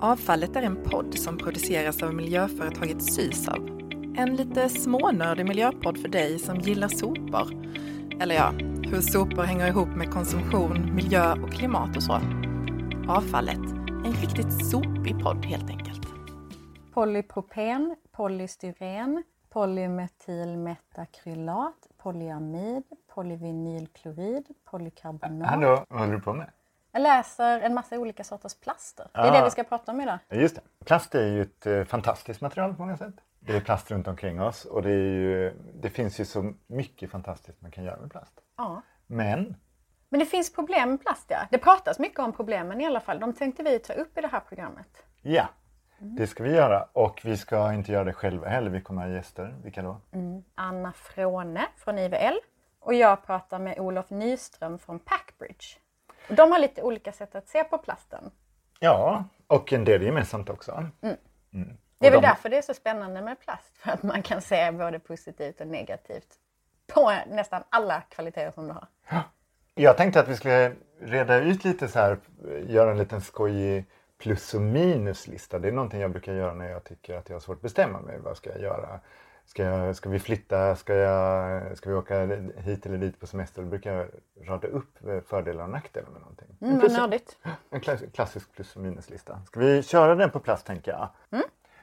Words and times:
Avfallet 0.00 0.56
är 0.56 0.62
en 0.62 0.84
podd 0.84 1.18
som 1.18 1.38
produceras 1.38 2.02
av 2.02 2.14
miljöföretaget 2.14 3.02
Sysav. 3.02 3.68
En 4.16 4.36
lite 4.36 4.68
smånördig 4.68 5.48
miljöpodd 5.48 5.98
för 5.98 6.08
dig 6.08 6.38
som 6.38 6.58
gillar 6.58 6.88
sopor. 6.88 7.64
Eller 8.20 8.34
ja, 8.34 8.50
hur 8.90 9.00
sopor 9.00 9.42
hänger 9.42 9.68
ihop 9.68 9.88
med 9.88 10.10
konsumtion, 10.10 10.94
miljö 10.94 11.32
och 11.32 11.52
klimat 11.52 11.96
och 11.96 12.02
så. 12.02 12.20
Avfallet, 13.08 13.60
en 13.88 14.12
riktigt 14.12 14.66
sopig 14.66 15.22
podd 15.22 15.44
helt 15.44 15.70
enkelt. 15.70 16.02
Polypropen, 16.94 17.96
polystyren, 18.12 19.24
polymetylmetakrylat, 19.50 21.88
polyamid, 22.02 22.82
polyvinylklorid, 23.14 24.44
polykarbonat. 24.70 25.50
Hallå, 25.50 25.84
vad 25.88 26.00
håller 26.00 26.14
du 26.14 26.20
på 26.20 26.34
med? 26.34 26.50
Jag 26.92 27.02
läser 27.02 27.60
en 27.60 27.74
massa 27.74 27.98
olika 27.98 28.24
sorters 28.24 28.54
plaster. 28.54 29.06
Det 29.12 29.20
är 29.20 29.28
Ah. 29.30 29.38
det 29.38 29.44
vi 29.44 29.50
ska 29.50 29.64
prata 29.64 29.92
om 29.92 30.00
idag. 30.00 30.18
Just 30.30 30.56
det. 30.56 30.62
Plast 30.84 31.14
är 31.14 31.26
ju 31.26 31.42
ett 31.42 31.66
eh, 31.66 31.84
fantastiskt 31.84 32.40
material 32.40 32.74
på 32.74 32.80
många 32.82 32.96
sätt. 32.96 33.14
Det 33.40 33.56
är 33.56 33.60
plast 33.60 33.90
runt 33.90 34.08
omkring 34.08 34.40
oss 34.42 34.64
och 34.64 34.82
det, 34.82 34.90
ju, 34.90 35.54
det 35.74 35.90
finns 35.90 36.20
ju 36.20 36.24
så 36.24 36.52
mycket 36.66 37.10
fantastiskt 37.10 37.60
man 37.62 37.70
kan 37.70 37.84
göra 37.84 38.00
med 38.00 38.10
plast. 38.10 38.32
Ja. 38.56 38.82
Men, 39.06 39.56
Men 40.08 40.20
det 40.20 40.26
finns 40.26 40.52
problem 40.52 40.90
med 40.90 41.00
plast, 41.00 41.24
ja. 41.28 41.38
Det 41.50 41.58
pratas 41.58 41.98
mycket 41.98 42.18
om 42.20 42.32
problemen 42.32 42.80
i 42.80 42.86
alla 42.86 43.00
fall. 43.00 43.20
De 43.20 43.32
tänkte 43.32 43.62
vi 43.62 43.78
ta 43.78 43.92
upp 43.92 44.18
i 44.18 44.20
det 44.20 44.28
här 44.28 44.40
programmet. 44.40 45.02
ja, 45.22 45.48
det 45.98 46.26
ska 46.26 46.42
vi 46.44 46.50
göra. 46.54 46.88
Och 46.92 47.20
vi 47.24 47.36
ska 47.36 47.72
inte 47.72 47.92
göra 47.92 48.04
det 48.04 48.12
själva 48.12 48.48
heller. 48.48 48.70
Vi 48.70 48.80
kommer 48.80 49.02
ha 49.02 49.08
gäster. 49.08 49.56
Vilka 49.64 49.82
då? 49.82 50.00
Anna 50.54 50.92
Fråne 50.92 51.66
från 51.76 51.98
IVL 51.98 52.36
och 52.80 52.94
jag 52.94 53.26
pratar 53.26 53.58
med 53.58 53.78
Olof 53.78 54.10
Nyström 54.10 54.78
från 54.78 54.98
Packbridge. 54.98 55.64
De 56.28 56.52
har 56.52 56.58
lite 56.58 56.82
olika 56.82 57.12
sätt 57.12 57.34
att 57.34 57.48
se 57.48 57.64
på 57.64 57.78
plasten. 57.78 58.30
Ja, 58.78 59.24
och 59.46 59.72
en 59.72 59.84
del 59.84 60.02
gemensamt 60.02 60.50
också. 60.50 60.72
Mm. 61.02 61.16
Det 61.98 62.06
är 62.06 62.10
väl 62.10 62.20
de- 62.22 62.26
därför 62.28 62.48
det 62.48 62.58
är 62.58 62.62
så 62.62 62.74
spännande 62.74 63.22
med 63.22 63.40
plast. 63.40 63.78
För 63.78 63.90
att 63.90 64.02
man 64.02 64.22
kan 64.22 64.40
se 64.42 64.72
både 64.72 64.98
positivt 64.98 65.60
och 65.60 65.66
negativt 65.66 66.34
på 66.86 67.12
nästan 67.26 67.62
alla 67.68 68.00
kvaliteter 68.08 68.50
som 68.50 68.66
du 68.68 68.72
har. 68.72 68.86
Jag 69.74 69.96
tänkte 69.96 70.20
att 70.20 70.28
vi 70.28 70.36
skulle 70.36 70.72
reda 71.00 71.36
ut 71.38 71.64
lite 71.64 71.88
så 71.88 71.98
här, 71.98 72.18
göra 72.66 72.90
en 72.90 72.98
liten 72.98 73.20
skojig 73.20 73.84
plus 74.18 74.54
och 74.54 74.60
minuslista. 74.60 75.58
Det 75.58 75.68
är 75.68 75.72
någonting 75.72 76.00
jag 76.00 76.10
brukar 76.10 76.32
göra 76.32 76.54
när 76.54 76.70
jag 76.70 76.84
tycker 76.84 77.14
att 77.16 77.28
jag 77.28 77.36
har 77.36 77.40
svårt 77.40 77.56
att 77.56 77.62
bestämma 77.62 78.00
mig. 78.00 78.18
Vad 78.18 78.36
ska 78.36 78.50
jag 78.50 78.60
göra? 78.60 79.00
Ska, 79.48 79.62
jag, 79.62 79.96
ska 79.96 80.08
vi 80.10 80.18
flytta? 80.18 80.76
Ska, 80.76 80.94
jag, 80.94 81.76
ska 81.78 81.90
vi 81.90 81.96
åka 81.96 82.26
hit 82.56 82.86
eller 82.86 82.98
dit 82.98 83.20
på 83.20 83.26
semester? 83.26 83.62
Då 83.62 83.68
brukar 83.68 83.92
jag 83.92 84.08
rada 84.48 84.68
upp 84.68 84.98
fördelar 85.26 85.64
och 85.64 85.70
nackdelar 85.70 86.10
med 86.10 86.20
någonting. 86.20 86.48
Mm, 86.60 86.72
vad 86.72 86.80
Plus- 86.80 86.96
nördigt. 86.98 87.36
en 87.70 87.80
klass, 87.80 88.00
klassisk 88.14 88.52
plus 88.52 88.76
och 88.76 88.82
minuslista. 88.82 89.40
Ska 89.46 89.60
vi 89.60 89.82
köra 89.82 90.14
den 90.14 90.30
på 90.30 90.40
plats 90.40 90.62
tänker 90.62 90.90
jag? 90.90 91.08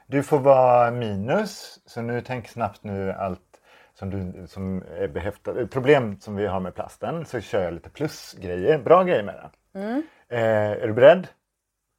Du 0.06 0.22
får 0.22 0.38
vara 0.38 0.90
minus, 0.90 1.80
så 1.86 2.02
nu 2.02 2.20
tänk 2.20 2.48
snabbt 2.48 2.84
nu 2.84 3.12
allt 3.12 3.60
som, 3.94 4.10
du, 4.10 4.46
som 4.46 4.82
är 4.96 5.08
behäftat, 5.08 5.70
problem 5.70 6.20
som 6.20 6.36
vi 6.36 6.46
har 6.46 6.60
med 6.60 6.74
plasten, 6.74 7.26
så 7.26 7.40
kör 7.40 7.62
jag 7.64 7.74
lite 7.74 7.90
plusgrejer, 7.90 8.78
bra 8.78 9.04
grejer 9.04 9.22
med 9.22 9.34
den. 9.34 10.02
Eh, 10.28 10.82
är 10.82 10.86
du 10.86 10.92
beredd? 10.92 11.28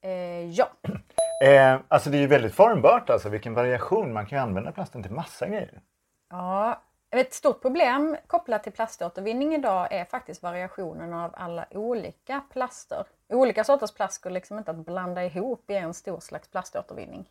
Eh, 0.04 0.50
ja, 0.52 0.70
Eh, 1.46 1.80
alltså 1.88 2.10
det 2.10 2.18
är 2.18 2.22
ju 2.22 2.28
väldigt 2.28 2.54
formbart, 2.56 3.10
alltså 3.10 3.30
vilken 3.30 3.54
variation. 3.54 4.14
Man 4.14 4.26
kan 4.26 4.38
ju 4.38 4.44
använda 4.44 4.72
plasten 4.72 5.04
till 5.04 5.12
massa 5.12 5.48
grejer. 5.48 5.82
Ja, 6.30 6.82
ett 7.12 7.34
stort 7.34 7.62
problem 7.62 8.18
kopplat 8.28 8.64
till 8.64 8.72
plaståtervinning 8.72 9.54
idag 9.56 9.88
är 9.92 10.06
faktiskt 10.06 10.44
variationen 10.44 11.14
av 11.14 11.32
alla 11.38 11.66
olika 11.72 12.42
plaster. 12.54 13.06
Olika 13.30 13.64
sorters 13.64 13.94
plast 13.94 14.24
går 14.24 14.30
liksom 14.30 14.58
inte 14.58 14.72
att 14.72 14.86
blanda 14.86 15.24
ihop 15.24 15.70
i 15.72 15.74
en 15.76 15.94
stor 15.94 16.20
slags 16.20 16.48
plaståtervinning. 16.52 17.30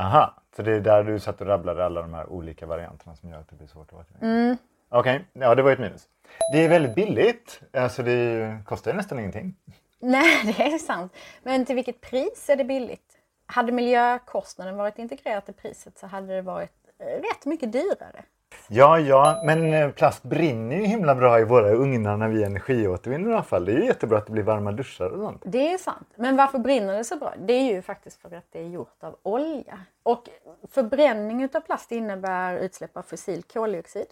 Aha, 0.00 0.34
så 0.56 0.62
det 0.62 0.72
är 0.76 0.80
där 0.80 1.04
du 1.04 1.20
satt 1.20 1.40
och 1.40 1.46
rabblade 1.46 1.84
alla 1.84 2.00
de 2.02 2.14
här 2.14 2.26
olika 2.32 2.66
varianterna 2.66 3.16
som 3.16 3.28
gör 3.30 3.38
att 3.40 3.48
det 3.48 3.56
blir 3.56 3.66
svårt 3.68 3.92
att 3.92 3.98
återvinna? 3.98 4.56
Okej, 4.88 5.24
ja 5.32 5.54
det 5.54 5.62
var 5.62 5.70
ett 5.72 5.78
minus. 5.78 6.08
Det 6.52 6.64
är 6.64 6.68
väldigt 6.68 6.94
billigt, 6.94 7.60
alltså 7.72 8.02
det 8.02 8.12
ju- 8.12 8.62
kostar 8.64 8.90
ju 8.90 8.96
nästan 8.96 9.18
ingenting. 9.18 9.54
Nej, 10.00 10.42
det 10.56 10.62
är 10.62 10.78
sant. 10.78 11.12
Men 11.42 11.64
till 11.64 11.74
vilket 11.74 12.00
pris 12.00 12.48
är 12.50 12.56
det 12.56 12.64
billigt? 12.64 13.07
Hade 13.50 13.72
miljökostnaden 13.72 14.76
varit 14.76 14.98
integrerat 14.98 15.48
i 15.48 15.52
priset 15.52 15.98
så 15.98 16.06
hade 16.06 16.34
det 16.34 16.42
varit 16.42 16.72
eh, 16.98 17.04
rätt 17.06 17.44
mycket 17.46 17.72
dyrare. 17.72 18.24
Ja, 18.68 18.98
ja, 18.98 19.42
men 19.44 19.74
eh, 19.74 19.90
plast 19.90 20.22
brinner 20.22 20.76
ju 20.76 20.84
himla 20.84 21.14
bra 21.14 21.40
i 21.40 21.44
våra 21.44 21.70
ugnar 21.70 22.16
när 22.16 22.28
vi 22.28 22.44
energiåtervinner 22.44 23.32
avfall. 23.32 23.64
Det 23.64 23.72
är 23.72 23.76
ju 23.76 23.84
jättebra 23.84 24.18
att 24.18 24.26
det 24.26 24.32
blir 24.32 24.42
varma 24.42 24.72
duschar 24.72 25.10
och 25.10 25.18
sånt. 25.18 25.42
Det 25.44 25.72
är 25.72 25.78
sant. 25.78 26.08
Men 26.14 26.36
varför 26.36 26.58
brinner 26.58 26.96
det 26.96 27.04
så 27.04 27.16
bra? 27.16 27.34
Det 27.38 27.52
är 27.52 27.74
ju 27.74 27.82
faktiskt 27.82 28.22
för 28.22 28.36
att 28.36 28.46
det 28.52 28.60
är 28.60 28.68
gjort 28.68 29.02
av 29.02 29.16
olja. 29.22 29.80
Och 30.02 30.28
förbränning 30.70 31.42
utav 31.42 31.60
plast 31.60 31.92
innebär 31.92 32.56
utsläpp 32.56 32.96
av 32.96 33.02
fossil 33.02 33.42
koldioxid. 33.42 34.06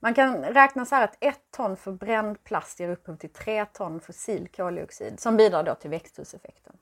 Man 0.00 0.14
kan 0.14 0.44
räkna 0.44 0.84
så 0.84 0.94
här 0.94 1.04
att 1.04 1.16
ett 1.20 1.40
ton 1.50 1.76
förbränd 1.76 2.44
plast 2.44 2.80
ger 2.80 2.88
upphov 2.88 3.16
till 3.16 3.32
tre 3.32 3.64
ton 3.64 4.00
fossil 4.00 4.48
koldioxid 4.56 5.20
som 5.20 5.36
bidrar 5.36 5.62
då 5.62 5.74
till 5.74 5.90
växthuseffekten. 5.90 6.76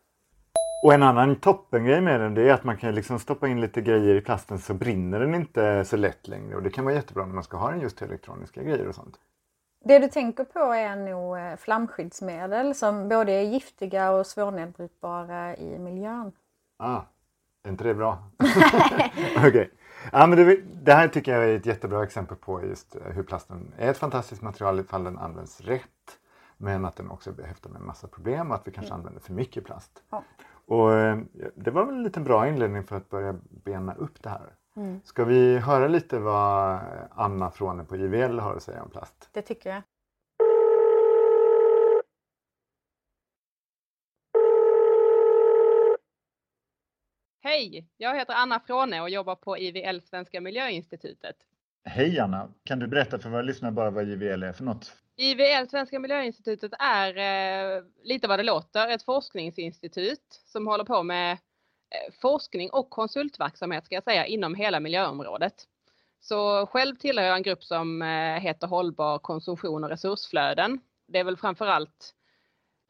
Och 0.85 0.95
en 0.95 1.03
annan 1.03 1.37
toppengrej 1.37 2.01
med 2.01 2.21
den 2.21 2.35
det 2.35 2.49
är 2.49 2.53
att 2.53 2.65
man 2.65 2.77
kan 2.77 2.95
liksom 2.95 3.19
stoppa 3.19 3.49
in 3.49 3.61
lite 3.61 3.81
grejer 3.81 4.15
i 4.15 4.21
plasten 4.21 4.59
så 4.59 4.75
brinner 4.75 5.21
den 5.21 5.35
inte 5.35 5.85
så 5.85 5.97
lätt 5.97 6.29
längre. 6.29 6.57
Och 6.57 6.63
det 6.63 6.71
kan 6.71 6.85
vara 6.85 6.95
jättebra 6.95 7.27
när 7.27 7.35
man 7.35 7.45
ska 7.45 7.57
ha 7.57 7.71
den 7.71 7.81
just 7.81 7.97
till 7.97 8.07
elektroniska 8.07 8.63
grejer 8.63 8.89
och 8.89 8.95
sånt. 8.95 9.17
Det 9.85 9.99
du 9.99 10.09
tänker 10.09 10.45
på 10.45 10.59
är 10.59 10.97
nog 10.97 11.39
eh, 11.39 11.57
flamskyddsmedel 11.57 12.75
som 12.75 13.09
både 13.09 13.33
är 13.33 13.43
giftiga 13.43 14.11
och 14.11 14.27
svårnedbrytbara 14.27 15.57
i 15.57 15.79
miljön. 15.79 16.33
Ah, 16.79 17.01
är 17.65 17.71
inte 17.71 17.85
det 17.85 17.95
bra? 17.95 18.19
Okej. 19.37 19.71
Ja, 20.13 20.27
men 20.27 20.39
det, 20.39 20.61
det 20.83 20.93
här 20.93 21.09
tycker 21.09 21.33
jag 21.33 21.45
är 21.45 21.57
ett 21.57 21.67
jättebra 21.67 22.03
exempel 22.03 22.37
på 22.37 22.65
just 22.65 22.97
eh, 22.97 23.03
hur 23.03 23.23
plasten 23.23 23.73
är 23.79 23.91
ett 23.91 23.99
fantastiskt 23.99 24.43
material 24.43 24.81
ifall 24.81 25.05
den 25.05 25.19
används 25.19 25.61
rätt. 25.61 26.19
Men 26.57 26.85
att 26.85 26.97
den 26.97 27.11
också 27.11 27.31
är 27.31 27.35
behäftad 27.35 27.69
med 27.73 27.81
en 27.81 27.87
massa 27.87 28.09
problem 28.09 28.51
och 28.51 28.55
att 28.55 28.69
vi 28.69 28.73
kanske 28.73 28.95
använder 28.95 29.21
för 29.21 29.33
mycket 29.33 29.65
plast. 29.65 30.03
Ja. 30.11 30.23
Och 30.67 30.93
eh, 30.93 31.19
det 31.55 31.71
var 31.71 31.85
väl 31.85 31.95
en 31.95 32.03
liten 32.03 32.25
bra 32.25 32.49
inledning 32.49 32.85
för 32.85 32.97
att 32.97 33.11
börja 33.11 33.39
bena 33.65 33.95
upp 33.95 34.23
det 34.23 34.29
här. 34.29 34.55
Ska 35.05 35.25
vi 35.25 35.59
höra 35.59 35.89
lite 35.89 36.19
vad 36.19 36.81
Anna 37.11 37.51
Fråne 37.51 37.85
på 37.85 37.97
IVL 37.97 38.39
har 38.39 38.57
att 38.57 38.63
säga 38.63 38.83
om 38.83 38.91
plast? 38.91 39.29
Det 39.33 39.43
tycker 39.43 39.71
jag. 39.71 39.83
Hej! 47.43 47.89
Jag 47.97 48.15
heter 48.15 48.35
Anna 48.35 48.61
Fråne 48.61 49.01
och 49.01 49.11
jobbar 49.11 49.35
på 49.35 49.59
IVL 49.59 50.01
Svenska 50.01 50.41
Miljöinstitutet. 50.41 51.37
Hej 51.85 52.19
Anna! 52.21 52.49
Kan 52.65 52.79
du 52.79 52.87
berätta 52.87 53.19
för 53.19 53.31
våra 53.31 53.43
lyssnare 53.43 53.73
bara 53.73 53.91
vad 53.91 54.09
IVL 54.09 54.43
är 54.43 54.53
för 54.53 54.65
något? 54.65 55.04
IVL 55.17 55.69
Svenska 55.71 55.99
Miljöinstitutet 55.99 56.73
är 56.79 57.17
eh, 57.77 57.83
lite 58.03 58.29
vad 58.29 58.39
det 58.39 58.43
låter, 58.43 58.89
ett 58.89 59.03
forskningsinstitut 59.03 60.43
som 60.47 60.67
håller 60.67 60.85
på 60.85 61.03
med 61.03 61.33
eh, 61.33 62.13
forskning 62.21 62.71
och 62.71 62.91
konsultverksamhet 62.91 63.85
ska 63.85 63.95
jag 63.95 64.05
säga 64.05 64.27
inom 64.27 64.55
hela 64.55 64.81
miljöområdet. 64.81 65.55
Så 66.21 66.67
själv 66.67 66.97
tillhör 66.97 67.27
jag 67.27 67.37
en 67.37 67.43
grupp 67.43 67.65
som 67.65 68.03
eh, 68.03 68.39
heter 68.41 68.67
Hållbar 68.67 69.19
konsumtion 69.19 69.85
och 69.85 69.91
resursflöden. 69.91 70.81
Det 71.09 71.19
är 71.19 71.25
väl 71.25 71.37
framförallt 71.37 72.15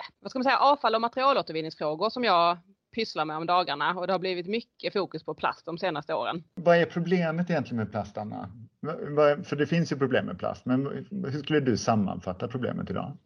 eh, 0.01 0.15
vad 0.21 0.31
ska 0.31 0.39
man 0.39 0.45
säga, 0.45 0.59
avfall 0.59 0.95
och 0.95 1.01
materialåtervinningsfrågor 1.01 2.11
som 2.11 2.25
jag 2.25 2.59
pysslar 2.95 3.25
med 3.25 3.37
om 3.37 3.47
dagarna 3.47 3.95
och 3.95 4.07
det 4.07 4.13
har 4.13 4.19
blivit 4.19 4.47
mycket 4.47 4.93
fokus 4.93 5.25
på 5.25 5.35
plast 5.35 5.67
de 5.67 5.79
senaste 5.79 6.15
åren. 6.15 6.45
Vad 6.55 6.77
är 6.77 6.87
problemet 6.87 7.51
egentligen 7.51 7.77
med 7.77 7.91
plast 7.91 8.19
Anna? 8.19 8.51
För 9.45 9.57
det 9.57 9.67
finns 9.67 9.93
ju 9.93 9.97
problem 9.97 10.27
med 10.27 10.39
plast, 10.39 10.67
men 10.67 10.87
hur 11.11 11.43
skulle 11.43 11.61
du 11.61 11.77
sammanfatta 11.77 12.49
problemet 12.49 12.91
idag? 12.91 13.17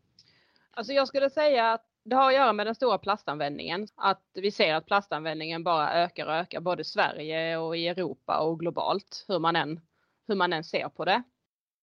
Alltså 0.71 0.93
jag 0.93 1.09
skulle 1.09 1.31
säga 1.31 1.73
att 1.73 1.85
det 2.05 2.17
har 2.17 2.29
att 2.29 2.35
göra 2.35 2.53
med 2.53 2.67
den 2.67 2.75
stora 2.75 2.99
plastanvändningen. 2.99 3.89
Att 3.95 4.23
vi 4.35 4.51
ser 4.51 4.75
att 4.75 4.87
plastanvändningen 4.87 5.65
bara 5.65 5.93
ökar 5.93 6.27
och 6.27 6.33
ökar 6.33 6.61
både 6.61 6.81
i 6.81 6.85
Sverige 6.85 7.57
och 7.57 7.77
i 7.77 7.89
Europa 7.89 8.39
och 8.39 8.61
globalt. 8.61 9.25
Hur 9.29 9.39
man 9.39 9.57
än, 9.57 9.81
hur 10.29 10.35
man 10.35 10.53
än 10.53 10.65
ser 10.65 10.89
på 10.89 11.05
det. 11.05 11.23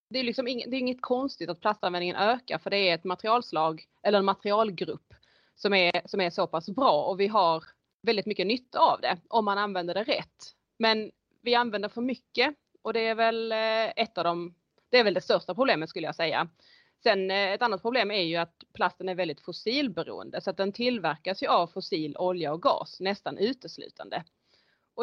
Det 0.09 0.19
är, 0.19 0.23
liksom 0.23 0.47
inget, 0.47 0.71
det 0.71 0.77
är 0.77 0.79
inget 0.79 1.01
konstigt 1.01 1.49
att 1.49 1.61
plastanvändningen 1.61 2.15
ökar 2.15 2.57
för 2.57 2.69
det 2.69 2.77
är 2.77 2.95
ett 2.95 3.03
materialslag 3.03 3.83
eller 4.03 4.19
en 4.19 4.25
materialgrupp 4.25 5.13
som 5.55 5.73
är, 5.73 6.01
som 6.05 6.21
är 6.21 6.29
så 6.29 6.47
pass 6.47 6.69
bra 6.69 7.03
och 7.03 7.19
vi 7.19 7.27
har 7.27 7.63
väldigt 8.01 8.25
mycket 8.25 8.47
nytta 8.47 8.79
av 8.79 9.01
det 9.01 9.17
om 9.27 9.45
man 9.45 9.57
använder 9.57 9.93
det 9.93 10.03
rätt. 10.03 10.55
Men 10.79 11.11
vi 11.41 11.55
använder 11.55 11.89
för 11.89 12.01
mycket 12.01 12.55
och 12.85 12.93
det 12.93 13.07
är 13.07 13.15
väl 13.15 13.51
eh, 13.51 14.03
ett 14.03 14.17
av 14.17 14.23
de, 14.23 14.53
det 14.89 14.97
är 14.97 15.03
väl 15.03 15.13
det 15.13 15.21
största 15.21 15.55
problemet 15.55 15.89
skulle 15.89 16.07
jag 16.07 16.15
säga. 16.15 16.47
Sen 17.03 17.31
eh, 17.31 17.53
ett 17.53 17.61
annat 17.61 17.81
problem 17.81 18.11
är 18.11 18.21
ju 18.21 18.35
att 18.35 18.63
plasten 18.73 19.09
är 19.09 19.15
väldigt 19.15 19.41
fossilberoende 19.41 20.41
så 20.41 20.49
att 20.49 20.57
den 20.57 20.71
tillverkas 20.71 21.43
ju 21.43 21.47
av 21.47 21.67
fossil 21.67 22.17
olja 22.17 22.53
och 22.53 22.61
gas 22.61 22.99
nästan 22.99 23.37
uteslutande. 23.37 24.23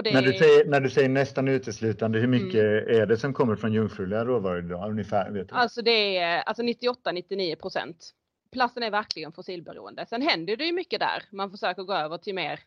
Det 0.05 0.13
När, 0.13 0.23
du 0.23 0.33
säger, 0.33 0.65
när 0.65 0.81
du 0.81 0.91
säger 0.91 1.09
nästan 1.09 1.49
uteslutande, 1.49 2.19
hur 2.19 2.27
mycket 2.27 2.63
är 2.89 3.07
det 3.07 3.17
som 3.17 3.35
kommer 3.35 3.57
från 3.57 3.73
jungfruliga 3.73 4.25
råvaror 4.25 4.65
idag 4.65 4.91
ungefär? 4.91 5.31
Vet 5.31 5.49
du? 5.49 5.55
Alltså 5.55 5.83
det 5.83 6.19
är 6.19 6.43
alltså 6.43 6.63
98-99 6.63 7.57
procent. 7.57 8.11
Plasten 8.53 8.83
är 8.83 8.91
verkligen 8.91 9.33
fossilberoende. 9.33 10.07
Sen 10.07 10.23
händer 10.23 10.57
det 10.57 10.65
ju 10.65 10.73
mycket 10.73 11.01
där. 11.01 11.23
Man 11.31 11.51
försöker 11.51 11.83
gå 11.83 11.95
över 11.95 12.19
till 12.19 12.35
mer 12.35 12.61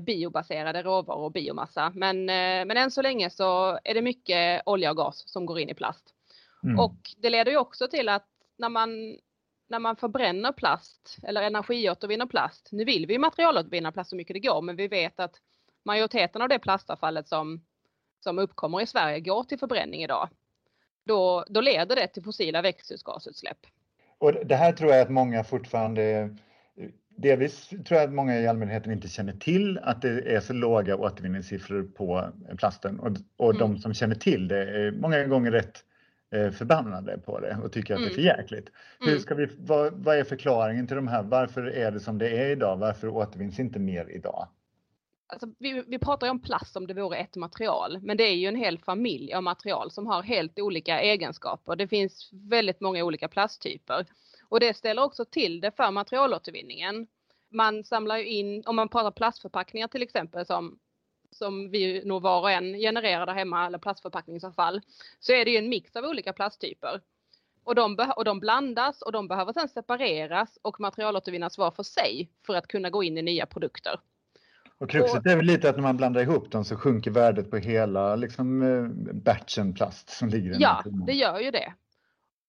biobaserade 0.00 0.82
råvaror 0.82 1.24
och 1.24 1.32
biomassa. 1.32 1.92
Men, 1.94 2.16
eh, 2.16 2.64
men 2.66 2.76
än 2.76 2.90
så 2.90 3.02
länge 3.02 3.30
så 3.30 3.78
är 3.84 3.94
det 3.94 4.02
mycket 4.02 4.62
olja 4.66 4.90
och 4.90 4.96
gas 4.96 5.22
som 5.26 5.46
går 5.46 5.58
in 5.58 5.68
i 5.68 5.74
plast. 5.74 6.14
Mm. 6.64 6.78
Och 6.78 6.96
det 7.16 7.30
leder 7.30 7.52
ju 7.52 7.58
också 7.58 7.88
till 7.88 8.08
att 8.08 8.26
när 8.56 8.68
man, 8.68 9.18
när 9.68 9.78
man 9.78 9.96
förbränner 9.96 10.52
plast 10.52 11.18
eller 11.22 11.42
energiåtervinner 11.42 12.26
plast. 12.26 12.68
Nu 12.72 12.84
vill 12.84 13.06
vi 13.06 13.18
materialåtervinna 13.18 13.92
plast 13.92 14.10
så 14.10 14.16
mycket 14.16 14.34
det 14.34 14.40
går 14.40 14.62
men 14.62 14.76
vi 14.76 14.88
vet 14.88 15.20
att 15.20 15.34
majoriteten 15.84 16.42
av 16.42 16.48
det 16.48 16.58
plastavfallet 16.58 17.28
som, 17.28 17.64
som 18.20 18.38
uppkommer 18.38 18.80
i 18.80 18.86
Sverige 18.86 19.20
går 19.20 19.44
till 19.44 19.58
förbränning 19.58 20.02
idag. 20.02 20.28
Då, 21.04 21.44
då 21.48 21.60
leder 21.60 21.96
det 21.96 22.08
till 22.08 22.22
fossila 22.22 22.62
växthusgasutsläpp. 22.62 23.58
Och 24.18 24.32
det 24.46 24.56
här 24.56 24.72
tror 24.72 24.90
jag 24.90 25.00
att 25.00 25.10
många 25.10 25.44
fortfarande 25.44 26.36
Delvis 27.16 27.68
tror 27.68 28.00
jag 28.00 28.02
att 28.02 28.14
många 28.14 28.40
i 28.40 28.46
allmänheten 28.46 28.92
inte 28.92 29.08
känner 29.08 29.32
till 29.32 29.78
att 29.78 30.02
det 30.02 30.34
är 30.34 30.40
så 30.40 30.52
låga 30.52 30.96
återvinningssiffror 30.96 31.82
på 31.82 32.28
plasten 32.58 33.00
och, 33.00 33.16
och 33.36 33.54
mm. 33.54 33.58
de 33.58 33.78
som 33.78 33.94
känner 33.94 34.14
till 34.14 34.48
det 34.48 34.58
är 34.58 34.92
många 34.92 35.24
gånger 35.24 35.50
rätt 35.50 35.84
eh, 36.34 36.50
förbannade 36.50 37.18
på 37.18 37.40
det 37.40 37.58
och 37.64 37.72
tycker 37.72 37.94
att 37.94 38.00
mm. 38.00 38.08
det 38.08 38.12
är 38.12 38.14
för 38.14 38.30
mm. 38.30 38.40
jäkligt. 38.40 38.70
Hur 39.00 39.08
mm. 39.08 39.20
ska 39.20 39.34
vi, 39.34 39.48
vad, 39.58 39.92
vad, 39.92 40.18
är 40.18 40.24
förklaringen 40.24 40.86
till 40.86 40.96
de 40.96 41.08
här? 41.08 41.22
Varför 41.22 41.62
är 41.62 41.90
det 41.90 42.00
som 42.00 42.18
det 42.18 42.28
är 42.28 42.50
idag? 42.50 42.76
Varför 42.76 43.08
återvinns 43.08 43.58
inte 43.58 43.78
mer 43.78 44.10
idag? 44.10 44.48
Alltså, 45.26 45.48
vi, 45.58 45.84
vi 45.86 45.98
pratar 45.98 46.26
ju 46.26 46.30
om 46.30 46.40
plast 46.40 46.72
som 46.72 46.86
det 46.86 46.94
vore 46.94 47.16
ett 47.16 47.36
material, 47.36 47.98
men 48.02 48.16
det 48.16 48.24
är 48.24 48.34
ju 48.34 48.46
en 48.46 48.56
hel 48.56 48.78
familj 48.78 49.34
av 49.34 49.42
material 49.42 49.90
som 49.90 50.06
har 50.06 50.22
helt 50.22 50.58
olika 50.58 51.00
egenskaper. 51.00 51.76
Det 51.76 51.88
finns 51.88 52.30
väldigt 52.32 52.80
många 52.80 53.04
olika 53.04 53.28
plasttyper. 53.28 54.06
Och 54.48 54.60
det 54.60 54.76
ställer 54.76 55.02
också 55.02 55.24
till 55.24 55.60
det 55.60 55.76
för 55.76 55.90
materialåtervinningen. 55.90 57.06
Man 57.50 57.84
samlar 57.84 58.18
ju 58.18 58.28
in, 58.28 58.62
om 58.66 58.76
man 58.76 58.88
pratar 58.88 59.10
plastförpackningar 59.10 59.88
till 59.88 60.02
exempel 60.02 60.46
som, 60.46 60.78
som 61.30 61.70
vi 61.70 62.04
nog 62.04 62.22
var 62.22 62.40
och 62.40 62.50
en 62.50 62.78
genererar 62.78 63.26
där 63.26 63.34
hemma, 63.34 63.66
eller 63.66 63.78
plastförpackningsavfall, 63.78 64.80
så 65.20 65.32
är 65.32 65.44
det 65.44 65.50
ju 65.50 65.56
en 65.56 65.68
mix 65.68 65.96
av 65.96 66.04
olika 66.04 66.32
plasttyper. 66.32 67.00
Och 67.64 67.74
de, 67.74 68.12
och 68.16 68.24
de 68.24 68.40
blandas 68.40 69.02
och 69.02 69.12
de 69.12 69.28
behöver 69.28 69.52
sedan 69.52 69.68
separeras 69.68 70.58
och 70.62 70.80
materialåtervinnas 70.80 71.58
var 71.58 71.70
för 71.70 71.82
sig 71.82 72.30
för 72.46 72.54
att 72.54 72.66
kunna 72.66 72.90
gå 72.90 73.02
in 73.02 73.18
i 73.18 73.22
nya 73.22 73.46
produkter. 73.46 74.00
Och 74.78 74.90
kruxet 74.90 75.26
är 75.26 75.36
väl 75.36 75.46
lite 75.46 75.70
att 75.70 75.76
när 75.76 75.82
man 75.82 75.96
blandar 75.96 76.20
ihop 76.20 76.50
dem 76.50 76.64
så 76.64 76.76
sjunker 76.76 77.10
värdet 77.10 77.50
på 77.50 77.56
hela 77.56 78.16
liksom, 78.16 78.62
eh, 78.62 79.12
batchen 79.14 79.74
plast 79.74 80.10
som 80.10 80.28
ligger 80.28 80.50
i 80.50 80.56
Ja, 80.58 80.82
det 81.06 81.12
gör 81.12 81.40
ju 81.40 81.50
det. 81.50 81.72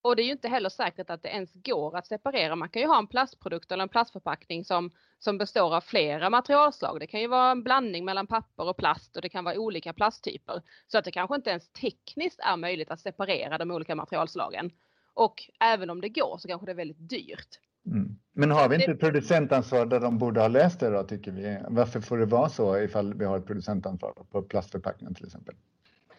Och 0.06 0.16
det 0.16 0.22
är 0.22 0.26
ju 0.26 0.32
inte 0.32 0.48
heller 0.48 0.70
säkert 0.70 1.10
att 1.10 1.24
det 1.24 1.30
ens 1.30 1.54
går 1.54 1.98
att 1.98 2.08
separera. 2.08 2.56
Man 2.56 2.70
kan 2.70 2.82
ju 2.82 2.88
ha 2.88 3.00
en 3.00 3.08
plastprodukt 3.08 3.72
eller 3.72 3.84
en 3.84 3.90
plastförpackning 3.90 4.66
som, 4.66 4.92
som 5.20 5.38
består 5.38 5.76
av 5.76 5.82
flera 5.82 6.30
materialslag. 6.30 7.00
Det 7.00 7.08
kan 7.08 7.22
ju 7.22 7.28
vara 7.28 7.52
en 7.52 7.64
blandning 7.64 8.06
mellan 8.06 8.28
papper 8.28 8.70
och 8.70 8.78
plast 8.78 9.16
och 9.16 9.22
det 9.22 9.30
kan 9.30 9.44
vara 9.44 9.60
olika 9.60 9.94
plasttyper. 9.94 10.62
Så 10.88 10.98
att 10.98 11.06
det 11.06 11.12
kanske 11.12 11.36
inte 11.36 11.50
ens 11.50 11.70
tekniskt 11.70 12.40
är 12.40 12.58
möjligt 12.58 12.92
att 12.92 13.00
separera 13.00 13.58
de 13.58 13.72
olika 13.72 13.96
materialslagen. 13.96 14.72
Och 15.14 15.44
även 15.60 15.90
om 15.90 16.02
det 16.02 16.10
går 16.10 16.38
så 16.38 16.48
kanske 16.48 16.66
det 16.66 16.72
är 16.72 16.76
väldigt 16.76 17.10
dyrt. 17.10 17.60
Mm. 17.86 18.16
Men 18.34 18.52
har 18.52 18.70
vi 18.70 18.76
inte 18.76 18.92
ett 18.92 19.00
producentansvar 19.00 19.86
där 19.86 20.00
de 20.00 20.18
borde 20.18 20.42
ha 20.42 20.48
läst 20.48 20.80
det 20.80 20.90
då 20.90 21.04
tycker 21.04 21.32
vi? 21.32 21.58
Varför 21.70 22.02
får 22.02 22.18
det 22.18 22.26
vara 22.26 22.50
så 22.50 22.78
ifall 22.78 23.14
vi 23.14 23.26
har 23.26 23.38
ett 23.38 23.46
producentansvar 23.46 24.14
på 24.32 24.42
plastförpackningen 24.42 25.16
till 25.16 25.26
exempel? 25.26 25.56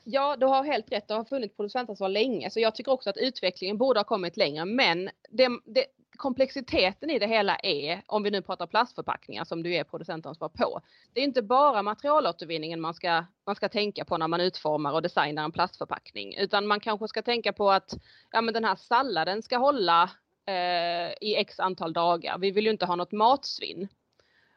Ja, 0.09 0.37
du 0.37 0.47
har 0.47 0.65
helt 0.65 0.93
rätt. 0.93 1.09
Det 1.09 1.15
har 1.15 1.25
funnits 1.25 1.57
producentansvar 1.57 2.09
länge, 2.09 2.51
så 2.51 2.61
jag 2.61 2.75
tycker 2.75 2.93
också 2.93 3.11
att 3.11 3.17
utvecklingen 3.17 3.79
borde 3.79 4.01
ha 4.01 4.05
kommit 4.05 4.37
längre. 4.37 4.65
Men 4.65 5.11
det, 5.31 5.49
det, 5.65 5.87
komplexiteten 6.17 7.11
i 7.11 7.19
det 7.19 7.27
hela 7.27 7.57
är, 7.57 8.03
om 8.07 8.23
vi 8.23 8.31
nu 8.31 8.43
pratar 8.43 8.67
plastförpackningar 8.67 9.45
som 9.45 9.63
du 9.63 9.75
är 9.75 9.85
producentansvar 9.85 10.49
på. 10.49 10.81
Det 11.13 11.21
är 11.21 11.25
inte 11.25 11.43
bara 11.43 11.83
materialåtervinningen 11.83 12.81
man 12.81 12.95
ska, 12.95 13.25
man 13.47 13.57
ska 13.57 13.69
tänka 13.69 14.05
på 14.05 14.19
när 14.19 14.29
man 14.29 14.41
utformar 14.41 14.93
och 14.93 15.03
designar 15.03 15.45
en 15.45 15.53
plastförpackning, 15.53 16.37
utan 16.37 16.67
man 16.67 16.81
kanske 16.81 17.09
ska 17.09 17.23
tänka 17.23 17.53
på 17.53 17.71
att 17.71 17.95
ja, 18.31 18.41
men 18.41 18.55
den 18.55 18.65
här 18.65 18.77
salladen 18.77 19.43
ska 19.43 19.57
hålla 19.57 20.11
eh, 20.47 21.13
i 21.21 21.37
x 21.37 21.61
antal 21.61 21.93
dagar. 21.93 22.39
Vi 22.39 22.51
vill 22.51 22.65
ju 22.65 22.71
inte 22.71 22.87
ha 22.87 22.97
något 22.97 23.13
matsvinn. 23.13 23.89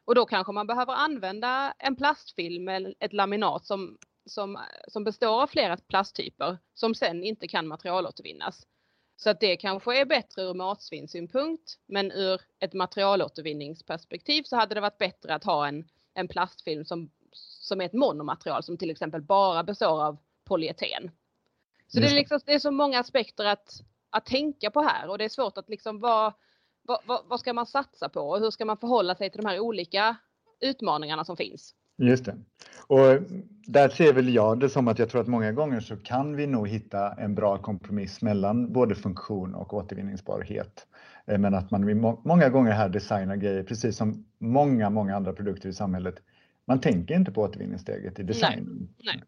Och 0.05 0.15
då 0.15 0.25
kanske 0.25 0.53
man 0.53 0.67
behöver 0.67 0.93
använda 0.93 1.73
en 1.79 1.95
plastfilm 1.95 2.67
eller 2.67 2.95
ett 2.99 3.13
laminat 3.13 3.65
som 3.65 3.97
som, 4.25 4.59
som 4.87 5.03
består 5.03 5.41
av 5.41 5.47
flera 5.47 5.77
plasttyper 5.77 6.57
som 6.73 6.95
sen 6.95 7.23
inte 7.23 7.47
kan 7.47 7.67
materialåtervinnas. 7.67 8.67
Så 9.17 9.29
att 9.29 9.39
det 9.39 9.57
kanske 9.57 10.01
är 10.01 10.05
bättre 10.05 10.41
ur 10.41 10.53
matsvinnssynpunkt 10.53 11.79
men 11.85 12.11
ur 12.11 12.41
ett 12.59 12.73
materialåtervinningsperspektiv 12.73 14.43
så 14.43 14.55
hade 14.55 14.75
det 14.75 14.81
varit 14.81 14.97
bättre 14.97 15.35
att 15.35 15.43
ha 15.43 15.67
en, 15.67 15.89
en 16.13 16.27
plastfilm 16.27 16.85
som, 16.85 17.11
som 17.31 17.81
är 17.81 17.85
ett 17.85 17.93
monomaterial 17.93 18.63
som 18.63 18.77
till 18.77 18.89
exempel 18.89 19.21
bara 19.21 19.63
består 19.63 20.03
av 20.03 20.17
polyeten. 20.43 21.11
Så 21.87 21.99
det 21.99 22.07
är, 22.07 22.15
liksom, 22.15 22.39
det 22.45 22.53
är 22.53 22.59
så 22.59 22.71
många 22.71 22.99
aspekter 22.99 23.45
att, 23.45 23.71
att 24.09 24.25
tänka 24.25 24.71
på 24.71 24.81
här 24.81 25.09
och 25.09 25.17
det 25.17 25.25
är 25.25 25.29
svårt 25.29 25.57
att 25.57 25.69
liksom 25.69 25.99
vad, 25.99 26.33
vad, 26.81 27.21
vad 27.25 27.39
ska 27.39 27.53
man 27.53 27.65
satsa 27.65 28.09
på 28.09 28.21
och 28.21 28.39
hur 28.39 28.51
ska 28.51 28.65
man 28.65 28.77
förhålla 28.77 29.15
sig 29.15 29.29
till 29.29 29.41
de 29.41 29.47
här 29.49 29.59
olika 29.59 30.15
utmaningarna 30.59 31.25
som 31.25 31.37
finns. 31.37 31.75
Just 31.99 32.25
det. 32.25 32.35
Och 32.87 33.21
där 33.67 33.89
ser 33.89 34.13
väl 34.13 34.33
jag 34.33 34.59
det 34.59 34.69
som 34.69 34.87
att 34.87 34.99
jag 34.99 35.09
tror 35.09 35.21
att 35.21 35.27
många 35.27 35.51
gånger 35.51 35.79
så 35.79 35.97
kan 35.97 36.35
vi 36.35 36.47
nog 36.47 36.67
hitta 36.67 37.13
en 37.13 37.35
bra 37.35 37.57
kompromiss 37.57 38.21
mellan 38.21 38.73
både 38.73 38.95
funktion 38.95 39.55
och 39.55 39.73
återvinningsbarhet. 39.73 40.87
Eh, 41.25 41.37
men 41.37 41.53
att 41.53 41.71
man 41.71 41.99
många 42.23 42.49
gånger 42.49 42.71
här 42.71 42.89
designar 42.89 43.35
grejer 43.35 43.63
precis 43.63 43.97
som 43.97 44.25
många, 44.37 44.89
många 44.89 45.15
andra 45.15 45.33
produkter 45.33 45.69
i 45.69 45.73
samhället. 45.73 46.15
Man 46.65 46.81
tänker 46.81 47.15
inte 47.15 47.31
på 47.31 47.41
återvinningssteget 47.41 48.19
i 48.19 48.23
designen. 48.23 48.89
Nej, 48.97 49.15
nej. 49.15 49.23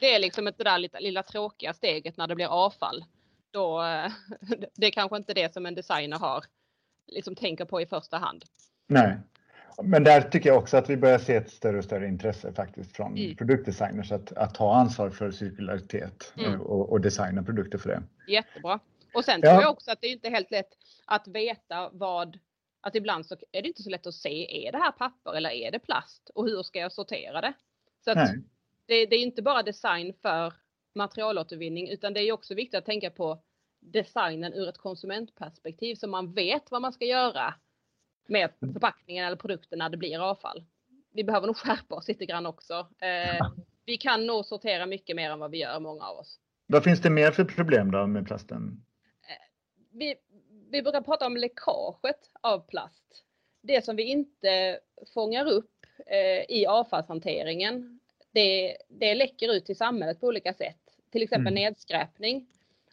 Det 0.00 0.14
är 0.14 0.18
liksom 0.18 0.46
ett 0.46 0.58
det 0.58 0.64
där 0.64 0.78
lilla, 0.78 0.98
lilla 0.98 1.22
tråkiga 1.22 1.74
steget 1.74 2.16
när 2.16 2.26
det 2.26 2.34
blir 2.34 2.46
avfall. 2.46 3.04
Då, 3.50 3.82
eh, 3.82 4.12
det 4.74 4.86
är 4.86 4.90
kanske 4.90 5.16
inte 5.16 5.34
det 5.34 5.54
som 5.54 5.66
en 5.66 5.74
designer 5.74 6.18
har, 6.18 6.44
liksom 7.06 7.34
tänker 7.34 7.64
på 7.64 7.80
i 7.80 7.86
första 7.86 8.16
hand. 8.16 8.44
Nej, 8.86 9.16
men 9.82 10.04
där 10.04 10.20
tycker 10.20 10.48
jag 10.48 10.58
också 10.58 10.76
att 10.76 10.90
vi 10.90 10.96
börjar 10.96 11.18
se 11.18 11.34
ett 11.34 11.50
större 11.50 11.78
och 11.78 11.84
större 11.84 12.08
intresse 12.08 12.52
faktiskt 12.52 12.96
från 12.96 13.16
mm. 13.16 13.36
produktdesigners 13.36 14.12
att, 14.12 14.32
att 14.32 14.54
ta 14.54 14.74
ansvar 14.74 15.10
för 15.10 15.30
cirkularitet 15.30 16.32
mm. 16.36 16.60
och, 16.60 16.92
och, 16.92 17.00
designa 17.00 17.42
produkter 17.42 17.78
för 17.78 17.88
det. 17.88 18.02
Jättebra. 18.32 18.80
Och 19.14 19.24
sen 19.24 19.40
ja. 19.42 19.50
tror 19.50 19.62
jag 19.62 19.70
också 19.70 19.90
att 19.90 20.00
det 20.00 20.06
är 20.06 20.12
inte 20.12 20.28
helt 20.28 20.50
lätt 20.50 20.70
att 21.04 21.28
veta 21.28 21.90
vad, 21.92 22.38
att 22.80 22.94
ibland 22.94 23.26
så 23.26 23.36
är 23.52 23.62
det 23.62 23.68
inte 23.68 23.82
så 23.82 23.90
lätt 23.90 24.06
att 24.06 24.14
se, 24.14 24.66
är 24.66 24.72
det 24.72 24.78
här 24.78 24.92
papper 24.92 25.36
eller 25.36 25.50
är 25.50 25.70
det 25.70 25.78
plast? 25.78 26.30
Och 26.34 26.44
hur 26.44 26.62
ska 26.62 26.78
jag 26.78 26.92
sortera 26.92 27.40
det? 27.40 27.52
Så 28.04 28.14
det, 28.14 29.06
det 29.06 29.16
är 29.16 29.22
inte 29.22 29.42
bara 29.42 29.62
design 29.62 30.14
för 30.22 30.52
materialåtervinning 30.94 31.88
utan 31.88 32.14
det 32.14 32.20
är 32.20 32.32
också 32.32 32.54
viktigt 32.54 32.78
att 32.78 32.86
tänka 32.86 33.10
på 33.10 33.42
designen 33.80 34.54
ur 34.54 34.68
ett 34.68 34.78
konsumentperspektiv 34.78 35.94
så 35.94 36.08
man 36.08 36.32
vet 36.32 36.70
vad 36.70 36.82
man 36.82 36.92
ska 36.92 37.04
göra 37.04 37.54
med 38.28 38.50
förpackningen 38.60 39.26
eller 39.26 39.36
produkten 39.36 39.78
när 39.78 39.88
det 39.88 39.96
blir 39.96 40.18
avfall. 40.30 40.64
Vi 41.12 41.24
behöver 41.24 41.46
nog 41.46 41.56
skärpa 41.56 41.94
oss 41.94 42.08
lite 42.08 42.26
grann 42.26 42.46
också. 42.46 42.74
Eh, 42.98 43.46
vi 43.84 43.96
kan 43.96 44.26
nog 44.26 44.44
sortera 44.44 44.86
mycket 44.86 45.16
mer 45.16 45.30
än 45.30 45.38
vad 45.38 45.50
vi 45.50 45.58
gör, 45.58 45.80
många 45.80 46.04
av 46.04 46.18
oss. 46.18 46.40
Vad 46.66 46.84
finns 46.84 47.00
det 47.00 47.10
mer 47.10 47.30
för 47.30 47.44
problem 47.44 47.90
då 47.90 48.06
med 48.06 48.26
plasten? 48.26 48.84
Eh, 49.28 49.98
vi, 49.98 50.14
vi 50.70 50.82
brukar 50.82 51.00
prata 51.00 51.26
om 51.26 51.36
läckaget 51.36 52.30
av 52.40 52.66
plast. 52.68 53.24
Det 53.62 53.84
som 53.84 53.96
vi 53.96 54.02
inte 54.02 54.78
fångar 55.14 55.46
upp 55.46 55.86
eh, 56.06 56.56
i 56.56 56.66
avfallshanteringen, 56.66 58.00
det, 58.30 58.76
det 58.88 59.14
läcker 59.14 59.52
ut 59.52 59.66
till 59.66 59.76
samhället 59.76 60.20
på 60.20 60.26
olika 60.26 60.54
sätt. 60.54 60.80
Till 61.12 61.22
exempel 61.22 61.52
mm. 61.52 61.54
nedskräpning. 61.54 62.46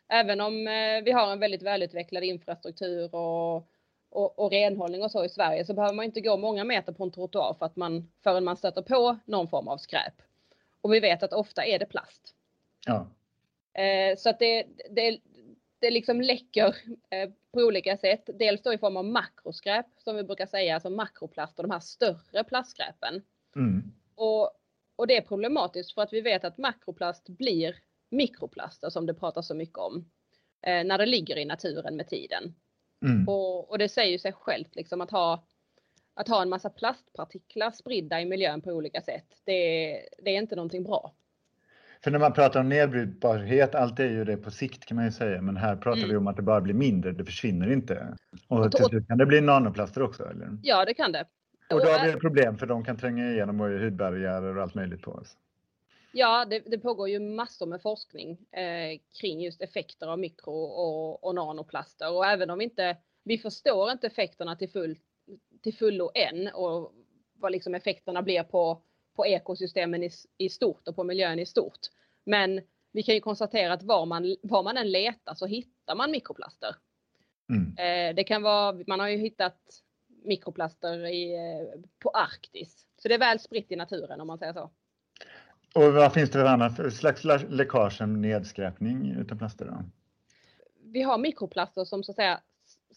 Även 0.08 0.42
om 0.42 0.66
vi 1.06 1.12
har 1.12 1.32
en 1.32 1.40
väldigt 1.40 1.64
välutvecklad 1.64 2.24
infrastruktur 2.24 3.16
och 3.16 3.68
och, 4.16 4.40
och 4.40 4.52
renhållning 4.52 5.04
och 5.04 5.12
så 5.12 5.26
i 5.26 5.30
Sverige 5.30 5.66
så 5.66 5.74
behöver 5.74 5.96
man 5.96 6.06
inte 6.06 6.22
gå 6.22 6.38
många 6.38 6.64
meter 6.64 6.94
på 6.94 7.04
en 7.04 7.12
trottoar 7.12 7.56
för 7.60 7.66
att 7.66 7.76
man, 7.76 8.12
förrän 8.24 8.44
man 8.44 8.58
stöter 8.58 8.82
på 8.82 9.18
någon 9.26 9.48
form 9.48 9.68
av 9.68 9.78
skräp. 9.78 10.14
Och 10.82 10.94
vi 10.94 11.00
vet 11.00 11.24
att 11.24 11.34
ofta 11.34 11.66
är 11.66 11.80
det 11.80 11.86
plast. 11.86 12.36
Ja. 12.86 13.08
Eh, 13.82 14.18
så 14.18 14.30
att 14.30 14.40
det, 14.40 14.66
det, 14.90 15.20
det 15.80 15.92
liksom 15.92 16.22
läcker 16.22 16.76
eh, 17.10 17.30
på 17.52 17.60
olika 17.60 17.98
sätt. 17.98 18.30
Dels 18.34 18.62
då 18.62 18.74
i 18.74 18.78
form 18.78 18.98
av 18.98 19.06
makroskräp 19.06 19.86
som 19.98 20.16
vi 20.16 20.24
brukar 20.24 20.46
säga, 20.46 20.74
alltså 20.74 20.90
makroplast 20.90 21.60
och 21.60 21.68
de 21.68 21.72
här 21.72 21.80
större 21.80 22.44
plastskräpen. 22.44 23.22
Mm. 23.56 23.94
Och, 24.16 24.52
och 24.96 25.08
det 25.08 25.18
är 25.18 25.22
problematiskt 25.22 25.94
för 25.94 26.02
att 26.02 26.14
vi 26.14 26.22
vet 26.22 26.44
att 26.44 26.58
makroplast 26.58 27.30
blir 27.30 27.76
mikroplaster 28.10 28.90
som 28.90 29.06
det 29.06 29.14
pratas 29.14 29.48
så 29.48 29.56
mycket 29.56 29.78
om 29.78 30.10
eh, 30.62 30.84
när 30.84 30.98
det 30.98 31.06
ligger 31.06 31.38
i 31.38 31.46
naturen 31.46 31.96
med 31.96 32.08
tiden. 32.08 32.56
Mm. 33.06 33.28
Och, 33.28 33.72
och, 33.72 33.78
det 33.78 33.90
säger 33.90 34.18
sig 34.18 34.34
självt 34.34 34.76
liksom 34.76 35.02
att 35.02 35.12
ha 35.12 35.44
att 36.14 36.28
ha 36.28 36.42
en 36.42 36.50
massa 36.50 36.70
plastpartiklar 36.70 37.72
spridda 37.72 38.22
i 38.22 38.26
miljön 38.26 38.62
på 38.62 38.72
olika 38.72 39.02
sätt. 39.02 39.26
Det, 39.46 39.92
det 40.24 40.36
är 40.36 40.38
inte 40.38 40.56
någonting 40.56 40.84
bra. 40.84 41.14
För 42.04 42.12
när 42.12 42.20
man 42.20 42.34
pratar 42.34 42.60
om 42.60 42.70
nedbrytbarhet, 42.70 43.76
allt 43.76 44.00
är 44.00 44.10
ju 44.10 44.26
det 44.26 44.38
på 44.38 44.52
sikt 44.52 44.86
kan 44.86 44.96
man 44.96 45.06
ju 45.06 45.12
säga, 45.12 45.42
men 45.42 45.58
här 45.58 45.76
pratar 45.76 45.98
mm. 45.98 46.10
vi 46.10 46.16
om 46.16 46.28
att 46.28 46.36
det 46.36 46.42
bara 46.42 46.62
blir 46.62 46.74
mindre, 46.74 47.12
det 47.12 47.26
försvinner 47.26 47.72
inte. 47.72 48.18
Och 48.48 48.72
till 48.72 48.86
slut 48.86 49.08
kan 49.08 49.18
det 49.18 49.26
bli 49.26 49.42
nanoplaster 49.42 50.02
också? 50.02 50.24
Eller? 50.24 50.58
Ja, 50.62 50.86
det 50.86 50.94
kan 50.94 51.12
det. 51.12 51.26
Och 51.70 51.80
då 51.80 51.88
har 51.88 52.06
vi 52.06 52.12
ett 52.12 52.20
problem 52.20 52.58
för 52.58 52.66
de 52.66 52.84
kan 52.84 52.98
tränga 52.98 53.32
igenom 53.32 53.62
och 53.62 53.68
är 53.68 53.80
hudbarriärer 53.80 54.58
och 54.58 54.64
allt 54.64 54.76
möjligt 54.76 55.02
på 55.02 55.12
oss. 55.12 55.38
Ja, 56.18 56.46
det, 56.46 56.60
det 56.60 56.78
pågår 56.78 57.10
ju 57.10 57.20
massor 57.20 57.66
med 57.66 57.82
forskning 57.82 58.32
eh, 58.52 59.00
kring 59.22 59.42
just 59.42 59.62
effekter 59.62 60.08
av 60.08 60.20
mikro 60.20 60.54
och, 60.54 61.24
och 61.24 61.36
nanoplaster 61.36 62.14
och 62.14 62.26
även 62.26 62.50
om 62.50 62.58
vi 62.60 62.64
inte, 62.64 62.98
vi 63.24 63.38
förstår 63.38 63.92
inte 63.92 64.08
effekterna 64.08 64.56
till, 64.56 64.70
full, 64.70 65.00
till 65.64 65.74
fullo 65.74 66.12
än 66.16 66.48
och 66.48 66.94
vad 67.34 67.52
liksom 67.52 67.76
effekterna 67.76 68.22
blir 68.22 68.44
på, 68.44 68.82
på 69.16 69.26
ekosystemen 69.26 70.04
i, 70.04 70.10
i 70.38 70.50
stort 70.50 70.88
och 70.88 70.96
på 70.96 71.04
miljön 71.04 71.40
i 71.40 71.46
stort. 71.46 71.80
Men 72.26 72.62
vi 72.92 73.04
kan 73.04 73.16
ju 73.16 73.22
konstatera 73.22 73.74
att 73.74 73.84
var 73.84 74.06
man, 74.06 74.36
var 74.42 74.64
man 74.64 74.78
än 74.78 74.92
letar 74.92 75.34
så 75.34 75.46
hittar 75.46 75.96
man 75.96 76.12
mikroplaster. 76.12 76.76
Mm. 77.50 77.78
Eh, 77.78 78.16
det 78.16 78.24
kan 78.24 78.42
vara, 78.42 78.84
man 78.88 79.00
har 79.00 79.08
ju 79.08 79.18
hittat 79.18 79.60
mikroplaster 80.24 81.06
i, 81.06 81.36
eh, 81.36 81.82
på 82.00 82.10
Arktis. 82.10 82.88
Så 83.02 83.08
det 83.08 83.14
är 83.14 83.20
väl 83.20 83.40
spritt 83.40 83.72
i 83.72 83.76
naturen 83.76 84.22
om 84.22 84.28
man 84.28 84.38
säger 84.38 84.54
så. 84.54 84.72
Och 85.76 85.94
vad 85.94 86.14
finns 86.14 86.30
det 86.30 86.40
för 86.40 86.46
annat 86.46 86.94
slags 86.94 87.24
läckage 87.50 88.02
än 88.02 88.22
nedskräpning 88.22 89.16
utav 89.20 89.38
plaster? 89.38 89.66
Då? 89.66 89.84
Vi 90.84 91.02
har 91.02 91.18
mikroplaster 91.18 91.84
som 91.84 92.04
så 92.04 92.12
att 92.12 92.16
säga 92.16 92.40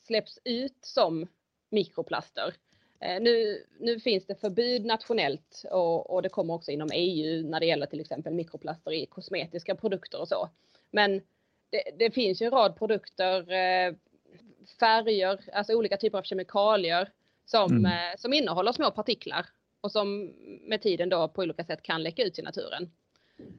släpps 0.07 0.39
ut 0.45 0.79
som 0.81 1.27
mikroplaster. 1.71 2.55
Eh, 3.01 3.23
nu, 3.23 3.65
nu 3.81 4.01
finns 4.01 4.27
det 4.27 4.41
förbud 4.41 4.85
nationellt 4.85 5.65
och, 5.71 6.11
och, 6.11 6.23
det 6.23 6.29
kommer 6.29 6.55
också 6.55 6.71
inom 6.71 6.89
EU 6.93 7.49
när 7.49 7.61
det 7.61 7.67
gäller 7.67 7.87
till 7.87 8.01
exempel 8.01 8.35
mikroplaster 8.35 8.93
i 8.93 9.07
kosmetiska 9.07 9.75
produkter 9.75 10.21
och 10.21 10.29
så. 10.29 10.49
Men 10.91 11.21
det, 11.71 11.83
det 11.99 12.11
finns 12.11 12.43
ju 12.43 12.47
en 12.47 12.53
rad 12.53 12.79
produkter, 12.79 13.53
eh, 13.53 13.95
färger, 14.81 15.41
alltså 15.53 15.75
olika 15.75 15.97
typer 15.97 16.19
av 16.19 16.23
kemikalier 16.23 17.09
som, 17.45 17.73
mm. 17.73 17.87
Eh, 17.87 18.17
som 18.19 18.33
innehåller 18.33 18.73
små 18.73 18.91
partiklar 18.91 19.47
och 19.81 19.93
som 19.93 20.35
med 20.63 20.83
tiden 20.83 21.09
då 21.09 21.29
på 21.29 21.43
olika 21.43 21.65
sätt 21.65 21.83
kan 21.83 22.03
läcka 22.03 22.23
ut 22.23 22.39
i 22.39 22.43
naturen. 22.43 22.91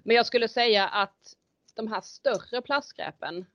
Men 0.04 0.16
jag 0.16 0.26
skulle 0.26 0.48
säga 0.48 0.88
att 0.88 1.36
de 1.76 1.88
här 1.88 2.02
större 2.02 2.62
plastskräpen, 2.62 3.46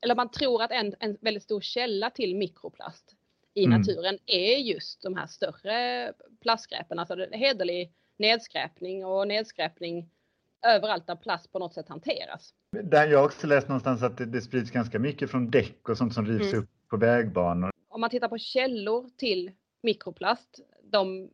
eller 0.00 0.14
man 0.14 0.30
tror 0.30 0.62
att 0.62 0.70
en, 0.70 0.94
en 1.00 1.16
väldigt 1.20 1.42
stor 1.42 1.60
källa 1.60 2.10
till 2.10 2.36
mikroplast 2.36 3.14
i 3.54 3.64
mm. 3.64 3.78
naturen 3.78 4.18
är 4.26 4.56
just 4.56 5.02
de 5.02 5.16
här 5.16 5.26
större 5.26 6.12
plastskräpen, 6.40 6.98
alltså 6.98 7.26
hederlig 7.32 7.92
nedskräpning 8.16 9.06
och 9.06 9.28
nedskräpning 9.28 10.10
överallt 10.66 11.06
där 11.06 11.16
plast 11.16 11.52
på 11.52 11.58
något 11.58 11.74
sätt 11.74 11.88
hanteras. 11.88 12.54
Där 12.82 13.08
jag 13.08 13.18
har 13.18 13.26
också 13.26 13.46
läst 13.46 13.68
någonstans 13.68 14.02
att 14.02 14.18
det, 14.18 14.26
det 14.26 14.40
sprids 14.40 14.70
ganska 14.70 14.98
mycket 14.98 15.30
från 15.30 15.50
däck 15.50 15.88
och 15.88 15.98
sånt 15.98 16.14
som 16.14 16.26
rivs 16.26 16.52
mm. 16.52 16.62
upp 16.62 16.70
på 16.90 16.96
vägbanor. 16.96 17.70
Om 17.88 18.00
man 18.00 18.10
tittar 18.10 18.28
på 18.28 18.38
källor 18.38 19.10
till 19.16 19.50
mikroplast, 19.82 20.60
de 20.90 21.30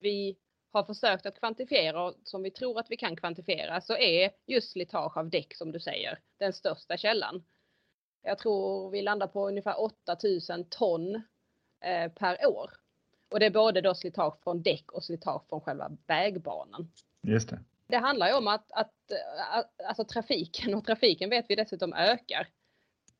vi 0.00 0.36
har 0.72 0.84
försökt 0.84 1.26
att 1.26 1.38
kvantifiera 1.38 2.04
och 2.04 2.14
som 2.24 2.42
vi 2.42 2.50
tror 2.50 2.78
att 2.80 2.90
vi 2.90 2.96
kan 2.96 3.16
kvantifiera 3.16 3.80
så 3.80 3.96
är 3.96 4.30
just 4.46 4.72
slitage 4.72 5.16
av 5.16 5.30
däck 5.30 5.54
som 5.56 5.72
du 5.72 5.80
säger 5.80 6.18
den 6.38 6.52
största 6.52 6.96
källan. 6.96 7.44
Jag 8.22 8.38
tror 8.38 8.90
vi 8.90 9.02
landar 9.02 9.26
på 9.26 9.48
ungefär 9.48 9.80
8000 9.80 10.64
ton 10.68 11.22
Eh, 11.84 12.12
per 12.12 12.46
år. 12.46 12.70
Och 13.30 13.40
det 13.40 13.46
är 13.46 13.50
både 13.50 13.80
då 13.80 13.94
slitage 13.94 14.42
från 14.42 14.62
däck 14.62 14.92
och 14.92 15.04
slitage 15.04 15.48
från 15.48 15.60
själva 15.60 15.90
vägbanan. 16.06 16.92
Just 17.22 17.48
det. 17.48 17.58
Det 17.86 17.96
handlar 17.96 18.28
ju 18.28 18.34
om 18.34 18.48
att, 18.48 18.72
att, 18.72 18.92
att 19.52 19.80
alltså 19.86 20.04
trafiken 20.04 20.74
och 20.74 20.84
trafiken 20.84 21.30
vet 21.30 21.44
vi 21.48 21.54
dessutom 21.54 21.92
ökar. 21.92 22.48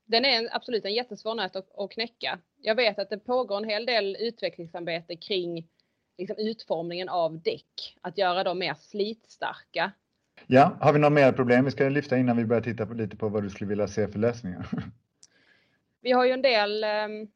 Den 0.05 0.25
är 0.25 0.57
absolut 0.57 0.85
en 0.85 0.95
jättesvår 0.95 1.35
nöt 1.35 1.57
att, 1.57 1.79
att 1.79 1.91
knäcka. 1.91 2.39
Jag 2.67 2.75
vet 2.75 2.99
att 2.99 3.11
det 3.11 3.19
pågår 3.19 3.57
en 3.57 3.69
hel 3.69 3.87
del 3.87 4.17
utvecklingsarbete 4.21 5.17
kring 5.17 5.69
liksom, 6.19 6.37
utformningen 6.39 7.09
av 7.09 7.43
däck. 7.43 7.99
Att 8.01 8.19
göra 8.19 8.45
dem 8.45 8.59
mer 8.59 8.75
slitstarka. 8.75 9.93
Ja, 10.47 10.77
har 10.81 10.93
vi 10.93 10.99
några 10.99 11.11
mer 11.11 11.33
problem 11.33 11.65
vi 11.65 11.71
ska 11.71 11.89
lyfta 11.89 12.19
innan 12.19 12.37
vi 12.37 12.45
börjar 12.45 12.63
titta 12.63 12.87
på, 12.87 12.95
lite 12.95 13.17
på 13.17 13.29
vad 13.29 13.43
du 13.43 13.51
skulle 13.51 13.69
vilja 13.69 13.89
se 13.89 14.09
för 14.09 14.19
lösningar? 14.19 14.67
Vi 16.01 16.13
har 16.13 16.25
ju 16.25 16.33
en 16.33 16.43
del 16.43 16.85
um, 16.85 17.29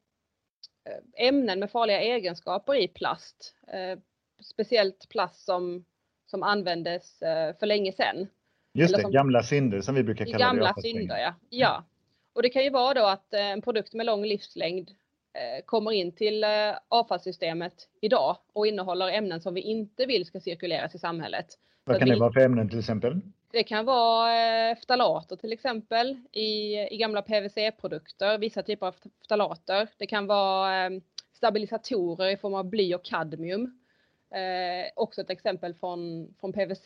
Eh, 0.89 1.27
ämnen 1.27 1.59
med 1.59 1.71
farliga 1.71 2.01
egenskaper 2.01 2.75
i 2.75 2.87
plast. 2.87 3.55
Eh, 3.67 3.99
speciellt 4.41 5.09
plast 5.09 5.45
som, 5.45 5.85
som 6.25 6.43
användes 6.43 7.21
eh, 7.21 7.55
för 7.59 7.65
länge 7.65 7.91
sedan. 7.91 8.27
Just 8.73 8.95
det, 8.95 9.01
som, 9.01 9.11
gamla 9.11 9.43
synder 9.43 9.81
som 9.81 9.95
vi 9.95 10.03
brukar 10.03 10.25
kalla 10.25 10.37
gamla 10.37 10.61
det. 10.61 10.67
Gamla 10.67 10.81
synder, 10.81 11.17
ja. 11.17 11.33
ja. 11.49 11.85
Och 12.33 12.41
det 12.41 12.49
kan 12.49 12.63
ju 12.63 12.69
vara 12.69 12.93
då 12.93 13.05
att 13.05 13.33
en 13.33 13.61
produkt 13.61 13.93
med 13.93 14.05
lång 14.05 14.25
livslängd 14.25 14.91
kommer 15.65 15.91
in 15.91 16.11
till 16.11 16.45
avfallssystemet 16.87 17.73
idag 18.01 18.37
och 18.53 18.67
innehåller 18.67 19.11
ämnen 19.11 19.41
som 19.41 19.53
vi 19.53 19.61
inte 19.61 20.05
vill 20.05 20.25
ska 20.25 20.39
cirkuleras 20.39 20.95
i 20.95 20.99
samhället. 20.99 21.47
Vad 21.83 21.99
kan 21.99 22.07
vi, 22.07 22.13
det 22.13 22.19
vara 22.19 22.33
för 22.33 22.39
ämnen 22.39 22.69
till 22.69 22.79
exempel? 22.79 23.21
Det 23.51 23.63
kan 23.63 23.85
vara 23.85 24.75
ftalater 24.75 25.35
till 25.35 25.53
exempel 25.53 26.17
i, 26.31 26.77
i 26.93 26.97
gamla 26.97 27.21
PVC-produkter, 27.21 28.37
vissa 28.37 28.63
typer 28.63 28.87
av 28.87 28.95
ftalater. 29.23 29.87
Det 29.97 30.07
kan 30.07 30.27
vara 30.27 30.91
stabilisatorer 31.33 32.29
i 32.29 32.37
form 32.37 32.53
av 32.53 32.69
bly 32.69 32.95
och 32.95 33.05
kadmium. 33.05 33.79
Eh, 34.31 34.91
också 34.95 35.21
ett 35.21 35.29
exempel 35.29 35.73
från, 35.73 36.33
från 36.39 36.53
PVC. 36.53 36.85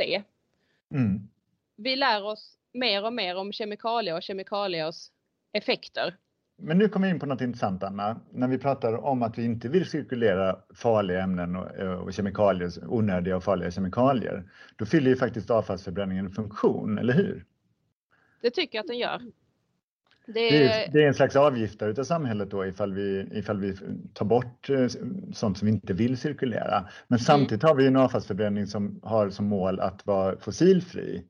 Mm. 0.92 1.30
Vi 1.76 1.96
lär 1.96 2.24
oss 2.24 2.58
mer 2.72 3.06
och 3.06 3.14
mer 3.14 3.36
om 3.36 3.52
kemikalier 3.52 4.16
och 4.16 4.24
kemikaliers 4.24 5.12
effekter. 5.52 6.18
Men 6.66 6.78
nu 6.78 6.90
kommer 6.90 7.08
vi 7.08 7.14
in 7.14 7.20
på 7.20 7.26
något 7.26 7.42
intressant 7.42 7.84
Anna. 7.84 8.20
När 8.32 8.48
vi 8.48 8.58
pratar 8.58 8.94
om 9.06 9.24
att 9.24 9.38
vi 9.38 9.46
inte 9.46 9.70
vill 9.70 9.86
cirkulera 9.86 10.60
farliga 10.76 11.22
ämnen 11.22 11.56
och, 11.56 11.68
och 12.04 12.14
kemikalier, 12.14 12.72
onödiga 12.88 13.36
och 13.36 13.44
farliga 13.44 13.72
kemikalier, 13.72 14.44
då 14.76 14.86
fyller 14.86 15.10
ju 15.10 15.16
faktiskt 15.16 15.50
avfallsförbränningen 15.50 16.26
en 16.26 16.32
funktion, 16.32 16.98
eller 16.98 17.14
hur? 17.14 17.46
Det 18.42 18.50
tycker 18.50 18.78
jag 18.78 18.84
att 18.84 18.88
den 18.88 18.98
gör. 18.98 19.22
Det 20.26 20.40
är, 20.40 20.52
det 20.52 20.74
är, 20.74 20.92
det 20.92 21.04
är 21.04 21.08
en 21.08 21.14
slags 21.14 21.36
avgiftare 21.36 21.92
utav 21.92 22.04
samhället 22.04 22.52
då 22.52 22.66
ifall 22.66 22.94
vi, 22.94 23.28
ifall 23.32 23.60
vi 23.60 23.78
tar 24.14 24.26
bort 24.26 24.70
eh, 24.70 24.88
sånt 25.34 25.58
som 25.58 25.66
vi 25.66 25.72
inte 25.72 25.94
vill 25.94 26.18
cirkulera. 26.18 26.82
Men 27.08 27.18
mm. 27.18 27.20
samtidigt 27.20 27.64
har 27.64 27.76
vi 27.76 27.88
en 27.88 27.96
avfallsförbränning 27.96 28.68
som 28.68 29.00
har 29.04 29.30
som 29.30 29.46
mål 29.46 29.80
att 29.80 30.06
vara 30.06 30.40
fossilfri. 30.40 31.24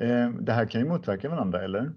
Eh, 0.00 0.30
det 0.30 0.52
här 0.52 0.66
kan 0.66 0.80
ju 0.80 0.88
motverka 0.88 1.28
varandra, 1.28 1.64
eller? 1.64 1.92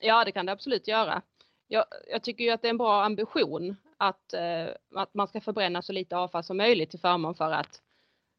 Ja, 0.00 0.24
det 0.24 0.32
kan 0.32 0.46
det 0.46 0.52
absolut 0.52 0.88
göra 0.88 1.22
jag, 1.72 1.84
jag, 2.10 2.22
tycker 2.22 2.44
ju 2.44 2.50
att 2.50 2.62
det 2.62 2.68
är 2.68 2.70
en 2.70 2.78
bra 2.78 3.02
ambition 3.04 3.76
att, 3.96 4.32
eh, 4.32 4.66
att 4.94 5.14
man 5.14 5.28
ska 5.28 5.40
förbränna 5.40 5.82
så 5.82 5.92
lite 5.92 6.16
avfall 6.16 6.44
som 6.44 6.56
möjligt 6.56 6.90
till 6.90 7.00
förmån 7.00 7.34
för 7.34 7.50
att, 7.52 7.82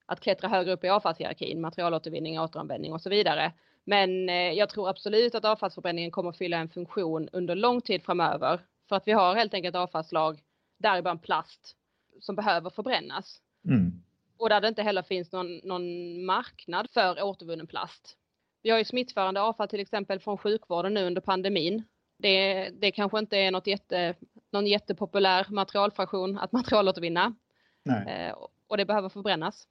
att 0.05 0.19
klättra 0.19 0.47
högre 0.47 0.73
upp 0.73 0.83
i 0.83 0.89
avfallshierarkin, 0.89 1.61
materialåtervinning, 1.61 2.39
återanvändning 2.39 2.93
och 2.93 3.01
så 3.01 3.09
vidare. 3.09 3.53
Men 3.83 4.29
eh, 4.29 4.35
jag 4.35 4.69
tror 4.69 4.89
absolut 4.89 5.35
att 5.35 5.45
avfallsförbränningen 5.45 6.11
kommer 6.11 6.29
att 6.29 6.37
fylla 6.37 6.57
en 6.57 6.69
funktion 6.69 7.29
under 7.31 7.55
lång 7.55 7.81
tid 7.81 8.03
framöver. 8.03 8.59
För 8.89 8.95
att 8.95 9.07
vi 9.07 9.11
har 9.11 9.35
helt 9.35 9.53
enkelt 9.53 9.75
avfallslag, 9.75 10.39
däribland 10.77 11.21
plast, 11.21 11.75
som 12.19 12.35
behöver 12.35 12.69
förbrännas. 12.69 13.41
Mm. 13.65 14.03
Och 14.37 14.49
där 14.49 14.61
det 14.61 14.67
inte 14.67 14.83
heller 14.83 15.01
finns 15.01 15.31
någon, 15.31 15.57
någon 15.57 16.25
marknad 16.25 16.89
för 16.89 17.23
återvunnen 17.23 17.67
plast. 17.67 18.17
Vi 18.63 18.69
har 18.69 18.77
ju 18.77 18.85
smittförande 18.85 19.41
avfall 19.41 19.67
till 19.67 19.79
exempel 19.79 20.19
från 20.19 20.37
sjukvården 20.37 20.93
nu 20.93 21.05
under 21.05 21.21
pandemin 21.21 21.83
det, 22.23 22.69
det 22.69 22.91
kanske 22.91 23.19
inte 23.19 23.37
är 23.37 23.51
något 23.51 23.67
jätte, 23.67 24.15
någon 24.51 24.67
jättepopulär 24.67 25.45
materialfraktion 25.49 26.37
att 26.37 26.51
materialåtervinna. 26.59 27.35
Nej. 27.85 28.27
Eh, 28.27 28.35
och 28.67 28.77
det 28.77 28.85
behöver 28.85 29.09
förbrännas. 29.09 29.67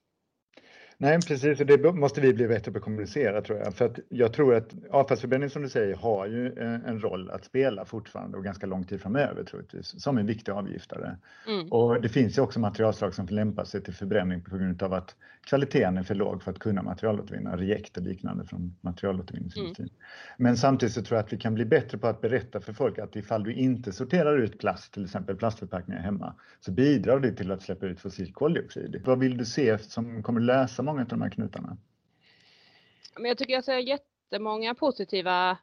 Nej, 1.03 1.21
precis. 1.21 1.61
Och 1.61 1.67
det 1.67 1.93
måste 1.93 2.21
vi 2.21 2.35
bli 2.35 2.49
bättre 2.49 2.73
på 2.73 2.79
att 2.79 2.85
kommunicera 2.85 3.41
tror 3.43 3.59
jag. 3.59 3.75
För 3.75 3.85
att 3.85 3.99
jag 4.09 4.33
tror 4.33 4.55
att 4.55 4.75
avfallsförbränning 4.91 5.51
som 5.51 5.63
du 5.63 5.69
säger 5.69 5.97
har 5.97 6.27
ju 6.27 6.47
eh, 6.47 6.89
en 6.89 7.01
roll 7.01 7.31
att 7.31 7.45
spela 7.45 7.85
fortfarande 7.85 8.37
och 8.39 8.45
ganska 8.45 8.67
lång 8.67 8.85
tid 8.85 9.01
framöver 9.01 9.45
troligtvis 9.45 10.03
som 10.03 10.19
en 10.19 10.27
viktig 10.27 10.53
avgiftare. 10.53 11.17
Mm. 11.49 11.69
Och 11.73 12.03
det 12.03 12.09
finns 12.09 12.39
ju 12.39 12.43
också 12.43 12.61
materialslag 12.61 13.15
som 13.15 13.27
lämpar 13.27 13.65
sig 13.65 13.83
till 13.83 13.95
förbränning 13.95 14.41
på 14.41 14.57
grund 14.57 14.83
av 14.83 14.93
att 14.93 15.17
kvaliteten 15.45 15.99
är 15.99 16.03
för 16.03 16.15
låg 16.15 16.43
för 16.43 16.51
att 16.51 16.59
kunna 16.59 16.83
materialåtervinna, 16.83 17.57
rejekt 17.57 17.97
och 17.97 18.03
liknande 18.03 18.45
från 18.45 18.77
materialåtervinningsindustrin. 18.81 19.89
Mm. 19.89 19.99
Men 20.37 20.57
samtidigt 20.57 20.95
så 20.95 21.03
tror 21.03 21.17
jag 21.17 21.25
att 21.25 21.33
vi 21.33 21.37
kan 21.37 21.55
bli 21.55 21.65
bättre 21.65 21.99
på 21.99 22.07
att 22.07 22.21
berätta 22.21 22.61
för 22.61 22.73
folk 22.73 22.99
att 22.99 23.17
ifall 23.17 23.45
du 23.45 23.55
inte 23.55 23.93
sorterar 23.93 24.39
ut 24.39 24.59
plast, 24.59 24.93
till 24.93 25.05
exempel 25.05 25.37
plastförpackningar 25.37 26.01
hemma, 26.01 26.35
så 26.61 26.73
bidrar 26.73 27.21
det 27.21 27.33
till 27.33 27.53
att 27.53 27.63
släppa 27.63 27.87
ut 27.87 28.01
fossil 28.01 28.33
koldioxid. 28.33 29.03
Vad 29.05 29.19
vill 29.19 29.37
du 29.37 29.45
se 29.45 29.79
som 29.79 30.23
kommer 30.23 30.41
lösa 30.41 30.83
många 30.93 31.03
av 31.03 31.09
de 31.09 31.23
här 31.23 31.31
knutarna? 31.31 31.77
Men 33.17 33.25
jag 33.25 33.39
tycker 33.39 33.53
jag 33.53 33.65
ser 33.65 33.79
jättemånga 33.79 34.75
positiva, 34.75 35.59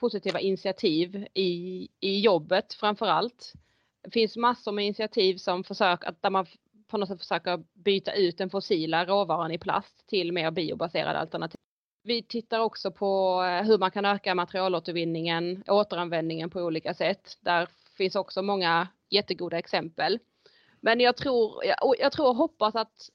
positiva 0.00 0.40
initiativ 0.40 1.26
i, 1.34 1.88
i 2.00 2.20
jobbet 2.20 2.74
framför 2.74 3.06
allt. 3.06 3.52
Det 4.02 4.10
finns 4.10 4.36
massor 4.36 4.72
med 4.72 4.84
initiativ 4.84 5.36
som 5.36 5.64
försöker, 5.64 6.14
där 6.20 6.30
man 6.30 6.46
på 6.88 6.98
något 6.98 7.08
sätt 7.08 7.18
försöker 7.18 7.64
byta 7.74 8.12
ut 8.12 8.38
den 8.38 8.50
fossila 8.50 9.04
råvaran 9.04 9.50
i 9.50 9.58
plast 9.58 10.06
till 10.06 10.32
mer 10.32 10.50
biobaserade 10.50 11.18
alternativ. 11.18 11.58
Vi 12.02 12.22
tittar 12.22 12.60
också 12.60 12.90
på 12.90 13.42
eh, 13.42 13.66
hur 13.66 13.78
man 13.78 13.90
kan 13.90 14.04
öka 14.04 14.34
materialåtervinningen, 14.34 15.64
återanvändningen 15.66 16.50
på 16.50 16.60
olika 16.60 16.94
sätt. 16.94 17.38
Där 17.40 17.68
finns 17.96 18.16
också 18.16 18.42
många 18.42 18.88
jättegoda 19.10 19.58
exempel. 19.58 20.18
Men 20.80 21.00
jag 21.00 21.16
tror, 21.16 21.64
jag, 21.64 21.94
jag 21.98 22.12
tror 22.12 22.28
och 22.28 22.36
hoppas 22.36 22.74
att 22.74 23.10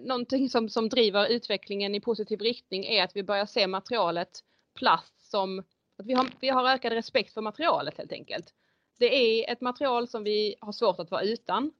någonting 0.00 0.48
som, 0.48 0.68
som 0.68 0.88
driver 0.88 1.28
utvecklingen 1.28 1.94
i 1.94 2.00
positiv 2.00 2.40
riktning 2.40 2.86
är 2.86 3.04
att 3.04 3.16
vi 3.16 3.22
börjar 3.22 3.46
se 3.46 3.66
materialet 3.66 4.40
plast 4.74 5.30
som 5.30 5.58
att 5.98 6.06
vi 6.06 6.12
har, 6.12 6.26
vi 6.40 6.48
har 6.48 6.68
ökad 6.68 6.92
respekt 6.92 7.34
för 7.34 7.40
materialet 7.40 7.98
helt 7.98 8.12
enkelt. 8.12 8.54
Det 8.98 9.14
är 9.14 9.52
ett 9.52 9.60
material 9.60 10.08
som 10.08 10.24
vi 10.24 10.54
har 10.60 10.72
svårt 10.72 11.00
att 11.00 11.10
vara 11.10 11.22
utan. 11.22 11.72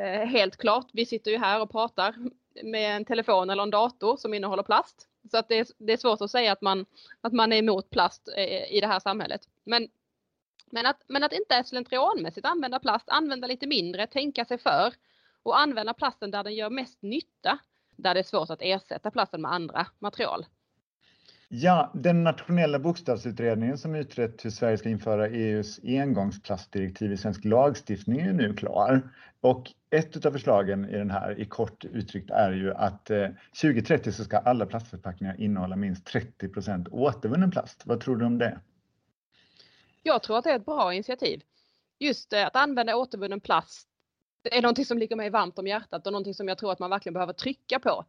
Eh, 0.00 0.26
helt 0.26 0.56
klart, 0.56 0.86
vi 0.92 1.06
sitter 1.06 1.30
ju 1.30 1.38
här 1.38 1.62
och 1.62 1.70
pratar 1.70 2.14
med 2.62 2.96
en 2.96 3.04
telefon 3.04 3.50
eller 3.50 3.62
en 3.62 3.70
dator 3.70 4.16
som 4.16 4.34
innehåller 4.34 4.62
plast. 4.62 5.08
Så 5.30 5.38
att 5.38 5.48
det, 5.48 5.58
är, 5.58 5.66
det 5.78 5.92
är 5.92 5.96
svårt 5.96 6.20
att 6.20 6.30
säga 6.30 6.52
att 6.52 6.60
man, 6.60 6.86
att 7.20 7.32
man 7.32 7.52
är 7.52 7.56
emot 7.56 7.90
plast 7.90 8.28
eh, 8.36 8.72
i 8.72 8.80
det 8.80 8.86
här 8.86 9.00
samhället. 9.00 9.40
Men, 9.64 9.88
men, 10.70 10.86
att, 10.86 11.02
men 11.06 11.24
att 11.24 11.32
inte 11.32 11.64
slentrianmässigt 11.64 12.46
använda 12.46 12.78
plast, 12.78 13.08
använda 13.08 13.46
lite 13.46 13.66
mindre, 13.66 14.06
tänka 14.06 14.44
sig 14.44 14.58
för 14.58 14.94
och 15.42 15.60
använda 15.60 15.94
plasten 15.94 16.30
där 16.30 16.44
den 16.44 16.54
gör 16.54 16.70
mest 16.70 17.02
nytta. 17.02 17.58
Där 17.96 18.14
det 18.14 18.20
är 18.20 18.24
svårt 18.24 18.50
att 18.50 18.62
ersätta 18.62 19.10
plasten 19.10 19.42
med 19.42 19.52
andra 19.52 19.86
material. 19.98 20.46
Ja, 21.52 21.90
den 21.94 22.24
nationella 22.24 22.78
bokstavsutredningen 22.78 23.78
som 23.78 23.94
utrett 23.94 24.44
hur 24.44 24.50
Sverige 24.50 24.78
ska 24.78 24.88
införa 24.88 25.28
EUs 25.28 25.80
engångsplastdirektiv 25.84 27.12
i 27.12 27.16
svensk 27.16 27.44
lagstiftning 27.44 28.20
är 28.20 28.32
nu 28.32 28.54
klar. 28.54 29.10
Och 29.40 29.72
ett 29.90 30.26
av 30.26 30.32
förslagen 30.32 30.84
i 30.84 30.96
den 30.96 31.10
här, 31.10 31.40
i 31.40 31.46
kort 31.46 31.84
uttryckt, 31.84 32.30
är 32.30 32.52
ju 32.52 32.74
att 32.74 33.06
2030 33.60 34.08
eh, 34.08 34.12
så 34.12 34.24
ska 34.24 34.38
alla 34.38 34.66
plastförpackningar 34.66 35.40
innehålla 35.40 35.76
minst 35.76 36.08
30% 36.08 36.88
återvunnen 36.90 37.50
plast. 37.50 37.82
Vad 37.86 38.00
tror 38.00 38.16
du 38.16 38.24
om 38.24 38.38
det? 38.38 38.60
Jag 40.02 40.22
tror 40.22 40.38
att 40.38 40.44
det 40.44 40.50
är 40.50 40.56
ett 40.56 40.66
bra 40.66 40.94
initiativ. 40.94 41.42
Just 41.98 42.32
att 42.32 42.56
använda 42.56 42.96
återvunnen 42.96 43.40
plast 43.40 43.89
det 44.42 44.56
är 44.56 44.62
någonting 44.62 44.84
som 44.84 44.98
ligger 44.98 45.16
mig 45.16 45.30
varmt 45.30 45.58
om 45.58 45.66
hjärtat 45.66 46.06
och 46.06 46.12
någonting 46.12 46.34
som 46.34 46.48
jag 46.48 46.58
tror 46.58 46.72
att 46.72 46.78
man 46.78 46.90
verkligen 46.90 47.14
behöver 47.14 47.32
trycka 47.32 47.78
på. 47.78 48.04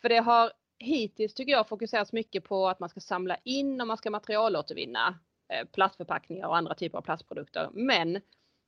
För 0.00 0.08
det 0.08 0.18
har 0.18 0.52
hittills 0.78 1.34
tycker 1.34 1.52
jag 1.52 1.68
fokuserats 1.68 2.12
mycket 2.12 2.44
på 2.44 2.68
att 2.68 2.80
man 2.80 2.88
ska 2.88 3.00
samla 3.00 3.36
in 3.44 3.80
och 3.80 3.86
man 3.86 3.96
ska 3.96 4.10
materialåtervinna 4.10 5.18
eh, 5.48 5.66
plastförpackningar 5.66 6.48
och 6.48 6.56
andra 6.56 6.74
typer 6.74 6.98
av 6.98 7.02
plastprodukter. 7.02 7.68
Men 7.72 8.20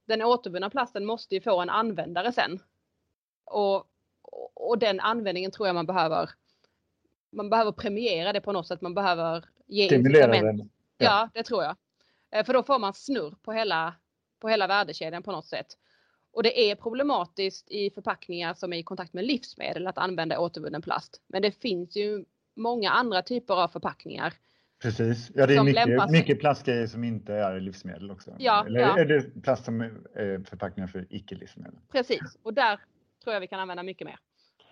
den 0.07 0.23
återvunna 0.23 0.71
plasten 0.71 1.07
måste 1.07 1.35
ju 1.35 1.41
få 1.41 1.61
en 1.61 1.71
användare 1.71 2.33
sen. 2.33 2.59
Och, 3.45 3.87
och 4.55 4.79
den 4.79 5.01
användningen 5.01 5.51
tror 5.51 5.69
jag 5.69 5.75
man 5.75 5.87
behöver 5.87 6.31
man 7.33 7.51
behöver 7.51 7.73
premiera 7.73 8.33
det 8.33 8.41
på 8.41 8.53
något 8.53 8.67
sätt. 8.67 8.81
Man 8.81 8.95
behöver 8.95 9.45
ge 9.67 9.87
Stimulera 9.87 10.27
den. 10.27 10.59
Ja. 10.59 10.65
ja, 10.97 11.29
det 11.35 11.43
tror 11.43 11.63
jag. 11.63 11.77
Eh, 12.31 12.45
för 12.45 12.53
då 12.53 12.63
får 12.63 12.79
man 12.79 12.95
snurr 12.95 13.35
på 13.43 13.53
hela, 13.53 13.95
på 14.41 14.49
hela 14.49 14.67
värdekedjan 14.67 15.23
på 15.23 15.33
något 15.33 15.47
sätt. 15.47 15.67
Och 16.33 16.43
det 16.43 16.71
är 16.71 16.75
problematiskt 16.75 17.71
i 17.71 17.91
förpackningar 17.91 18.55
som 18.55 18.73
är 18.73 18.77
i 18.77 18.83
kontakt 18.83 19.13
med 19.13 19.25
livsmedel 19.25 19.87
att 19.87 19.99
använda 19.99 20.39
återvunnen 20.39 20.83
plast. 20.83 21.21
Men 21.27 21.43
det 21.43 21.53
finns 21.53 21.97
ju 21.97 22.25
många 22.57 22.91
andra 22.91 23.23
typer 23.23 23.55
av 23.55 23.69
förpackningar. 23.69 24.35
Precis, 24.83 25.31
ja 25.35 25.47
det 25.47 25.55
är 25.55 25.63
mycket, 25.63 26.11
mycket 26.11 26.41
plastgrejer 26.41 26.87
som 26.87 27.05
inte 27.05 27.35
är 27.35 27.61
livsmedel 27.61 28.11
också. 28.11 28.37
Ja, 28.39 28.65
Eller 28.67 28.81
ja. 28.81 28.99
är 28.99 29.05
det 29.05 29.43
plast 29.43 29.65
som 29.65 29.81
är 29.81 30.45
förpackningar 30.45 30.89
för 30.89 31.07
icke-livsmedel? 31.11 31.79
Precis, 31.93 32.39
och 32.43 32.55
där 32.55 32.81
tror 33.25 33.35
jag 33.35 33.41
vi 33.41 33.47
kan 33.47 33.61
använda 33.61 33.83
mycket 33.83 34.07
mer. 34.07 34.19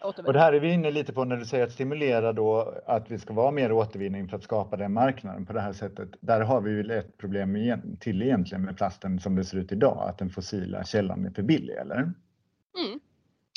Och 0.00 0.32
det 0.32 0.38
här 0.38 0.52
är 0.52 0.60
vi 0.60 0.72
inne 0.72 0.90
lite 0.90 1.12
på 1.12 1.24
när 1.24 1.36
du 1.36 1.44
säger 1.44 1.64
att 1.64 1.72
stimulera 1.72 2.32
då 2.32 2.74
att 2.86 3.10
vi 3.10 3.18
ska 3.18 3.34
vara 3.34 3.50
mer 3.50 3.72
återvinning 3.72 4.28
för 4.28 4.36
att 4.36 4.42
skapa 4.42 4.76
den 4.76 4.92
marknaden 4.92 5.46
på 5.46 5.52
det 5.52 5.60
här 5.60 5.72
sättet. 5.72 6.08
Där 6.20 6.40
har 6.40 6.60
vi 6.60 6.70
ju 6.70 6.98
ett 6.98 7.18
problem 7.18 7.56
till 8.00 8.22
egentligen 8.22 8.64
med 8.64 8.76
plasten 8.76 9.20
som 9.20 9.36
det 9.36 9.44
ser 9.44 9.58
ut 9.58 9.72
idag, 9.72 10.08
att 10.08 10.18
den 10.18 10.30
fossila 10.30 10.84
källan 10.84 11.26
är 11.26 11.30
för 11.30 11.42
billig, 11.42 11.74
eller? 11.74 11.96
Mm. 11.96 13.00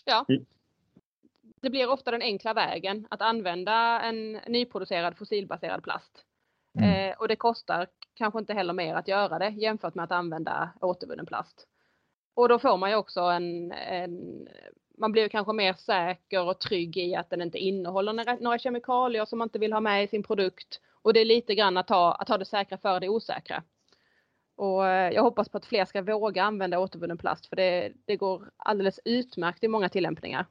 Ja. 0.05 0.25
Det 1.61 1.69
blir 1.69 1.89
ofta 1.89 2.11
den 2.11 2.21
enkla 2.21 2.53
vägen 2.53 3.07
att 3.09 3.21
använda 3.21 4.01
en 4.01 4.31
nyproducerad 4.31 5.17
fossilbaserad 5.17 5.83
plast. 5.83 6.25
Mm. 6.79 7.09
Eh, 7.11 7.17
och 7.17 7.27
det 7.27 7.35
kostar 7.35 7.87
kanske 8.13 8.39
inte 8.39 8.53
heller 8.53 8.73
mer 8.73 8.95
att 8.95 9.07
göra 9.07 9.39
det 9.39 9.49
jämfört 9.49 9.95
med 9.95 10.03
att 10.03 10.11
använda 10.11 10.69
återvunnen 10.81 11.25
plast. 11.25 11.67
Och 12.33 12.49
då 12.49 12.59
får 12.59 12.77
man 12.77 12.89
ju 12.89 12.95
också 12.95 13.21
en, 13.21 13.71
en 13.71 14.47
man 15.01 15.11
blir 15.11 15.27
kanske 15.27 15.53
mer 15.53 15.73
säker 15.73 16.43
och 16.43 16.59
trygg 16.59 16.97
i 16.97 17.15
att 17.15 17.29
den 17.29 17.41
inte 17.41 17.57
innehåller 17.57 18.13
några, 18.41 18.59
kemikalier 18.59 19.25
som 19.25 19.39
man 19.39 19.45
inte 19.45 19.59
vill 19.59 19.73
ha 19.73 19.79
med 19.79 20.03
i 20.03 20.07
sin 20.07 20.23
produkt. 20.23 20.79
Och 21.01 21.13
det 21.13 21.19
är 21.19 21.25
lite 21.25 21.55
grann 21.55 21.77
att 21.77 21.87
ta, 21.87 22.11
att 22.13 22.27
ta 22.27 22.37
det 22.37 22.45
säkra 22.45 22.77
för 22.77 22.99
det 22.99 23.09
osäkra. 23.09 23.63
Och 24.55 24.87
eh, 24.87 25.13
jag 25.13 25.23
hoppas 25.23 25.49
på 25.49 25.57
att 25.57 25.65
fler 25.65 25.85
ska 25.85 26.01
våga 26.01 26.43
använda 26.43 26.79
återvunnen 26.79 27.17
plast 27.17 27.45
för 27.45 27.55
det, 27.55 27.91
det 28.05 28.15
går 28.15 28.49
alldeles 28.57 28.99
utmärkt 29.05 29.63
i 29.63 29.67
många 29.67 29.89
tillämpningar. 29.89 30.45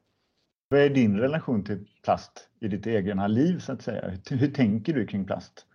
Vad 0.69 0.79
är 0.79 0.89
din 0.89 1.19
relation 1.19 1.63
till 1.63 1.87
plast 2.03 2.49
i 2.59 2.67
ditt 2.67 2.87
egna 2.87 3.27
liv 3.27 3.59
så 3.59 3.71
att 3.71 3.81
säga? 3.81 4.19
Hur, 4.29 4.37
hur 4.37 4.51
tänker 4.51 4.93
du 4.93 5.07
kring 5.07 5.25
plast? 5.25 5.65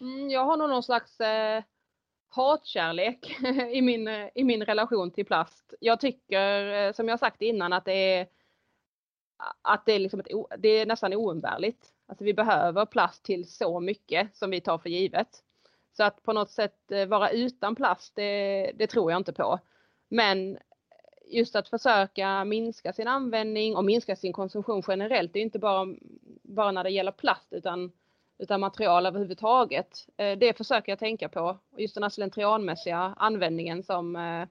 Mm, 0.00 0.30
jag 0.30 0.44
har 0.44 0.56
nog 0.56 0.68
någon 0.68 0.82
slags 0.82 1.20
eh, 1.20 1.62
hatkärlek 2.30 3.40
i 3.72 3.82
min, 3.82 4.08
i 4.34 4.44
min 4.44 4.64
relation 4.64 5.10
till 5.10 5.26
plast. 5.26 5.74
Jag 5.80 6.00
tycker, 6.00 6.72
eh, 6.72 6.92
som 6.92 7.08
jag 7.08 7.18
sagt 7.18 7.42
innan, 7.42 7.72
att 7.72 7.84
det 7.84 8.14
är, 8.14 8.26
att 9.62 9.86
det 9.86 9.92
är, 9.92 9.98
liksom 9.98 10.20
ett, 10.20 10.26
det 10.58 10.68
är 10.68 10.86
nästan 10.86 11.14
oumbärligt. 11.14 11.92
Alltså 12.06 12.24
vi 12.24 12.34
behöver 12.34 12.86
plast 12.86 13.24
till 13.24 13.48
så 13.48 13.80
mycket 13.80 14.36
som 14.36 14.50
vi 14.50 14.60
tar 14.60 14.78
för 14.78 14.88
givet. 14.88 15.44
Så 15.92 16.04
att 16.04 16.22
på 16.22 16.32
något 16.32 16.50
sätt 16.50 16.92
eh, 16.92 17.06
vara 17.06 17.30
utan 17.30 17.74
plast, 17.74 18.14
det, 18.14 18.72
det 18.74 18.86
tror 18.86 19.10
jag 19.10 19.20
inte 19.20 19.32
på. 19.32 19.58
Men 20.08 20.58
just 21.26 21.56
att 21.56 21.68
försöka 21.68 22.44
minska 22.44 22.92
sin 22.92 23.08
användning 23.08 23.76
och 23.76 23.84
minska 23.84 24.16
sin 24.16 24.32
konsumtion 24.32 24.82
generellt, 24.88 25.32
det 25.32 25.38
är 25.38 25.42
inte 25.42 25.58
bara, 25.58 25.94
bara 26.42 26.72
när 26.72 26.84
det 26.84 26.90
gäller 26.90 27.12
plast 27.12 27.52
utan 27.52 27.92
utan 28.40 28.60
material 28.60 29.06
överhuvudtaget. 29.06 30.06
Eh, 30.16 30.38
det 30.38 30.56
försöker 30.56 30.92
jag 30.92 30.98
tänka 30.98 31.28
på. 31.28 31.58
Just 31.76 31.94
den 31.94 32.02
här 32.02 32.10
slentrianmässiga 32.10 33.14
användningen 33.16 33.82
som, 33.82 34.16
eh, 34.16 34.48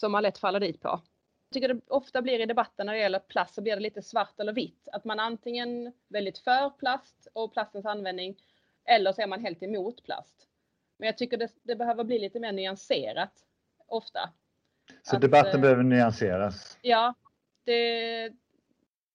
som 0.00 0.12
man 0.12 0.22
lätt 0.22 0.38
faller 0.38 0.60
dit 0.60 0.80
på. 0.80 0.88
Jag 0.88 1.54
tycker 1.54 1.68
det 1.68 1.80
ofta 1.86 2.22
blir 2.22 2.40
i 2.40 2.46
debatten 2.46 2.86
när 2.86 2.92
det 2.92 2.98
gäller 3.00 3.18
plast 3.18 3.54
så 3.54 3.62
blir 3.62 3.76
det 3.76 3.82
lite 3.82 4.02
svart 4.02 4.40
eller 4.40 4.52
vitt. 4.52 4.88
Att 4.92 5.04
man 5.04 5.20
antingen 5.20 5.92
väldigt 6.08 6.38
för 6.38 6.70
plast 6.70 7.28
och 7.32 7.52
plastens 7.52 7.86
användning 7.86 8.36
eller 8.84 9.12
så 9.12 9.22
är 9.22 9.26
man 9.26 9.44
helt 9.44 9.62
emot 9.62 10.04
plast. 10.04 10.48
Men 10.98 11.06
jag 11.06 11.18
tycker 11.18 11.36
det, 11.36 11.48
det 11.62 11.76
behöver 11.76 12.04
bli 12.04 12.18
lite 12.18 12.40
mer 12.40 12.52
nyanserat 12.52 13.32
ofta. 13.86 14.30
Så 15.02 15.16
att, 15.16 15.22
debatten 15.22 15.54
eh, 15.54 15.60
behöver 15.60 15.82
nyanseras? 15.82 16.78
Ja, 16.82 17.14
det, 17.64 18.32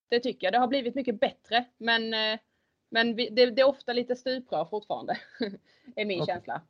det 0.07 0.19
tycker 0.19 0.47
jag. 0.47 0.53
Det 0.53 0.59
har 0.59 0.67
blivit 0.67 0.95
mycket 0.95 1.19
bättre 1.19 1.65
men 1.77 2.13
men 2.89 3.15
vi, 3.15 3.29
det, 3.29 3.45
det, 3.45 3.61
är 3.61 3.67
ofta 3.67 3.93
lite 3.93 4.15
stuprör 4.15 4.65
fortfarande, 4.65 5.17
är 5.95 6.05
min 6.05 6.21
okay. 6.21 6.33
känsla. 6.35 6.61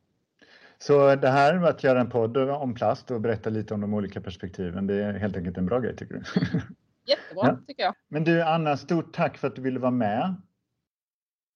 Så 0.78 1.14
det 1.14 1.28
här 1.28 1.58
med 1.58 1.68
att 1.68 1.84
göra 1.84 2.00
en 2.00 2.10
podd 2.10 2.36
om 2.36 2.74
plast 2.74 3.10
och 3.10 3.20
berätta 3.20 3.50
lite 3.50 3.74
om 3.74 3.80
de 3.80 3.94
olika 3.94 4.20
perspektiven, 4.20 4.86
det 4.86 4.94
är 4.94 5.12
helt 5.12 5.36
enkelt 5.36 5.58
en 5.58 5.66
bra 5.66 5.80
grej 5.80 5.96
tycker 5.96 6.14
du? 6.14 6.20
Jättebra 7.06 7.46
ja. 7.46 7.58
tycker 7.66 7.82
jag. 7.82 7.94
Men 8.08 8.24
du 8.24 8.42
Anna, 8.42 8.76
stort 8.76 9.14
tack 9.14 9.38
för 9.38 9.48
att 9.48 9.56
du 9.56 9.62
ville 9.62 9.78
vara 9.78 9.90
med. 9.90 10.34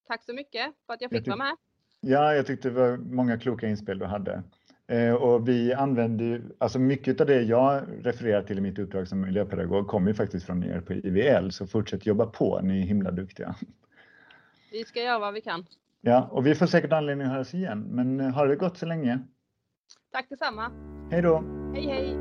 Tack 0.07 0.23
så 0.23 0.33
mycket 0.33 0.73
för 0.85 0.93
att 0.93 1.01
jag 1.01 1.11
fick 1.11 1.27
jag 1.27 1.37
vara 1.37 1.47
med. 1.47 1.57
Ja, 2.01 2.35
jag 2.35 2.47
tyckte 2.47 2.69
det 2.69 2.75
var 2.79 2.97
många 2.97 3.39
kloka 3.39 3.67
inspel 3.67 3.99
du 3.99 4.05
hade. 4.05 4.43
Eh, 4.87 5.13
och 5.13 5.47
vi 5.47 5.73
använder 5.73 6.25
ju, 6.25 6.41
alltså 6.57 6.79
mycket 6.79 7.21
av 7.21 7.27
det 7.27 7.41
jag 7.41 7.83
refererar 8.01 8.43
till 8.43 8.57
i 8.57 8.61
mitt 8.61 8.79
uppdrag 8.79 9.07
som 9.07 9.21
miljöpedagog 9.21 9.87
kommer 9.87 10.07
ju 10.07 10.13
faktiskt 10.13 10.45
från 10.45 10.63
er 10.63 10.81
på 10.81 10.93
IVL, 10.93 11.49
så 11.51 11.67
fortsätt 11.67 12.05
jobba 12.05 12.25
på, 12.25 12.61
ni 12.63 12.81
är 12.81 12.85
himla 12.85 13.11
duktiga. 13.11 13.55
Vi 14.73 14.85
ska 14.85 15.03
göra 15.03 15.19
vad 15.19 15.33
vi 15.33 15.41
kan. 15.41 15.65
Ja, 16.01 16.27
och 16.31 16.45
vi 16.45 16.55
får 16.55 16.65
säkert 16.65 16.91
anledning 16.91 17.27
att 17.27 17.33
höras 17.33 17.53
igen. 17.53 17.79
Men 17.79 18.19
eh, 18.19 18.29
har 18.29 18.47
det 18.47 18.55
gått 18.55 18.77
så 18.77 18.85
länge. 18.85 19.19
Tack 20.11 20.29
detsamma. 20.29 20.71
Hej 21.11 21.21
då. 21.21 21.43
Hej 21.73 21.85
hej. 21.85 22.19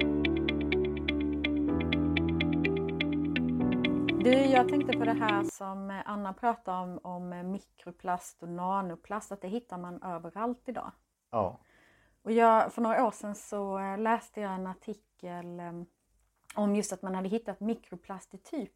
Du, 4.25 4.31
jag 4.31 4.69
tänkte 4.69 4.99
på 4.99 5.05
det 5.05 5.13
här 5.13 5.43
som 5.43 6.03
Anna 6.05 6.33
pratade 6.33 6.79
om, 6.79 6.99
om 7.03 7.53
mikroplast 7.53 8.43
och 8.43 8.49
nanoplast, 8.49 9.33
att 9.33 9.41
det 9.41 9.49
hittar 9.49 9.79
man 9.79 10.03
överallt 10.03 10.69
idag. 10.69 10.93
Ja. 11.31 11.61
Och 12.23 12.33
jag, 12.33 12.73
för 12.73 12.83
några 12.83 13.07
år 13.07 13.11
sedan 13.11 13.35
så 13.35 13.79
eh, 13.79 13.99
läste 13.99 14.41
jag 14.41 14.55
en 14.55 14.67
artikel 14.67 15.61
eh, 15.61 15.73
om 16.55 16.77
just 16.77 16.93
att 16.93 17.03
man 17.03 17.15
hade 17.15 17.29
hittat 17.29 17.61
mikroplast 17.61 18.35
i 18.35 18.39
typ 18.39 18.73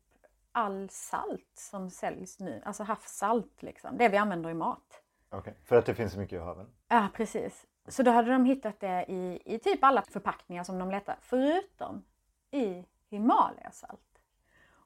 all 0.56 0.88
salt 0.90 1.52
som 1.54 1.90
säljs 1.90 2.40
nu, 2.40 2.62
alltså 2.64 2.82
havssalt 2.82 3.62
liksom, 3.62 3.98
det 3.98 4.08
vi 4.08 4.16
använder 4.16 4.50
i 4.50 4.54
mat. 4.54 5.02
Okay. 5.30 5.54
för 5.64 5.76
att 5.76 5.86
det 5.86 5.94
finns 5.94 6.12
så 6.12 6.18
mycket 6.18 6.36
i 6.36 6.42
haven? 6.42 6.66
Ja, 6.88 7.08
precis. 7.14 7.66
Så 7.88 8.02
då 8.02 8.10
hade 8.10 8.32
de 8.32 8.44
hittat 8.44 8.80
det 8.80 9.04
i, 9.08 9.42
i 9.44 9.58
typ 9.58 9.84
alla 9.84 10.02
förpackningar 10.02 10.64
som 10.64 10.78
de 10.78 10.90
letar, 10.90 11.16
förutom 11.20 12.04
i 12.50 12.84
Himalayasalt. 13.10 14.00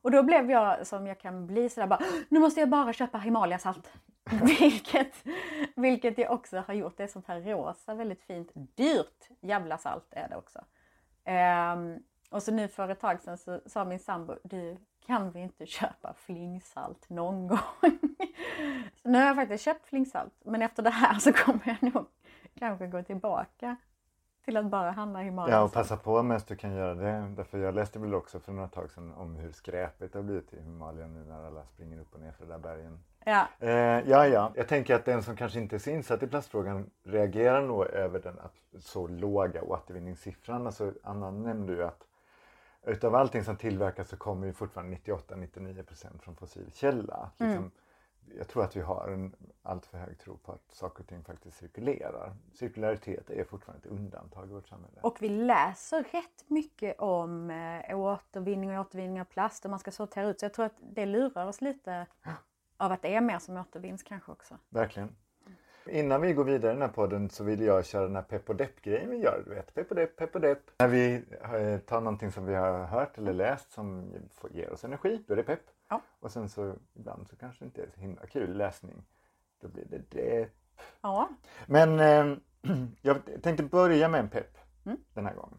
Och 0.02 0.10
då 0.10 0.22
blev 0.22 0.50
jag 0.50 0.86
som 0.86 1.06
jag 1.06 1.20
kan 1.20 1.46
bli 1.46 1.68
sådär 1.68 1.86
bara, 1.86 2.00
nu 2.28 2.40
måste 2.40 2.60
jag 2.60 2.68
bara 2.68 2.92
köpa 2.92 3.18
Himalayasalt. 3.18 3.92
vilket, 4.42 5.24
vilket 5.76 6.18
jag 6.18 6.32
också 6.32 6.58
har 6.66 6.74
gjort. 6.74 6.96
Det 6.96 7.02
är 7.02 7.06
sånt 7.08 7.26
här 7.26 7.40
rosa, 7.40 7.94
väldigt 7.94 8.22
fint, 8.22 8.50
dyrt 8.54 9.28
jävla 9.40 9.78
salt 9.78 10.06
är 10.10 10.28
det 10.28 10.36
också. 10.36 10.58
Um, 11.24 12.02
Och 12.30 12.42
så 12.42 12.52
nu 12.52 12.68
för 12.68 12.88
ett 12.88 13.00
tag 13.00 13.20
sedan 13.20 13.38
så 13.38 13.60
sa 13.66 13.84
min 13.84 13.98
sambo, 13.98 14.34
du 14.44 14.76
kan 15.10 15.30
vi 15.30 15.40
inte 15.40 15.66
köpa 15.78 16.14
flingsalt 16.14 17.10
någon 17.10 17.48
gång? 17.48 17.58
så 19.02 19.08
nu 19.08 19.18
har 19.18 19.26
jag 19.26 19.36
faktiskt 19.36 19.64
köpt 19.64 19.86
flingsalt. 19.86 20.32
Men 20.44 20.62
efter 20.62 20.82
det 20.82 20.90
här 20.90 21.18
så 21.18 21.32
kommer 21.32 21.60
jag 21.80 21.94
nog 21.94 22.06
kanske 22.58 22.86
gå 22.86 23.02
tillbaka 23.02 23.76
till 24.44 24.56
att 24.56 24.64
bara 24.64 24.90
handla 24.90 25.18
Himalaya. 25.18 25.54
Ja, 25.54 25.62
och 25.62 25.72
passa 25.72 25.96
på 25.96 26.22
medan 26.22 26.40
du 26.48 26.56
kan 26.56 26.74
göra 26.74 26.94
det. 26.94 27.34
Därför 27.36 27.58
jag 27.58 27.74
läste 27.74 27.98
väl 27.98 28.14
också 28.14 28.40
för 28.40 28.52
några 28.52 28.68
tag 28.68 28.90
sedan 28.90 29.14
om 29.14 29.36
hur 29.36 29.52
skräpigt 29.52 30.12
det 30.12 30.18
har 30.18 30.24
blivit 30.24 30.52
i 30.52 30.62
Himalaya 30.62 31.06
nu 31.06 31.24
när 31.24 31.46
alla 31.46 31.64
springer 31.64 32.00
upp 32.00 32.14
och 32.14 32.20
ner 32.20 32.32
för 32.32 32.46
de 32.46 32.52
där 32.52 32.58
bergen. 32.58 32.98
Ja. 33.24 33.46
Eh, 33.58 34.10
ja, 34.10 34.26
ja. 34.26 34.52
Jag 34.54 34.68
tänker 34.68 34.94
att 34.94 35.04
den 35.04 35.22
som 35.22 35.36
kanske 35.36 35.58
inte 35.58 35.76
är 35.76 35.78
så 35.78 35.90
insatt 35.90 36.22
i 36.22 36.26
plastfrågan 36.26 36.90
reagerar 37.02 37.62
nog 37.62 37.86
över 37.86 38.20
den 38.20 38.38
att, 38.38 38.82
så 38.82 39.06
låga 39.06 39.62
återvinningssiffran. 39.62 40.66
Alltså, 40.66 40.92
Anna 41.02 41.30
nämnde 41.30 41.72
ju 41.72 41.84
att 41.84 42.06
utav 42.86 43.14
allting 43.14 43.44
som 43.44 43.56
tillverkas 43.56 44.08
så 44.08 44.16
kommer 44.16 44.46
ju 44.46 44.52
fortfarande 44.52 44.96
98-99 44.96 45.82
procent 45.82 46.22
från 46.22 46.36
fossil 46.36 46.72
källa. 46.72 47.30
Liksom, 47.38 47.58
Mm. 47.58 47.70
Jag 48.38 48.48
tror 48.48 48.64
att 48.64 48.76
vi 48.76 48.80
har 48.80 49.08
en 49.08 49.36
alltför 49.62 49.98
hög 49.98 50.18
tro 50.18 50.36
på 50.36 50.52
att 50.52 50.72
saker 50.72 51.02
och 51.02 51.08
ting 51.08 51.24
faktiskt 51.24 51.56
cirkulerar. 51.56 52.36
Cirkularitet 52.52 53.30
är 53.30 53.44
fortfarande 53.44 53.88
ett 53.88 53.92
undantag 53.92 54.50
i 54.50 54.52
vårt 54.52 54.68
samhälle. 54.68 55.00
Och 55.02 55.16
vi 55.20 55.28
läser 55.28 56.02
rätt 56.02 56.44
mycket 56.46 57.00
om 57.00 57.50
eh, 57.50 57.98
återvinning 57.98 58.78
och 58.78 58.86
återvinning 58.86 59.20
av 59.20 59.24
plast 59.24 59.64
och 59.64 59.70
man 59.70 59.78
ska 59.78 59.90
sortera 59.90 60.28
ut. 60.28 60.40
Så 60.40 60.44
jag 60.44 60.54
tror 60.54 60.66
att 60.66 60.76
det 60.80 61.06
lurar 61.06 61.46
oss 61.46 61.60
lite 61.60 62.06
av 62.76 62.92
att 62.92 63.02
det 63.02 63.14
är 63.14 63.20
mer 63.20 63.38
som 63.38 63.56
återvinns 63.56 64.02
kanske 64.02 64.32
också. 64.32 64.58
Verkligen. 64.68 65.16
Innan 65.86 66.20
vi 66.20 66.32
går 66.32 66.44
vidare 66.44 66.70
i 66.70 66.74
den 66.74 66.82
här 66.82 66.88
podden 66.88 67.30
så 67.30 67.44
vill 67.44 67.60
jag 67.60 67.86
köra 67.86 68.02
den 68.06 68.16
här 68.16 68.22
pepp 68.22 68.48
och 68.48 68.56
depp-grejen 68.56 69.10
vi 69.10 69.16
gör. 69.16 69.42
Du 69.46 69.54
vet, 69.54 69.74
pepp 69.74 69.90
och 69.90 69.96
depp, 69.96 70.16
pepp 70.16 70.34
och 70.34 70.40
depp. 70.40 70.58
När 70.78 70.88
vi 70.88 71.14
eh, 71.42 71.78
tar 71.78 72.00
någonting 72.00 72.32
som 72.32 72.46
vi 72.46 72.54
har 72.54 72.84
hört 72.84 73.18
eller 73.18 73.32
läst 73.32 73.72
som 73.72 74.12
ger 74.50 74.72
oss 74.72 74.84
energi, 74.84 75.24
då 75.26 75.32
är 75.32 75.36
det 75.36 75.42
pepp. 75.42 75.62
Ja. 75.88 76.02
Och 76.20 76.30
sen 76.30 76.48
så 76.48 76.74
ibland 76.94 77.28
så 77.28 77.36
kanske 77.36 77.64
det 77.64 77.66
inte 77.66 77.82
är 77.82 77.88
så 77.94 78.00
himla 78.00 78.26
kul 78.26 78.56
läsning. 78.56 79.04
Då 79.60 79.68
blir 79.68 79.84
det 79.84 79.98
depp. 80.10 80.50
Ja, 81.00 81.28
Men 81.66 82.00
eh, 82.00 82.36
jag 83.02 83.16
tänkte 83.42 83.62
börja 83.62 84.08
med 84.08 84.20
en 84.20 84.28
pepp 84.28 84.56
Mm. 84.84 84.98
den 85.14 85.26
här 85.26 85.34
gången. 85.34 85.58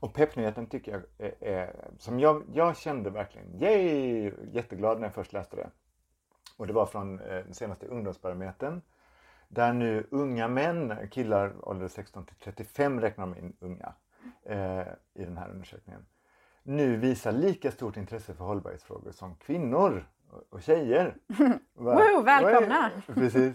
Och 0.00 0.14
peppnyheten 0.14 0.66
tycker 0.66 0.92
jag 0.92 1.02
är, 1.18 1.34
är 1.44 1.90
som 1.98 2.20
jag, 2.20 2.42
jag 2.52 2.76
kände 2.76 3.10
verkligen, 3.10 3.60
yay, 3.60 4.32
jätteglad 4.52 4.98
när 5.00 5.06
jag 5.06 5.14
först 5.14 5.32
läste 5.32 5.56
det. 5.56 5.70
Och 6.56 6.66
det 6.66 6.72
var 6.72 6.86
från 6.86 7.20
eh, 7.20 7.26
den 7.44 7.54
senaste 7.54 7.86
ungdomsbarometern. 7.86 8.80
Där 9.48 9.72
nu 9.72 10.06
unga 10.10 10.48
män, 10.48 11.08
killar 11.10 11.68
ålder 11.68 11.88
16 11.88 12.26
till 12.26 12.36
35 12.36 13.00
räknar 13.00 13.26
de 13.26 13.38
in 13.38 13.56
unga 13.60 13.94
eh, 14.42 14.88
i 15.14 15.24
den 15.24 15.36
här 15.36 15.50
undersökningen. 15.50 16.06
Nu 16.62 16.96
visar 16.96 17.32
lika 17.32 17.70
stort 17.70 17.96
intresse 17.96 18.34
för 18.34 18.44
hållbarhetsfrågor 18.44 19.12
som 19.12 19.34
kvinnor 19.34 20.08
och, 20.50 20.62
tjejer. 20.62 21.16
Woo, 21.74 22.22
välkomna! 22.22 22.90
Precis. 23.06 23.54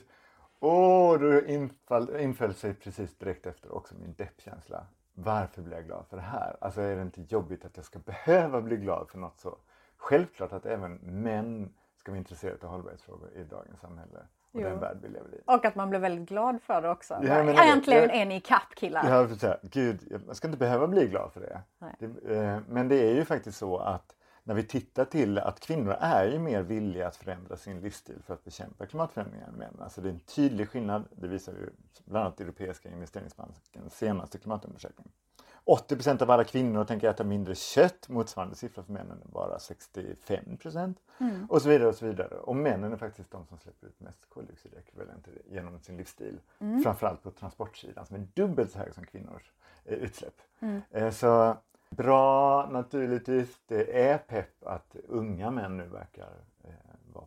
Och 0.60 1.20
då 1.20 1.46
infall, 1.46 2.16
inföll 2.16 2.54
sig 2.54 2.74
precis 2.74 3.18
direkt 3.18 3.46
efter 3.46 3.76
också 3.76 3.96
min 3.96 4.14
deppkänsla. 4.14 4.86
Varför 5.14 5.62
blir 5.62 5.76
jag 5.76 5.86
glad 5.86 6.06
för 6.10 6.18
det 6.18 6.24
här? 6.24 6.58
Alltså 6.62 6.82
är 6.82 6.96
det 6.96 7.02
inte 7.02 7.22
jobbigt 7.22 7.66
att 7.66 7.78
jag 7.78 7.86
ska 7.86 8.00
behöva 8.00 8.62
bli 8.62 8.78
glad 8.78 9.10
för 9.10 9.18
något 9.18 9.40
så 9.40 9.58
självklart 9.98 10.54
att 10.54 10.66
även 10.66 10.96
män 10.96 11.74
ska 11.98 12.12
vara 12.12 12.18
intresserade 12.18 12.66
av 12.66 12.72
hållbarhetsfrågor 12.72 13.32
i 13.36 13.44
dagens 13.44 13.80
samhälle 13.80 14.20
och 14.54 14.62
Jo. 14.62 14.70
den 14.70 14.80
värld 14.80 14.98
vi 15.02 15.08
lever 15.08 15.36
i. 15.36 15.42
och 15.46 15.66
att 15.66 15.76
man 15.76 15.90
blir 15.90 16.00
väldigt 16.00 16.30
glad 16.30 16.62
för 16.62 16.82
det 16.82 16.90
också. 16.90 17.14
Ja, 17.14 17.44
men 17.44 17.56
Äntligen 17.58 18.10
är 18.10 18.26
ni 18.26 18.36
ikapp 18.36 18.76
killar! 18.76 19.26
Vill 19.26 19.40
säga, 19.40 19.58
gud, 19.62 20.22
man 20.26 20.36
ska 20.36 20.48
inte 20.48 20.58
behöva 20.58 20.88
bli 20.88 21.08
glad 21.08 21.34
för 21.34 21.42
det. 21.42 21.62
Det 22.00 22.36
eh, 22.36 22.60
men 22.68 22.88
det 22.88 22.96
är 22.96 23.16
ju 23.16 23.26
faktiskt 23.26 23.58
så 23.58 23.78
att 23.78 24.16
när 24.44 24.56
vi 24.56 24.64
tittar 24.64 25.06
till 25.06 25.38
att 25.40 25.60
kvinnor 25.60 25.96
är 26.00 26.26
ju 26.26 26.40
mer 26.40 26.62
villiga 26.62 27.08
att 27.08 27.16
förändra 27.16 27.58
sin 27.58 27.82
livsstil 27.82 28.22
för 28.26 28.34
att 28.34 28.44
bekämpa 28.44 28.86
klimatförändringar 28.86 29.48
än 29.48 29.54
män. 29.54 29.78
Alltså 29.82 30.02
det 30.02 30.10
är 30.10 30.14
en 30.14 30.20
tydlig 30.20 30.70
skillnad. 30.70 31.04
Det 31.12 31.28
visar 31.28 31.52
ju 31.54 31.70
bland 32.06 32.26
annat 32.26 32.40
Europeiska 32.42 32.90
investeringsbankens 32.90 33.98
senaste 33.98 34.38
klimatundersökning. 34.38 35.12
80 35.66 35.96
procent 35.96 36.22
av 36.22 36.32
alla 36.32 36.44
kvinnor 36.44 36.84
tänker 36.84 37.10
äta 37.10 37.24
mindre 37.24 37.56
kött. 37.56 38.10
Motsvarande 38.10 38.56
siffra 38.56 38.84
för 38.84 38.94
männen 38.94 39.22
är 39.22 39.32
bara 39.32 39.60
65 39.60 40.58
procent. 40.58 40.98
Mm. 41.18 41.46
Och 41.46 41.62
så 41.62 41.70
vidare 41.70 41.88
och 41.90 41.96
så 41.96 42.06
vidare. 42.06 42.36
Och 42.36 42.56
männen 42.56 42.94
är 42.94 42.98
faktiskt 42.98 43.32
de 43.32 43.46
som 43.46 43.58
släpper 43.60 43.88
ut 43.88 44.00
mest 44.00 44.30
koldioxidekvivalenter 44.30 45.34
genom 45.46 45.80
sin 45.80 45.98
livsstil. 45.98 46.40
Mm. 46.60 46.84
Framförallt 46.84 47.24
på 47.24 47.32
transportsidan 47.32 48.06
som 48.06 48.16
är 48.16 48.28
dubbelt 48.34 48.72
så 48.72 48.80
hög 48.80 48.94
som 48.94 49.06
kvinnors 49.06 49.52
eh, 49.86 49.98
utsläpp. 49.98 50.42
Mm. 50.60 50.82
Eh, 50.92 51.12
så 51.12 51.58
bra 51.90 52.66
naturligtvis. 52.72 53.62
Det 53.68 54.02
är 54.08 54.18
pepp 54.18 54.66
att 54.66 54.96
unga 55.08 55.52
män 55.52 55.78
nu 55.78 55.88
verkar 55.88 56.32
eh, 56.64 56.74
vara, 57.14 57.26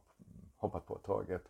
hoppat 0.57 0.87
på 0.87 0.99
tåget. 0.99 1.49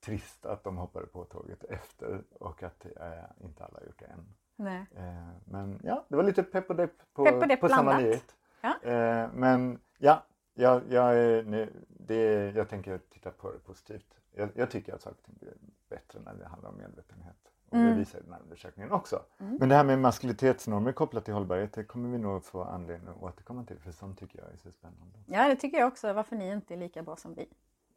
Trist 0.00 0.46
att 0.46 0.64
de 0.64 0.76
hoppade 0.76 1.06
på 1.06 1.24
tåget 1.24 1.64
efter 1.64 2.22
och 2.32 2.62
att 2.62 2.86
eh, 2.86 3.44
inte 3.44 3.64
alla 3.64 3.78
har 3.78 3.86
gjort 3.86 3.98
det 3.98 4.06
än. 4.06 4.34
Nej. 4.56 4.86
Eh, 4.96 5.28
men 5.44 5.80
ja, 5.82 6.04
det 6.08 6.16
var 6.16 6.22
lite 6.22 6.42
pepp 6.42 6.70
och 6.70 6.76
depp 6.76 6.92
på, 7.14 7.24
Pepp 7.24 7.34
och 7.34 7.48
depp 7.48 7.60
på 7.60 7.68
samma 7.68 7.98
nyhet. 7.98 8.36
Ja. 8.60 8.74
Eh, 8.82 9.28
men 9.34 9.80
ja, 9.98 10.22
jag, 10.54 10.82
jag, 10.88 11.14
nu, 11.46 11.84
det, 11.88 12.52
jag 12.56 12.68
tänker 12.68 12.98
titta 12.98 13.30
på 13.30 13.52
det 13.52 13.58
positivt. 13.58 14.14
Jag, 14.34 14.48
jag 14.54 14.70
tycker 14.70 14.94
att 14.94 15.02
saker 15.02 15.16
och 15.18 15.24
ting 15.24 15.36
blir 15.40 15.54
bättre 15.88 16.20
när 16.24 16.34
det 16.34 16.46
handlar 16.46 16.70
om 16.70 16.76
medvetenhet. 16.76 17.36
Och 17.68 17.78
det 17.78 17.84
Mm. 17.84 17.96
visar 17.98 18.18
ju 18.18 18.24
den 18.24 18.32
här 18.32 18.40
undersökningen 18.42 18.92
också. 18.92 19.22
Mm. 19.38 19.56
Men 19.60 19.68
det 19.68 19.74
här 19.74 19.84
med 19.84 19.98
maskulinitetsnormer 19.98 20.92
kopplat 20.92 21.24
till 21.24 21.34
hållbarhet, 21.34 21.72
det 21.72 21.84
kommer 21.84 22.08
vi 22.08 22.18
nog 22.18 22.44
få 22.44 22.62
anledning 22.64 23.08
att 23.08 23.22
återkomma 23.22 23.64
till. 23.64 23.78
För 23.78 23.92
sånt 23.92 24.18
tycker 24.18 24.38
jag 24.38 24.52
är 24.52 24.56
så 24.56 24.70
spännande. 24.72 25.18
Ja, 25.26 25.48
det 25.48 25.56
tycker 25.56 25.78
jag 25.78 25.88
också. 25.88 26.12
Varför 26.12 26.36
ni 26.36 26.50
inte 26.52 26.74
är 26.74 26.78
lika 26.78 27.02
bra 27.02 27.16
som 27.16 27.34
vi. 27.34 27.48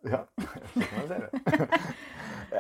Ja, 0.02 0.26
så 0.74 0.82
kan 0.82 1.00
man 1.00 1.08
säga 1.08 1.30
det. 1.32 1.70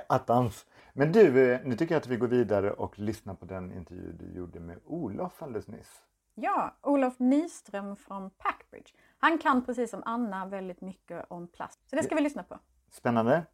Attans. 0.09 0.65
Men 0.97 1.11
du, 1.11 1.31
nu 1.63 1.75
tycker 1.75 1.95
jag 1.95 2.01
att 2.01 2.07
vi 2.07 2.17
går 2.17 2.27
vidare 2.27 2.71
och 2.71 2.99
lyssnar 2.99 3.33
på 3.35 3.45
den 3.45 3.71
intervju 3.71 4.11
du 4.11 4.37
gjorde 4.37 4.59
med 4.59 4.79
Olof 4.85 5.43
alldeles 5.43 5.67
nyss. 5.67 6.03
Ja, 6.35 6.77
Olof 6.81 7.19
Nyström 7.19 7.95
från 7.95 8.29
Packbridge. 8.29 8.89
Han 9.17 9.37
kan 9.37 9.65
precis 9.65 9.91
som 9.91 10.03
Anna 10.05 10.45
väldigt 10.45 10.81
mycket 10.81 11.25
om 11.29 11.47
plast. 11.47 11.89
Så 11.89 11.95
det 11.95 12.03
ska 12.03 12.15
vi 12.15 12.21
lyssna 12.21 12.43
på. 12.43 12.59
Spännande. 12.89 13.45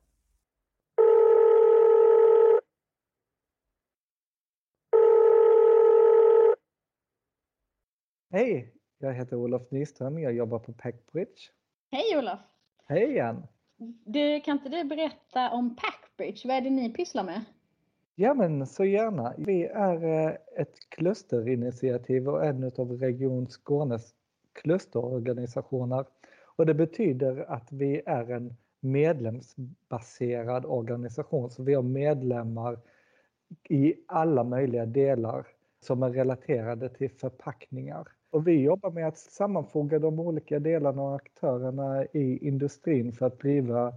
Hej, 8.31 8.73
jag 8.97 9.13
heter 9.13 9.35
Olof 9.35 9.71
Nyström. 9.71 10.19
Jag 10.19 10.33
jobbar 10.33 10.59
på 10.59 10.73
Packbridge. 10.73 11.41
Hej 11.91 12.17
Olof! 12.17 12.39
Hej 12.85 13.03
igen! 13.03 13.47
Du, 14.05 14.41
kan 14.41 14.57
inte 14.57 14.69
du 14.69 14.83
berätta 14.83 15.51
om 15.51 15.75
Packbridge? 15.75 16.47
Vad 16.47 16.57
är 16.57 16.61
det 16.61 16.69
ni 16.69 16.93
pysslar 16.93 17.23
med? 17.23 17.41
Ja, 18.15 18.33
men 18.33 18.67
så 18.67 18.85
gärna. 18.85 19.33
Vi 19.37 19.65
är 19.65 20.03
eh, 20.03 20.33
ett 20.55 20.89
klusterinitiativ 20.89 22.29
och 22.29 22.45
en 22.45 22.71
av 22.77 22.91
Region 22.91 23.47
Skånes 23.47 24.13
klusterorganisationer. 24.53 26.05
Och 26.43 26.65
det 26.65 26.73
betyder 26.73 27.51
att 27.51 27.71
vi 27.71 28.01
är 28.05 28.31
en 28.31 28.55
medlemsbaserad 28.79 30.65
organisation. 30.65 31.49
Så 31.49 31.63
vi 31.63 31.73
har 31.73 31.83
medlemmar 31.83 32.79
i 33.69 33.95
alla 34.05 34.43
möjliga 34.43 34.85
delar 34.85 35.47
som 35.79 36.03
är 36.03 36.09
relaterade 36.09 36.89
till 36.89 37.11
förpackningar. 37.11 38.07
Och 38.31 38.47
vi 38.47 38.61
jobbar 38.61 38.91
med 38.91 39.07
att 39.07 39.17
sammanfoga 39.17 39.99
de 39.99 40.19
olika 40.19 40.59
delarna 40.59 41.01
och 41.01 41.15
aktörerna 41.15 42.05
i 42.05 42.47
industrin 42.47 43.13
för 43.13 43.25
att 43.25 43.39
driva 43.39 43.93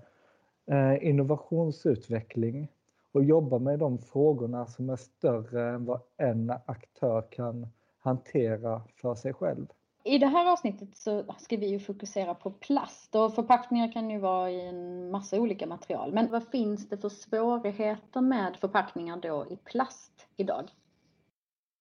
eh, 0.67 1.09
innovationsutveckling 1.09 2.69
och 3.13 3.25
jobba 3.25 3.59
med 3.59 3.79
de 3.79 3.99
frågorna 3.99 4.67
som 4.67 4.91
är 4.91 4.97
större 4.97 5.69
än 5.69 5.85
vad 5.85 6.01
en 6.17 6.51
aktör 6.67 7.25
kan 7.31 7.67
hantera 7.99 8.83
för 8.95 9.15
sig 9.15 9.33
själv. 9.35 9.67
I 10.05 10.19
det 10.19 10.27
här 10.27 10.53
avsnittet 10.53 10.97
så 10.97 11.25
ska 11.39 11.57
vi 11.57 11.67
ju 11.67 11.79
fokusera 11.79 12.35
på 12.35 12.51
plast 12.51 13.15
och 13.15 13.35
förpackningar 13.35 13.93
kan 13.93 14.11
ju 14.11 14.19
vara 14.19 14.51
i 14.51 14.69
en 14.69 15.11
massa 15.11 15.41
olika 15.41 15.67
material. 15.67 16.13
Men 16.13 16.31
vad 16.31 16.49
finns 16.49 16.89
det 16.89 16.97
för 16.97 17.09
svårigheter 17.09 18.21
med 18.21 18.57
förpackningar 18.57 19.17
då 19.17 19.47
i 19.51 19.57
plast 19.57 20.27
idag? 20.37 20.65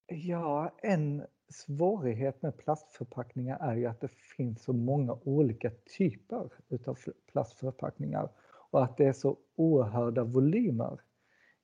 Ja, 0.06 0.72
en 0.82 1.26
svårighet 1.54 2.42
med 2.42 2.56
plastförpackningar 2.56 3.58
är 3.60 3.76
ju 3.76 3.86
att 3.86 4.00
det 4.00 4.10
finns 4.10 4.62
så 4.62 4.72
många 4.72 5.18
olika 5.24 5.70
typer 5.98 6.50
utav 6.68 6.98
plastförpackningar 7.32 8.28
och 8.70 8.84
att 8.84 8.96
det 8.96 9.04
är 9.04 9.12
så 9.12 9.36
oerhörda 9.56 10.24
volymer 10.24 11.00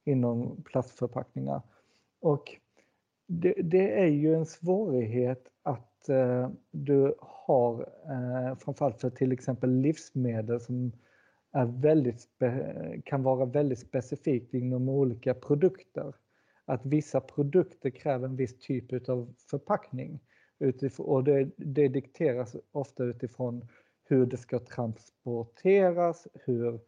inom 0.05 0.63
plastförpackningar. 0.63 1.63
Och 2.21 2.61
det, 3.27 3.55
det 3.63 4.01
är 4.01 4.07
ju 4.07 4.35
en 4.35 4.47
svårighet 4.47 5.49
att 5.63 6.09
eh, 6.09 6.51
du 6.71 7.15
har, 7.19 7.81
eh, 8.05 8.57
framförallt 8.57 9.01
för 9.01 9.11
till 9.11 9.33
exempel 9.33 9.71
livsmedel 9.71 10.61
som 10.61 10.93
är 11.53 11.67
väldigt 11.67 12.29
kan 13.05 13.23
vara 13.23 13.45
väldigt 13.45 13.79
specifikt 13.79 14.55
inom 14.55 14.89
olika 14.89 15.35
produkter. 15.35 16.15
Att 16.71 16.87
vissa 16.87 17.21
produkter 17.21 17.91
kräver 17.91 18.29
en 18.29 18.37
viss 18.37 18.59
typ 18.59 19.09
av 19.09 19.35
förpackning 19.51 20.21
Utifrån, 20.59 21.07
och 21.07 21.25
det, 21.25 21.51
det 21.57 21.89
dikteras 21.89 22.57
ofta 22.73 23.05
utifrån 23.05 23.69
hur 24.05 24.27
det 24.27 24.37
ska 24.37 24.59
transporteras, 24.59 26.29
hur, 26.35 26.81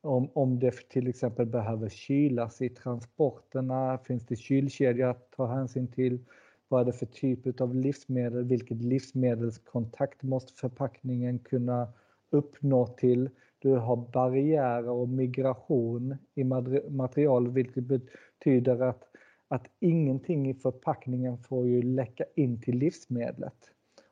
om, 0.00 0.30
om 0.34 0.58
det 0.58 0.88
till 0.88 1.08
exempel 1.08 1.46
behöver 1.46 1.88
kylas 1.88 2.62
i 2.62 2.68
transporterna, 2.68 3.98
finns 3.98 4.26
det 4.26 4.36
kylkedja 4.36 5.10
att 5.10 5.30
ta 5.30 5.46
hänsyn 5.46 5.92
till? 5.92 6.24
Vad 6.68 6.80
är 6.80 6.84
det 6.84 6.92
för 6.92 7.06
typ 7.06 7.60
av 7.60 7.74
livsmedel? 7.74 8.44
Vilket 8.44 8.82
livsmedelskontakt 8.82 10.22
måste 10.22 10.52
förpackningen 10.52 11.38
kunna 11.38 11.92
uppnå 12.30 12.86
till? 12.86 13.30
Du 13.62 13.76
har 13.76 13.96
barriärer 13.96 14.88
och 14.88 15.08
migration 15.08 16.16
i 16.34 16.44
material 16.90 17.48
vilket 17.48 17.84
betyder 17.84 18.82
att, 18.82 19.04
att 19.48 19.66
ingenting 19.80 20.50
i 20.50 20.54
förpackningen 20.54 21.38
får 21.38 21.66
ju 21.66 21.82
läcka 21.82 22.24
in 22.34 22.60
till 22.60 22.78
livsmedlet. 22.78 23.54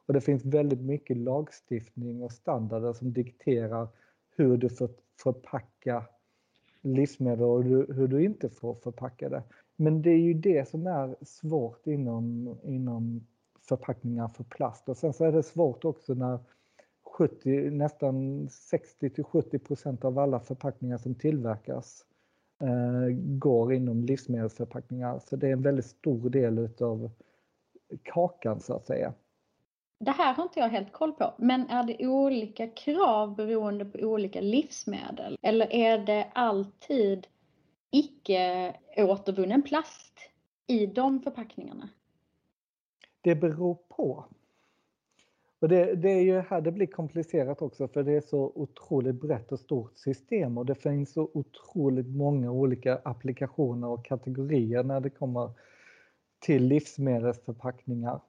Och 0.07 0.15
det 0.15 0.21
finns 0.21 0.45
väldigt 0.45 0.81
mycket 0.81 1.17
lagstiftning 1.17 2.23
och 2.23 2.33
standarder 2.33 2.93
som 2.93 3.13
dikterar 3.13 3.89
hur 4.37 4.57
du 4.57 4.69
får 4.69 4.91
förpacka 5.23 6.05
livsmedel 6.81 7.45
och 7.45 7.65
hur 7.65 8.09
du 8.09 8.25
inte 8.25 8.49
får 8.49 8.75
förpacka 8.75 9.29
det. 9.29 9.43
Men 9.77 10.03
det 10.03 10.11
är 10.11 10.19
ju 10.19 10.35
det 10.35 10.69
som 10.69 10.87
är 10.87 11.17
svårt 11.23 11.87
inom, 11.87 12.57
inom 12.63 13.27
förpackningar 13.69 14.29
för 14.29 14.45
plast. 14.45 14.89
Och 14.89 14.97
sen 14.97 15.13
så 15.13 15.25
är 15.25 15.33
det 15.33 15.43
svårt 15.43 15.85
också 15.85 16.15
när 16.15 16.39
70, 17.11 17.71
nästan 17.71 18.49
60 18.51 19.11
till 19.11 19.25
70 19.25 19.59
procent 19.59 20.05
av 20.05 20.19
alla 20.19 20.41
förpackningar 20.41 20.99
som 20.99 21.15
tillverkas 21.15 22.05
eh, 22.61 23.17
går 23.17 23.73
inom 23.73 24.05
livsmedelsförpackningar. 24.05 25.19
Så 25.19 25.37
det 25.37 25.49
är 25.49 25.53
en 25.53 25.63
väldigt 25.63 25.87
stor 25.87 26.31
del 26.31 26.59
utav 26.59 27.11
kakan 28.03 28.61
så 28.61 28.75
att 28.75 28.87
säga. 28.87 29.15
Det 29.99 30.11
här 30.11 30.35
har 30.35 30.43
inte 30.43 30.61
jag 30.61 30.69
helt 30.69 30.93
koll 30.93 31.13
på, 31.13 31.35
men 31.39 31.69
är 31.71 31.85
det 31.85 32.07
olika 32.07 32.67
krav 32.67 33.37
beroende 33.37 33.85
på 33.85 33.99
olika 33.99 34.41
livsmedel? 34.41 35.39
Eller 35.43 35.73
är 35.73 35.99
det 35.99 36.31
alltid 36.35 37.27
icke 37.91 38.75
återvunnen 38.97 39.63
plast 39.63 40.19
i 40.67 40.87
de 40.87 41.21
förpackningarna? 41.21 41.89
Det 43.21 43.35
beror 43.35 43.75
på. 43.75 44.25
Och 45.61 45.69
det, 45.69 45.95
det, 45.95 46.11
är 46.11 46.21
ju 46.21 46.41
här 46.41 46.61
det 46.61 46.73
blir 46.73 46.87
komplicerat 46.87 47.63
också 47.63 47.89
för 47.89 48.03
det 48.03 48.13
är 48.13 48.21
så 48.21 48.53
otroligt 48.55 49.21
brett 49.21 49.53
och 49.53 49.61
stort 49.61 49.99
system 49.99 50.59
och 50.59 50.67
det 50.67 50.75
finns 50.75 51.13
så 51.13 51.31
otroligt 51.35 52.09
många 52.09 52.51
olika 52.51 52.97
applikationer 52.97 53.89
och 53.89 54.05
kategorier 54.05 54.83
när 54.83 55.01
det 55.01 55.11
kommer 55.11 55.51
till 56.39 56.65
livsmedelsförpackningar. 56.65 58.21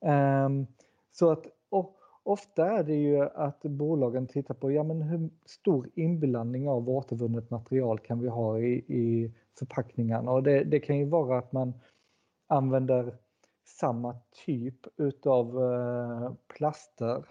Um, 0.00 0.66
så 1.12 1.30
att 1.30 1.46
och, 1.68 1.96
ofta 2.22 2.70
är 2.70 2.82
det 2.82 2.94
ju 2.94 3.22
att 3.22 3.62
bolagen 3.62 4.26
tittar 4.26 4.54
på 4.54 4.72
ja, 4.72 4.82
men 4.82 5.02
hur 5.02 5.30
stor 5.46 5.90
inblandning 5.94 6.68
av 6.68 6.90
återvunnet 6.90 7.50
material 7.50 7.98
kan 7.98 8.20
vi 8.20 8.28
ha 8.28 8.58
i, 8.58 8.72
i 8.72 9.32
förpackningarna 9.58 10.32
och 10.32 10.42
det, 10.42 10.64
det 10.64 10.80
kan 10.80 10.98
ju 10.98 11.04
vara 11.04 11.38
att 11.38 11.52
man 11.52 11.74
använder 12.46 13.14
samma 13.64 14.16
typ 14.46 14.86
utav 14.96 15.62
eh, 15.62 16.32
plaster. 16.56 17.24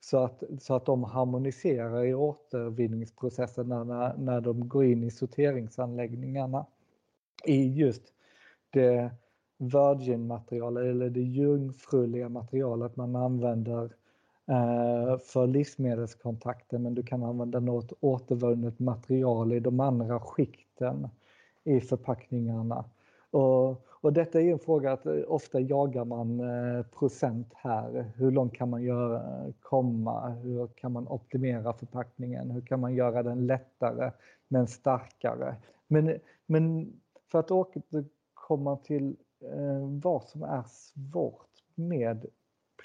Så 0.00 0.18
att, 0.18 0.42
så 0.60 0.74
att 0.74 0.86
de 0.86 1.04
harmoniserar 1.04 2.04
i 2.04 2.14
återvinningsprocessen 2.14 3.68
när, 3.68 4.16
när 4.16 4.40
de 4.40 4.68
går 4.68 4.84
in 4.84 5.04
i 5.04 5.10
sorteringsanläggningarna. 5.10 6.66
I 7.44 7.74
just 7.74 8.02
det 8.70 9.10
virgin-materialet 9.58 10.84
eller 10.84 11.10
det 11.10 11.22
jungfruliga 11.22 12.28
materialet 12.28 12.96
man 12.96 13.16
använder 13.16 13.84
eh, 14.46 15.18
för 15.18 15.46
livsmedelskontakter 15.46 16.78
men 16.78 16.94
du 16.94 17.02
kan 17.02 17.22
använda 17.22 17.60
något 17.60 17.92
återvunnet 18.00 18.78
material 18.78 19.52
i 19.52 19.60
de 19.60 19.80
andra 19.80 20.20
skikten 20.20 21.08
i 21.64 21.80
förpackningarna. 21.80 22.84
Och, 23.30 23.87
och 24.00 24.12
detta 24.12 24.40
är 24.40 24.52
en 24.52 24.58
fråga 24.58 24.92
att 24.92 25.06
eh, 25.06 25.20
ofta 25.26 25.60
jagar 25.60 26.04
man 26.04 26.40
eh, 26.40 26.82
procent 26.82 27.52
här. 27.54 28.12
Hur 28.16 28.30
långt 28.30 28.54
kan 28.54 28.70
man 28.70 28.82
göra, 28.82 29.52
komma? 29.60 30.28
Hur 30.28 30.66
kan 30.66 30.92
man 30.92 31.08
optimera 31.08 31.72
förpackningen? 31.72 32.50
Hur 32.50 32.60
kan 32.60 32.80
man 32.80 32.94
göra 32.94 33.22
den 33.22 33.46
lättare 33.46 34.10
men 34.48 34.66
starkare? 34.66 35.56
Men, 35.86 36.18
men 36.46 36.92
för 37.30 37.38
att 37.38 37.50
återkomma 37.50 38.72
eh, 38.72 38.78
till 38.78 39.16
vad 40.02 40.22
som 40.22 40.42
är 40.42 40.62
svårt 40.68 41.48
med 41.74 42.26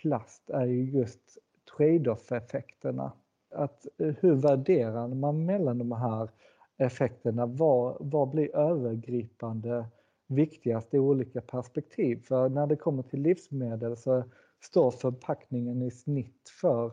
plast 0.01 0.49
är 0.49 0.65
ju 0.65 0.83
just 0.83 1.37
trade-off 1.77 2.31
effekterna. 2.31 3.11
Att 3.55 3.87
hur 3.97 4.35
värderar 4.35 5.07
man 5.07 5.45
mellan 5.45 5.77
de 5.77 5.91
här 5.91 6.29
effekterna? 6.77 7.45
Vad, 7.45 7.97
vad 7.99 8.29
blir 8.29 8.55
övergripande 8.55 9.85
viktigast 10.27 10.93
i 10.93 10.99
olika 10.99 11.41
perspektiv. 11.41 12.23
För 12.23 12.49
när 12.49 12.67
det 12.67 12.75
kommer 12.75 13.03
till 13.03 13.21
livsmedel 13.21 13.97
så 13.97 14.23
står 14.59 14.91
förpackningen 14.91 15.81
i 15.81 15.91
snitt 15.91 16.51
för 16.61 16.91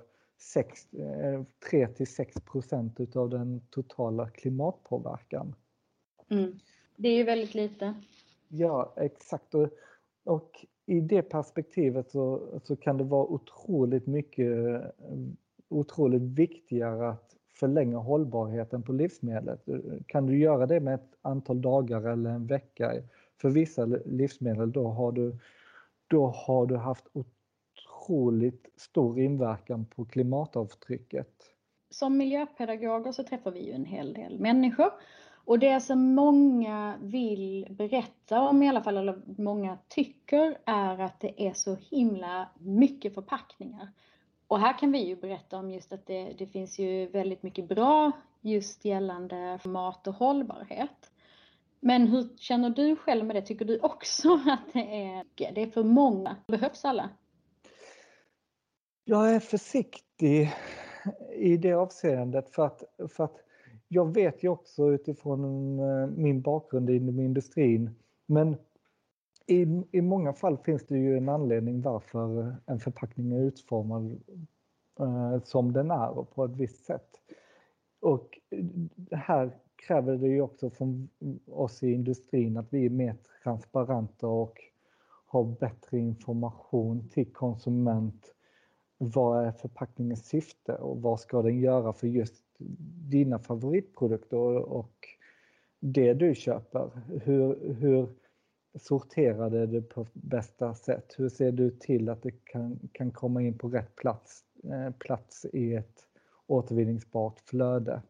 3 1.70 1.82
eh, 1.82 1.88
till 1.88 2.06
6 2.06 2.40
procent 2.40 3.00
utav 3.00 3.30
den 3.30 3.60
totala 3.70 4.30
klimatpåverkan. 4.30 5.54
Mm. 6.28 6.58
Det 6.96 7.08
är 7.08 7.16
ju 7.16 7.24
väldigt 7.24 7.54
lite. 7.54 7.94
Ja, 8.48 8.94
exakt. 8.96 9.54
Och, 9.54 9.68
och 10.24 10.66
i 10.86 11.00
det 11.00 11.22
perspektivet 11.22 12.10
så, 12.10 12.48
så 12.64 12.76
kan 12.76 12.96
det 12.96 13.04
vara 13.04 13.26
otroligt 13.26 14.06
mycket, 14.06 14.56
otroligt 15.68 16.22
viktigare 16.22 17.08
att 17.08 17.36
förlänga 17.54 17.98
hållbarheten 17.98 18.82
på 18.82 18.92
livsmedlet. 18.92 19.68
Kan 20.06 20.26
du 20.26 20.38
göra 20.38 20.66
det 20.66 20.80
med 20.80 20.94
ett 20.94 21.16
antal 21.22 21.62
dagar 21.62 22.12
eller 22.12 22.30
en 22.30 22.46
vecka 22.46 22.92
för 23.40 23.50
vissa 23.50 23.84
livsmedel 24.06 24.72
då 24.72 24.88
har 24.88 25.12
du, 25.12 25.38
då 26.06 26.26
har 26.26 26.66
du 26.66 26.76
haft 26.76 27.06
otroligt 27.12 28.66
stor 28.76 29.20
inverkan 29.20 29.84
på 29.84 30.04
klimatavtrycket. 30.04 31.30
Som 31.90 32.16
miljöpedagoger 32.16 33.12
så 33.12 33.24
träffar 33.24 33.50
vi 33.50 33.66
ju 33.66 33.72
en 33.72 33.84
hel 33.84 34.12
del 34.14 34.38
människor 34.38 34.90
och 35.44 35.58
det 35.58 35.80
som 35.80 36.14
många 36.14 36.98
vill 37.02 37.66
berätta 37.70 38.40
om 38.40 38.62
i 38.62 38.68
alla 38.68 38.82
fall, 38.82 38.96
eller 38.96 39.20
många 39.38 39.78
tycker, 39.88 40.58
är 40.64 40.98
att 40.98 41.20
det 41.20 41.42
är 41.46 41.52
så 41.52 41.76
himla 41.90 42.48
mycket 42.58 43.14
förpackningar. 43.14 43.88
Och 44.46 44.60
här 44.60 44.78
kan 44.78 44.92
vi 44.92 44.98
ju 44.98 45.16
berätta 45.16 45.58
om 45.58 45.70
just 45.70 45.92
att 45.92 46.06
det, 46.06 46.32
det 46.38 46.46
finns 46.46 46.78
ju 46.78 47.06
väldigt 47.06 47.42
mycket 47.42 47.68
bra 47.68 48.12
just 48.40 48.84
gällande 48.84 49.58
mat 49.64 50.06
och 50.06 50.14
hållbarhet. 50.14 51.10
Men 51.80 52.06
hur 52.06 52.36
känner 52.36 52.70
du 52.70 52.96
själv 52.96 53.26
med 53.26 53.36
det? 53.36 53.42
Tycker 53.42 53.64
du 53.64 53.78
också 53.78 54.28
att 54.46 54.72
det 54.72 55.04
är, 55.04 55.24
det 55.52 55.62
är 55.62 55.70
för 55.70 55.84
många? 55.84 56.36
Behövs 56.46 56.84
alla? 56.84 57.10
Jag 59.04 59.34
är 59.34 59.40
försiktig 59.40 60.52
i 61.34 61.56
det 61.56 61.72
avseendet 61.72 62.50
för 62.50 62.66
att, 62.66 62.82
för 63.16 63.24
att 63.24 63.36
jag 63.88 64.14
vet 64.14 64.42
ju 64.42 64.48
också 64.48 64.90
utifrån 64.90 65.78
eh, 65.78 66.06
min 66.06 66.42
bakgrund 66.42 66.90
inom 66.90 67.20
industrin 67.20 67.90
men 68.26 68.56
i, 69.46 69.82
i 69.92 70.00
många 70.00 70.32
fall 70.32 70.58
finns 70.58 70.86
det 70.86 70.98
ju 70.98 71.16
en 71.16 71.28
anledning 71.28 71.82
varför 71.82 72.56
en 72.66 72.80
förpackning 72.80 73.32
är 73.32 73.42
utformad 73.42 74.22
eh, 75.00 75.42
som 75.44 75.72
den 75.72 75.90
är 75.90 76.08
och 76.08 76.34
på 76.34 76.44
ett 76.44 76.56
visst 76.56 76.84
sätt. 76.84 77.08
Och 78.00 78.38
här 79.12 79.58
kräver 79.86 80.16
det 80.16 80.28
ju 80.28 80.40
också 80.40 80.70
från 80.70 81.08
oss 81.46 81.82
i 81.82 81.92
industrin 81.92 82.56
att 82.56 82.72
vi 82.72 82.86
är 82.86 82.90
mer 82.90 83.16
transparenta 83.42 84.26
och 84.26 84.58
har 85.26 85.44
bättre 85.44 85.98
information 85.98 87.08
till 87.08 87.32
konsument. 87.32 88.34
Vad 88.98 89.46
är 89.46 89.52
förpackningens 89.52 90.26
syfte 90.26 90.74
och 90.74 91.02
vad 91.02 91.20
ska 91.20 91.42
den 91.42 91.60
göra 91.60 91.92
för 91.92 92.06
just 92.06 92.44
dina 93.10 93.38
favoritprodukter 93.38 94.36
och 94.56 95.08
det 95.80 96.14
du 96.14 96.34
köper? 96.34 96.90
Hur, 97.24 97.74
hur 97.74 98.08
sorterar 98.74 99.50
det 99.50 99.66
det 99.66 99.82
på 99.82 100.06
bästa 100.12 100.74
sätt? 100.74 101.14
Hur 101.18 101.28
ser 101.28 101.52
du 101.52 101.70
till 101.70 102.08
att 102.08 102.22
det 102.22 102.44
kan, 102.44 102.78
kan 102.92 103.10
komma 103.10 103.42
in 103.42 103.58
på 103.58 103.68
rätt 103.68 103.96
plats, 103.96 104.44
eh, 104.64 104.90
plats 104.98 105.46
i 105.52 105.74
ett 105.74 106.06
återvinningsbart 106.46 107.40
flöde? 107.40 108.02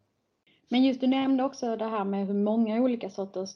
Men 0.71 0.83
just 0.83 1.01
du 1.01 1.07
nämnde 1.07 1.43
också 1.43 1.75
det 1.75 1.85
här 1.85 2.05
med 2.05 2.27
hur 2.27 2.33
många 2.33 2.81
olika 2.81 3.09
sorters 3.09 3.49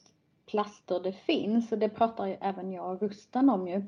plaster 0.46 1.00
det 1.04 1.12
finns 1.14 1.72
och 1.72 1.78
det 1.78 1.90
pratar 1.90 2.28
ju 2.28 2.38
även 2.42 2.72
jag 2.72 2.92
och 2.92 3.02
Rustan 3.02 3.50
om 3.50 3.68
ju. 3.68 3.84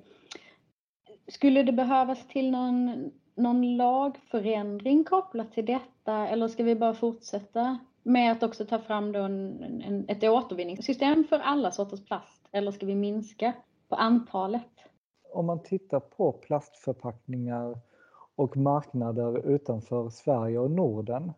Skulle 1.27 1.63
det 1.63 1.71
behövas 1.71 2.27
till 2.27 2.51
någon, 2.51 3.11
någon 3.35 3.77
lagförändring 3.77 5.03
kopplat 5.03 5.51
till 5.51 5.65
detta 5.65 6.27
eller 6.27 6.47
ska 6.47 6.63
vi 6.63 6.75
bara 6.75 6.93
fortsätta 6.93 7.77
med 8.03 8.31
att 8.31 8.43
också 8.43 8.65
ta 8.65 8.79
fram 8.79 9.11
då 9.11 9.19
en, 9.19 9.63
en, 9.63 10.05
ett 10.07 10.23
återvinningssystem 10.23 11.23
för 11.23 11.39
alla 11.39 11.71
sorters 11.71 12.05
plast 12.05 12.47
eller 12.51 12.71
ska 12.71 12.85
vi 12.85 12.95
minska 12.95 13.53
på 13.89 13.95
antalet? 13.95 14.77
om 15.33 15.45
man 15.45 15.63
tittar 15.63 15.99
på 15.99 16.31
plastförpackningar 16.31 17.79
och 18.35 18.57
marknader 18.57 19.47
utanför 19.47 20.09
Sverige 20.09 20.59
och 20.59 20.71
Norden 20.71 21.33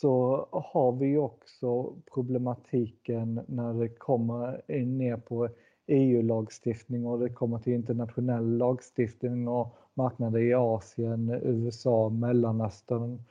så 0.00 0.46
har 0.50 0.92
vi 0.92 1.16
också 1.16 1.94
problematiken 2.14 3.40
när 3.46 3.74
det 3.74 3.88
kommer 3.88 4.62
ner 4.84 5.16
på 5.16 5.48
EU-lagstiftning 5.86 7.06
och 7.06 7.18
det 7.18 7.28
kommer 7.28 7.58
till 7.58 7.72
internationell 7.72 8.56
lagstiftning 8.56 9.48
och 9.48 9.76
marknader 9.94 10.40
i 10.40 10.54
Asien, 10.54 11.40
USA, 11.42 12.08
Mellanöstern 12.08 13.22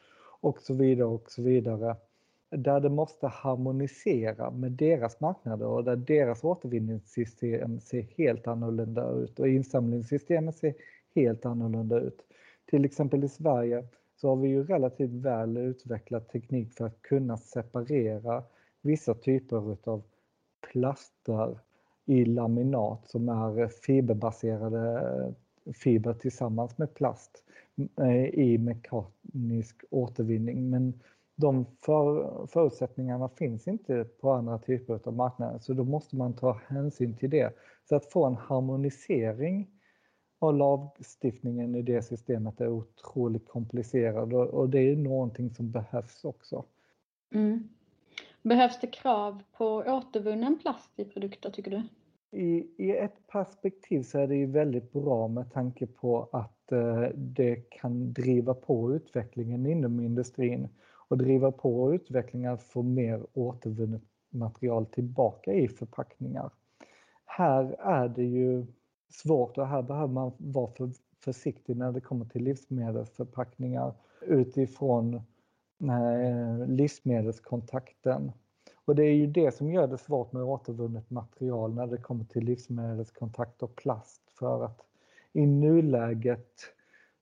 och 0.41 0.61
så 0.61 0.73
vidare 0.73 1.07
och 1.07 1.31
så 1.31 1.41
vidare. 1.41 1.95
Där 2.49 2.79
det 2.79 2.89
måste 2.89 3.27
harmonisera 3.27 4.51
med 4.51 4.71
deras 4.71 5.19
marknader 5.19 5.67
och 5.67 5.83
där 5.83 5.95
deras 5.95 6.43
återvinningssystem 6.43 7.79
ser 7.79 8.01
helt 8.01 8.47
annorlunda 8.47 9.09
ut 9.09 9.39
och 9.39 9.47
insamlingssystemet 9.47 10.55
ser 10.57 10.73
helt 11.15 11.45
annorlunda 11.45 11.99
ut. 11.99 12.21
Till 12.69 12.85
exempel 12.85 13.23
i 13.23 13.29
Sverige 13.29 13.83
så 14.15 14.29
har 14.29 14.35
vi 14.35 14.47
ju 14.47 14.63
relativt 14.63 15.11
väl 15.11 15.57
utvecklad 15.57 16.27
teknik 16.27 16.73
för 16.73 16.85
att 16.85 17.01
kunna 17.01 17.37
separera 17.37 18.43
vissa 18.81 19.13
typer 19.13 19.73
utav 19.73 20.03
plaster 20.71 21.59
i 22.05 22.25
laminat 22.25 23.07
som 23.07 23.29
är 23.29 23.67
fiberbaserade 23.67 25.33
fiber 25.73 26.13
tillsammans 26.13 26.77
med 26.77 26.93
plast 26.93 27.43
eh, 28.01 28.25
i 28.25 28.57
mekanisk 28.57 29.83
återvinning. 29.89 30.69
Men 30.69 30.93
de 31.35 31.65
för, 31.81 32.47
förutsättningarna 32.47 33.29
finns 33.29 33.67
inte 33.67 34.03
på 34.21 34.31
andra 34.31 34.57
typer 34.57 34.99
av 35.03 35.13
marknader 35.13 35.59
så 35.59 35.73
då 35.73 35.83
måste 35.83 36.15
man 36.15 36.33
ta 36.33 36.61
hänsyn 36.67 37.17
till 37.17 37.29
det. 37.29 37.53
Så 37.89 37.95
att 37.95 38.05
få 38.05 38.25
en 38.25 38.35
harmonisering 38.35 39.67
av 40.39 40.57
lagstiftningen 40.57 41.75
i 41.75 41.81
det 41.81 42.01
systemet 42.01 42.61
är 42.61 42.67
otroligt 42.67 43.47
komplicerad 43.47 44.33
och 44.33 44.69
det 44.69 44.79
är 44.79 44.95
någonting 44.95 45.49
som 45.49 45.71
behövs 45.71 46.23
också. 46.23 46.65
Mm. 47.33 47.69
Behövs 48.41 48.79
det 48.79 48.87
krav 48.87 49.43
på 49.51 49.65
återvunnen 49.87 50.59
plast 50.61 50.99
i 50.99 51.05
produkter 51.05 51.49
tycker 51.49 51.71
du? 51.71 51.81
I, 52.31 52.67
I 52.77 52.91
ett 52.91 53.27
perspektiv 53.27 54.03
så 54.03 54.19
är 54.19 54.27
det 54.27 54.35
ju 54.35 54.45
väldigt 54.45 54.91
bra 54.91 55.27
med 55.27 55.53
tanke 55.53 55.87
på 55.87 56.29
att 56.31 56.71
eh, 56.71 57.01
det 57.15 57.55
kan 57.55 58.13
driva 58.13 58.53
på 58.53 58.93
utvecklingen 58.93 59.65
inom 59.65 59.99
industrin 59.99 60.67
och 61.07 61.17
driva 61.17 61.51
på 61.51 61.93
utvecklingen 61.93 62.53
att 62.53 62.63
få 62.63 62.83
mer 62.83 63.25
återvunnet 63.33 64.01
material 64.29 64.85
tillbaka 64.85 65.53
i 65.53 65.67
förpackningar. 65.67 66.49
Här 67.25 67.75
är 67.79 68.07
det 68.07 68.23
ju 68.23 68.65
svårt. 69.09 69.57
Och 69.57 69.67
här 69.67 69.81
behöver 69.81 70.13
man 70.13 70.31
vara 70.37 70.71
för, 70.71 70.91
försiktig 71.19 71.77
när 71.77 71.91
det 71.91 72.01
kommer 72.01 72.25
till 72.25 72.43
livsmedelsförpackningar 72.43 73.93
utifrån 74.21 75.13
eh, 75.13 76.67
livsmedelskontakten. 76.67 78.31
Och 78.85 78.95
det 78.95 79.03
är 79.03 79.13
ju 79.13 79.27
det 79.27 79.55
som 79.55 79.71
gör 79.71 79.87
det 79.87 79.97
svårt 79.97 80.31
med 80.31 80.43
återvunnet 80.43 81.09
material 81.09 81.73
när 81.73 81.87
det 81.87 81.97
kommer 81.97 82.25
till 82.25 82.45
livsmedelskontakt 82.45 83.63
och 83.63 83.75
plast. 83.75 84.21
För 84.39 84.65
att 84.65 84.81
i 85.33 85.45
nuläget 85.45 86.59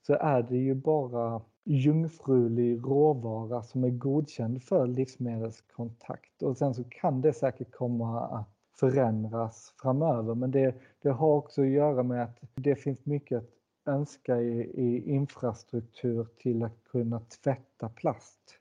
så 0.08 0.14
är 0.14 0.42
det 0.42 0.58
ju 0.58 0.76
bara 0.76 1.42
jungfrulig 1.64 2.80
råvara 2.84 3.64
som 3.64 3.84
är 3.84 3.90
godkänd 3.90 4.64
för 4.64 4.88
livsmedelskontakt 4.88 6.44
och 6.44 6.58
sen 6.58 6.74
så 6.74 6.84
kan 6.84 7.22
det 7.22 7.34
säkert 7.34 7.72
komma 7.72 8.22
att 8.22 8.53
förändras 8.74 9.74
framöver. 9.82 10.36
Men 10.36 10.52
det, 10.52 10.76
det 11.02 11.10
har 11.10 11.34
också 11.34 11.62
att 11.62 11.68
göra 11.68 12.04
med 12.04 12.24
att 12.24 12.40
det 12.56 12.76
finns 12.76 13.06
mycket 13.06 13.38
att 13.38 13.50
önska 13.86 14.42
i, 14.42 14.62
i 14.62 15.12
infrastruktur 15.12 16.28
till 16.38 16.64
att 16.64 16.84
kunna 16.84 17.20
tvätta 17.20 17.90
plast. 17.90 18.60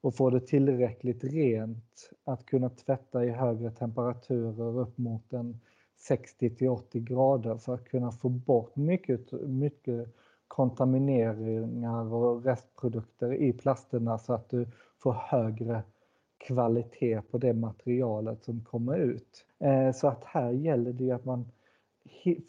Och 0.00 0.14
få 0.14 0.30
det 0.30 0.40
tillräckligt 0.40 1.24
rent 1.24 2.10
att 2.24 2.46
kunna 2.46 2.70
tvätta 2.70 3.24
i 3.24 3.30
högre 3.30 3.70
temperaturer 3.70 4.78
upp 4.78 4.98
mot 4.98 5.32
en 5.32 5.60
60 5.96 6.50
till 6.56 6.68
80 6.68 7.00
grader 7.00 7.56
för 7.56 7.74
att 7.74 7.84
kunna 7.84 8.12
få 8.12 8.28
bort 8.28 8.76
mycket, 8.76 9.32
mycket 9.32 10.08
kontamineringar 10.48 12.14
och 12.14 12.44
restprodukter 12.44 13.34
i 13.34 13.52
plasterna 13.52 14.18
så 14.18 14.32
att 14.32 14.48
du 14.50 14.66
får 14.98 15.12
högre 15.12 15.82
kvalitet 16.46 17.20
på 17.30 17.38
det 17.38 17.52
materialet 17.52 18.44
som 18.44 18.64
kommer 18.64 18.98
ut. 18.98 19.46
Eh, 19.58 19.92
så 19.92 20.08
att 20.08 20.24
här 20.24 20.50
gäller 20.50 20.92
det 20.92 21.10
att 21.10 21.24
man 21.24 21.44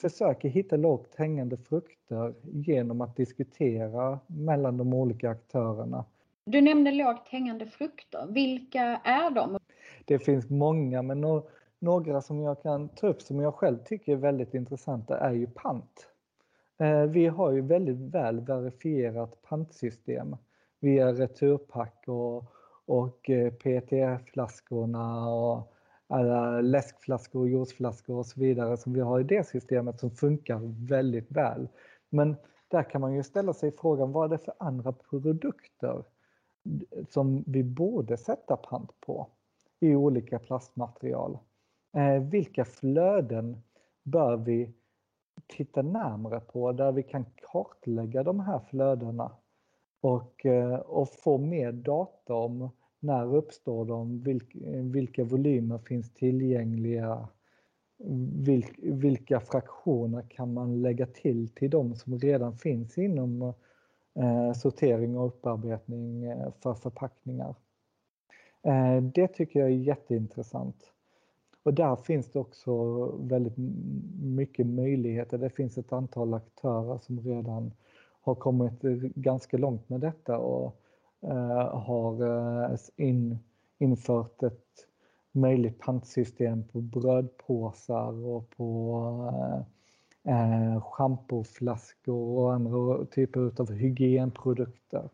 försöker 0.01 0.49
hitta 0.49 0.77
lågt 0.77 1.15
hängande 1.15 1.57
frukter 1.57 2.33
genom 2.41 3.01
att 3.01 3.15
diskutera 3.15 4.19
mellan 4.27 4.77
de 4.77 4.93
olika 4.93 5.29
aktörerna. 5.29 6.05
Du 6.45 6.61
nämnde 6.61 6.91
lågt 6.91 7.27
hängande 7.27 7.65
frukter. 7.65 8.27
Vilka 8.29 8.81
är 9.03 9.29
de? 9.29 9.59
Det 10.05 10.19
finns 10.19 10.49
många 10.49 11.01
men 11.01 11.25
några 11.79 12.21
som 12.21 12.39
jag 12.39 12.61
kan 12.61 12.89
ta 12.89 13.07
upp 13.07 13.21
som 13.21 13.39
jag 13.39 13.53
själv 13.53 13.77
tycker 13.77 14.11
är 14.11 14.15
väldigt 14.15 14.53
intressanta 14.53 15.17
är 15.17 15.33
ju 15.33 15.47
pant. 15.47 16.07
Eh, 16.79 17.01
vi 17.01 17.27
har 17.27 17.51
ju 17.51 17.61
väldigt 17.61 17.97
väl 17.97 18.39
verifierat 18.39 19.41
pantsystem 19.41 20.35
via 20.79 21.13
Returpack 21.13 22.03
och, 22.07 22.43
och 22.87 23.29
eh, 23.29 23.53
PET-flaskorna 23.53 25.29
och 25.29 25.73
alla 26.07 26.61
läskflaskor 26.61 27.39
och 27.39 27.49
juiceflaskor 27.49 28.15
och 28.15 28.25
så 28.25 28.39
vidare 28.39 28.77
som 28.77 28.93
vi 28.93 28.99
har 28.99 29.19
i 29.19 29.23
det 29.23 29.47
systemet 29.47 29.99
som 29.99 30.11
funkar 30.11 30.87
väldigt 30.87 31.31
väl. 31.31 31.67
Men 32.09 32.35
där 32.67 32.83
kan 32.83 33.01
man 33.01 33.13
ju 33.13 33.23
ställa 33.23 33.53
sig 33.53 33.71
frågan 33.71 34.11
vad 34.11 34.25
är 34.25 34.37
det 34.37 34.43
för 34.43 34.53
andra 34.59 34.91
produkter 34.91 36.03
som 37.09 37.43
vi 37.47 37.63
borde 37.63 38.17
sätta 38.17 38.57
pant 38.57 38.91
på 39.01 39.27
i 39.79 39.95
olika 39.95 40.39
plastmaterial? 40.39 41.37
Eh, 41.97 42.23
vilka 42.23 42.65
flöden 42.65 43.61
bör 44.03 44.37
vi 44.37 44.73
titta 45.47 45.81
närmare 45.81 46.39
på 46.39 46.71
där 46.71 46.91
vi 46.91 47.03
kan 47.03 47.25
kartlägga 47.35 48.23
de 48.23 48.39
här 48.39 48.59
flödena 48.59 49.31
och, 50.01 50.45
eh, 50.45 50.75
och 50.75 51.09
få 51.09 51.37
mer 51.37 51.71
data 51.71 52.33
om 52.33 52.69
när 52.99 53.35
uppstår 53.35 53.85
de, 53.85 54.23
vilka 54.91 55.23
volymer 55.23 55.77
finns 55.77 56.13
tillgängliga, 56.13 57.27
vilka 58.81 59.39
fraktioner 59.39 60.21
kan 60.21 60.53
man 60.53 60.81
lägga 60.81 61.05
till 61.05 61.49
till 61.49 61.69
de 61.69 61.95
som 61.95 62.19
redan 62.19 62.57
finns 62.57 62.97
inom 62.97 63.53
eh, 64.15 64.53
sortering 64.53 65.17
och 65.17 65.27
upparbetning 65.27 66.23
eh, 66.23 66.51
för 66.59 66.73
förpackningar. 66.73 67.55
Eh, 68.63 69.01
det 69.01 69.27
tycker 69.27 69.59
jag 69.59 69.69
är 69.69 69.73
jätteintressant. 69.73 70.91
Och 71.63 71.73
där 71.73 71.95
finns 71.95 72.31
det 72.31 72.39
också 72.39 73.05
väldigt 73.19 73.57
mycket 74.21 74.67
möjligheter. 74.67 75.37
Det 75.37 75.49
finns 75.49 75.77
ett 75.77 75.93
antal 75.93 76.33
aktörer 76.33 76.97
som 76.97 77.19
redan 77.19 77.71
har 78.21 78.35
kommit 78.35 78.81
ganska 79.15 79.57
långt 79.57 79.89
med 79.89 80.01
detta 80.01 80.37
och 80.37 80.65
eh, 80.65 80.86
har 81.71 82.23
eh, 82.71 82.77
in, 82.95 83.39
infört 83.77 84.43
ett 84.43 84.87
möjligt 85.31 85.79
pantsystem 85.79 86.67
på 86.67 86.81
brödpåsar 86.81 88.25
och 88.25 88.49
på 88.49 89.33
eh, 90.23 90.81
schampoflaskor 90.81 92.37
och 92.37 92.53
andra 92.53 93.05
typer 93.05 93.61
av 93.61 93.71
hygienprodukter. 93.71 95.09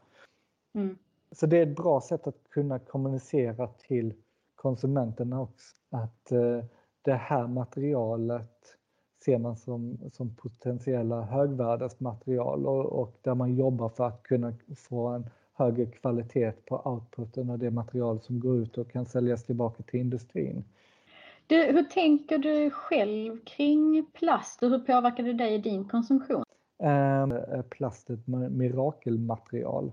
Mm. 0.74 0.98
Så 1.32 1.46
det 1.46 1.58
är 1.58 1.68
ett 1.68 1.76
bra 1.76 2.02
sätt 2.02 2.28
att 2.28 2.50
kunna 2.50 2.80
kommunicera 2.80 3.68
till 3.68 4.14
konsumenterna 4.56 5.42
också. 5.42 5.76
Att 5.90 6.32
eh, 6.32 6.64
det 7.02 7.14
här 7.14 7.48
materialet 7.48 8.78
ser 9.26 9.38
man 9.38 9.56
som, 9.56 9.98
som 10.14 10.36
potentiella 10.36 11.22
högvärdesmaterial 11.22 12.68
och, 12.68 12.86
och 12.86 13.18
där 13.22 13.36
man 13.36 13.56
jobbar 13.56 13.90
för 13.90 14.08
att 14.08 14.24
kunna 14.24 14.54
få 14.76 15.08
en 15.08 15.30
högre 15.54 15.86
kvalitet 15.86 16.52
på 16.66 16.82
outputen 16.86 17.50
av 17.50 17.60
det 17.60 17.72
material 17.72 18.22
som 18.22 18.40
går 18.40 18.58
ut 18.58 18.78
och 18.78 18.92
kan 18.92 19.06
säljas 19.06 19.44
tillbaka 19.44 19.84
till 19.84 20.00
industrin. 20.00 20.64
Du, 21.48 21.56
hur 21.56 21.84
tänker 21.84 22.38
du 22.38 22.70
själv 22.70 23.40
kring 23.46 24.06
plast 24.14 24.64
och 24.64 24.70
hur 24.70 24.80
påverkar 24.80 25.24
det 25.24 25.34
dig 25.34 25.54
i 25.54 25.58
din 25.58 25.86
konsumtion? 25.86 26.44
Eh, 26.84 27.62
plast 27.70 28.10
är 28.10 28.14
ett 28.14 28.28
mirakelmaterial. 28.52 29.92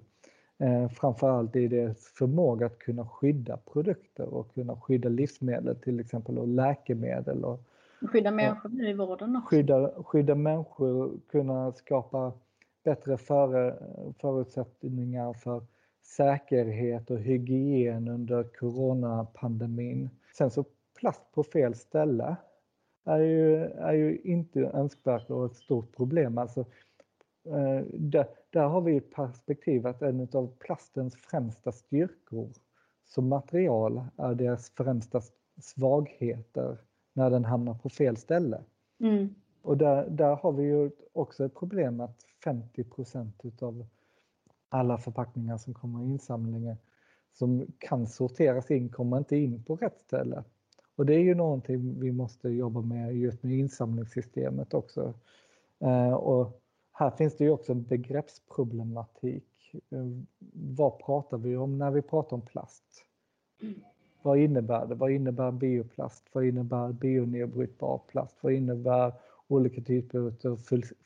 Eh, 0.58 0.88
framförallt 0.88 1.56
i 1.56 1.68
dess 1.68 2.06
förmåga 2.06 2.66
att 2.66 2.78
kunna 2.78 3.08
skydda 3.08 3.56
produkter 3.56 4.34
och 4.34 4.54
kunna 4.54 4.80
skydda 4.80 5.08
livsmedel 5.08 5.76
till 5.76 6.00
exempel 6.00 6.38
och 6.38 6.48
läkemedel. 6.48 7.44
Och, 7.44 7.61
skydda 8.12 8.30
människor 8.30 8.84
i 8.84 8.92
vården 8.92 9.36
också. 9.36 9.48
Skydda, 9.48 10.02
skydda 10.02 10.34
människor, 10.34 11.20
kunna 11.30 11.72
skapa 11.72 12.32
bättre 12.83 13.16
för, 13.16 13.83
förutsättningar 14.20 15.33
för 15.33 15.62
säkerhet 16.03 17.11
och 17.11 17.18
hygien 17.18 18.09
under 18.09 18.43
coronapandemin. 18.43 20.11
Sen 20.39 20.51
så 20.51 20.64
plast 20.99 21.33
på 21.33 21.43
fel 21.43 21.74
ställe 21.74 22.37
är 23.05 23.18
ju, 23.18 23.57
är 23.64 23.93
ju 23.93 24.20
inte 24.24 24.61
önskvärt 24.61 25.31
och 25.31 25.47
ett 25.47 25.57
stort 25.57 25.97
problem. 25.97 26.39
Alltså, 26.39 26.61
eh, 27.47 27.85
där, 27.95 28.26
där 28.51 28.64
har 28.64 28.81
vi 28.81 29.01
perspektiv 29.01 29.87
att 29.87 30.03
en 30.03 30.28
av 30.33 30.57
plastens 30.59 31.16
främsta 31.16 31.72
styrkor 31.72 32.49
som 33.05 33.28
material 33.28 34.05
är 34.16 34.35
deras 34.35 34.70
främsta 34.70 35.20
svagheter 35.61 36.78
när 37.12 37.31
den 37.31 37.45
hamnar 37.45 37.74
på 37.74 37.89
fel 37.89 38.16
ställe. 38.16 38.64
Mm. 39.01 39.35
Och 39.62 39.76
där, 39.76 40.11
där 40.11 40.36
har 40.36 40.52
vi 40.52 40.62
ju 40.62 40.90
också 41.12 41.44
ett 41.44 41.54
problem 41.54 42.00
att 42.00 42.24
50% 42.44 43.30
utav 43.42 43.86
alla 44.68 44.98
förpackningar 44.98 45.58
som 45.58 45.74
kommer 45.74 46.02
i 46.02 46.06
insamlingen 46.06 46.76
som 47.32 47.66
kan 47.78 48.06
sorteras 48.06 48.70
in 48.70 48.88
kommer 48.88 49.18
inte 49.18 49.36
in 49.36 49.64
på 49.64 49.76
rätt 49.76 50.00
ställe. 50.06 50.44
Och 50.96 51.06
det 51.06 51.14
är 51.14 51.20
ju 51.20 51.34
någonting 51.34 52.00
vi 52.00 52.12
måste 52.12 52.48
jobba 52.48 52.80
med 52.80 53.16
just 53.16 53.42
med 53.42 53.58
insamlingssystemet 53.58 54.74
också. 54.74 55.14
Eh, 55.78 56.12
och 56.12 56.62
här 56.92 57.11
finns 57.11 57.36
det 57.36 57.44
ju 57.44 57.50
också 57.50 57.72
en 57.72 57.82
begreppsproblematik. 57.82 59.74
Eh, 59.90 60.06
vad 60.52 60.98
pratar 60.98 61.38
vi 61.38 61.56
om 61.56 61.78
när 61.78 61.90
vi 61.90 62.02
pratar 62.02 62.36
om 62.36 62.42
plast? 62.42 62.84
Vad 64.22 64.38
innebär 64.38 64.86
det? 64.86 64.94
Vad 64.94 65.11
innebär 65.11 65.50
bioplast? 65.50 66.24
Vad 66.32 66.44
innebär 66.44 66.92
bionedbrytbar 66.92 68.00
plast? 68.06 68.36
Vad 68.40 68.52
innebär 68.52 69.12
olika 69.51 69.82
typer 69.82 70.18
av 70.48 70.61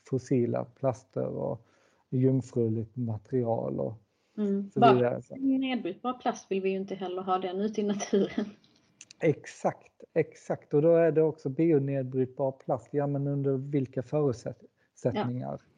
fossila 0.09 0.65
plaster 0.65 1.27
och 1.27 1.67
jungfruligt 2.09 2.95
material 2.95 3.79
och 3.79 3.97
mm. 4.37 4.69
så 4.71 4.79
vidare. 4.79 5.21
Nedbrytbar 5.37 6.13
plast 6.13 6.51
vill 6.51 6.61
vi 6.61 6.69
ju 6.69 6.77
inte 6.77 6.95
heller 6.95 7.21
ha 7.21 7.37
den 7.37 7.61
ute 7.61 7.81
i 7.81 7.83
naturen. 7.83 8.45
Exakt, 9.19 10.03
exakt. 10.13 10.73
Och 10.73 10.81
då 10.81 10.95
är 10.95 11.11
det 11.11 11.21
också 11.21 11.49
bionedbrytbar 11.49 12.51
plast. 12.51 12.89
Ja, 12.91 13.07
men 13.07 13.27
under 13.27 13.57
vilka 13.57 14.03
förutsättningar? 14.03 15.61
Ja. 15.61 15.75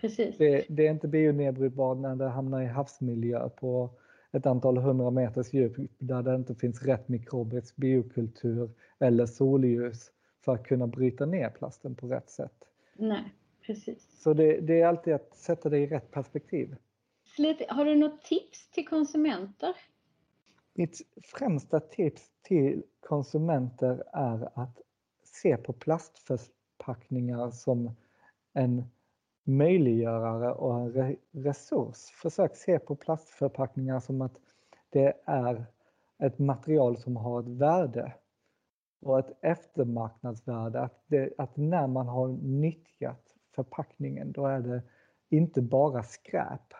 Precis. 0.00 0.38
Det, 0.38 0.64
det, 0.68 0.86
är 0.86 0.90
inte 0.90 1.08
bionedbrytbart 1.08 1.98
när 1.98 2.16
det 2.16 2.28
hamnar 2.28 2.62
i 2.62 2.66
havsmiljö 2.66 3.48
på 3.48 3.90
ett 4.32 4.46
antal 4.46 4.78
hundra 4.78 5.10
meters 5.10 5.52
djup 5.52 5.72
där 5.98 6.22
det 6.22 6.34
inte 6.34 6.54
finns 6.54 6.82
rätt 6.82 7.08
mikrobisk 7.08 7.76
biokultur 7.76 8.70
eller 8.98 9.26
solljus 9.26 10.10
för 10.44 10.54
att 10.54 10.64
kunna 10.64 10.86
bryta 10.86 11.26
ner 11.26 11.50
plasten 11.50 11.94
på 11.94 12.06
rätt 12.06 12.30
sätt. 12.30 12.64
Nej, 12.94 13.34
precis. 13.66 14.22
Så 14.22 14.34
det, 14.34 14.60
det 14.60 14.80
är 14.80 14.86
alltid 14.86 15.14
att 15.14 15.36
sätta 15.36 15.68
det 15.68 15.78
i 15.78 15.86
rätt 15.86 16.10
perspektiv. 16.10 16.76
Har 17.68 17.84
du 17.84 17.94
något 17.94 18.22
tips 18.22 18.70
till 18.70 18.88
konsumenter? 18.88 19.76
Mitt 20.74 21.00
främsta 21.22 21.80
tips 21.80 22.30
till 22.42 22.82
konsumenter 23.00 24.04
är 24.12 24.48
att 24.54 24.80
se 25.24 25.56
på 25.56 25.72
plastförpackningar 25.72 27.50
som 27.50 27.90
en 28.52 28.84
möjliggörare 29.44 30.52
och 30.52 30.80
en 30.80 31.16
resurs. 31.32 31.96
Försök 31.96 32.56
se 32.56 32.78
på 32.78 32.96
plastförpackningar 32.96 34.00
som 34.00 34.22
att 34.22 34.38
det 34.90 35.12
är 35.24 35.66
ett 36.18 36.38
material 36.38 36.96
som 36.96 37.16
har 37.16 37.40
ett 37.40 37.48
värde 37.48 38.12
och 39.02 39.18
ett 39.18 39.38
eftermarknadsvärde. 39.40 40.80
Att, 40.80 41.04
det, 41.06 41.30
att 41.38 41.56
när 41.56 41.86
man 41.86 42.08
har 42.08 42.28
nyttjat 42.42 43.34
förpackningen 43.54 44.32
då 44.32 44.46
är 44.46 44.60
det 44.60 44.82
inte 45.28 45.62
bara 45.62 46.02
skräp. 46.02 46.74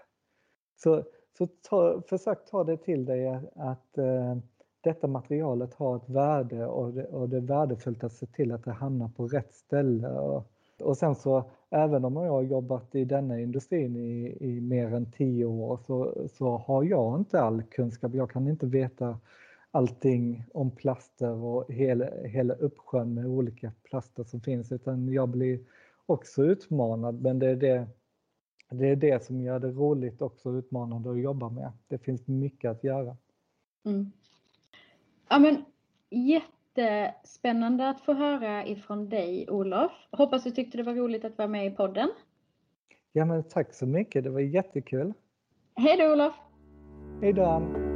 Så, 0.77 1.05
så 1.39 1.47
ta, 1.47 2.03
försök 2.07 2.47
ta 2.51 2.65
det 2.65 2.77
till 2.77 3.05
dig 3.05 3.29
att 3.55 3.99
eh, 3.99 4.37
detta 4.81 5.07
materialet 5.07 5.75
har 5.75 5.97
ett 5.97 6.09
värde 6.09 6.67
och 6.67 6.93
det, 6.93 7.05
och 7.05 7.29
det 7.29 7.37
är 7.37 7.41
värdefullt 7.41 8.05
att 8.05 8.13
se 8.13 8.27
till 8.27 8.53
att 8.53 8.65
det 8.65 8.73
hamnar 8.73 9.09
på 9.09 9.27
rätt 9.27 9.55
ställe. 9.55 10.09
Och, 10.09 10.53
och 10.81 10.97
sen 10.97 11.15
så 11.15 11.51
även 11.71 12.05
om 12.05 12.17
jag 12.17 12.33
har 12.33 12.43
jobbat 12.43 12.95
i 12.95 13.05
denna 13.05 13.41
industrin 13.41 13.97
i, 13.97 14.37
i 14.41 14.61
mer 14.61 14.95
än 14.95 15.13
tio 15.13 15.45
år 15.45 15.77
så, 15.87 16.29
så 16.29 16.57
har 16.57 16.85
jag 16.85 17.19
inte 17.19 17.41
all 17.41 17.63
kunskap. 17.63 18.15
Jag 18.15 18.31
kan 18.31 18.49
inte 18.49 18.67
veta 18.67 19.19
allting 19.73 20.45
om 20.55 20.71
plaster 20.71 21.31
och 21.31 21.73
hela, 21.73 22.07
hela 22.25 22.55
uppsjön 22.55 23.15
med 23.15 23.27
olika 23.27 23.73
plaster 23.83 24.25
som 24.25 24.41
finns 24.41 24.73
utan 24.73 25.13
jag 25.13 25.29
blir 25.29 25.61
också 26.07 26.43
utmanad 26.43 27.23
men 27.23 27.39
det 27.39 27.47
är 27.47 27.57
det, 27.57 27.87
det 28.71 28.89
är 28.89 28.97
det 28.97 29.25
som 29.25 29.41
gör 29.41 29.59
det 29.59 29.71
roligt 29.71 30.23
också 30.23 30.51
utmanande 30.51 31.11
att 31.11 31.21
jobba 31.21 31.49
med. 31.49 31.73
Det 31.89 31.99
finns 31.99 32.27
mycket 32.27 32.71
att 32.71 32.85
göra. 32.85 33.17
Mm. 33.85 34.13
Ja, 35.29 35.39
men, 35.39 35.65
jättespännande 36.11 37.89
att 37.89 38.01
få 38.01 38.13
höra 38.13 38.67
ifrån 38.67 39.09
dig 39.09 39.51
Olof. 39.51 39.93
Hoppas 40.11 40.45
du 40.45 40.51
tyckte 40.51 40.77
det 40.77 40.83
var 40.83 40.95
roligt 40.95 41.25
att 41.25 41.39
vara 41.39 41.49
med 41.49 41.67
i 41.67 41.71
podden. 41.71 42.09
Ja 43.13 43.25
men 43.25 43.43
tack 43.43 43.75
så 43.75 43.87
mycket, 43.87 44.25
det 44.25 44.31
var 44.31 44.41
jättekul. 44.41 45.13
Hej 45.75 45.97
då 45.97 46.13
Olof! 46.13 46.35
Hej 47.21 47.33
då! 47.33 47.92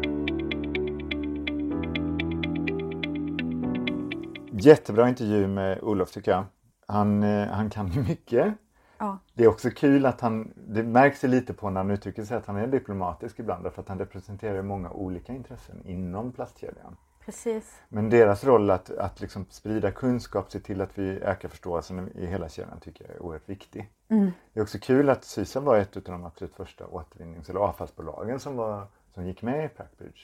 Jättebra 4.59 5.09
intervju 5.09 5.47
med 5.47 5.83
Olof 5.83 6.11
tycker 6.11 6.31
jag. 6.31 6.45
Han, 6.87 7.23
eh, 7.23 7.49
han 7.49 7.71
kan 7.71 8.05
mycket. 8.09 8.55
Ja. 8.99 9.19
Det 9.35 9.45
är 9.45 9.49
också 9.49 9.71
kul 9.71 10.07
att 10.07 10.21
han, 10.21 10.53
det 10.57 10.83
märks 10.83 11.25
ju 11.25 11.29
lite 11.29 11.55
på 11.55 11.71
när 11.71 11.81
han 11.81 11.91
uttrycker 11.91 12.25
sig 12.25 12.37
att 12.37 12.47
han 12.47 12.57
är 12.57 12.67
diplomatisk 12.67 13.39
ibland 13.39 13.65
därför 13.65 13.83
att 13.83 13.89
han 13.89 13.99
representerar 13.99 14.63
många 14.63 14.91
olika 14.91 15.33
intressen 15.33 15.87
inom 15.87 16.33
plastkedjan. 16.33 16.97
Precis. 17.25 17.81
Men 17.89 18.11
deras 18.11 18.45
roll 18.45 18.71
att, 18.71 18.91
att 18.91 19.21
liksom 19.21 19.47
sprida 19.51 19.91
kunskap, 19.91 20.51
se 20.51 20.61
till 20.61 20.81
att 20.81 20.99
vi 20.99 21.21
ökar 21.21 21.49
förståelsen 21.49 22.11
i 22.15 22.27
hela 22.27 22.49
kedjan 22.49 22.81
tycker 22.81 23.05
jag 23.05 23.15
är 23.15 23.23
oerhört 23.23 23.49
viktig. 23.49 23.91
Mm. 24.09 24.31
Det 24.53 24.61
är 24.61 24.63
också 24.63 24.79
kul 24.79 25.11
att 25.11 25.25
Sysa 25.25 25.61
var 25.61 25.77
ett 25.77 25.97
av 25.97 26.03
de 26.03 26.25
absolut 26.25 26.55
första 26.55 26.87
återvinnings 26.87 27.51
eller 27.51 27.61
avfallsbolagen 27.61 28.41
som, 28.41 28.57
var, 28.57 28.87
som 29.15 29.27
gick 29.27 29.43
med 29.43 29.65
i 29.65 29.69
Prackbridge. 29.69 30.21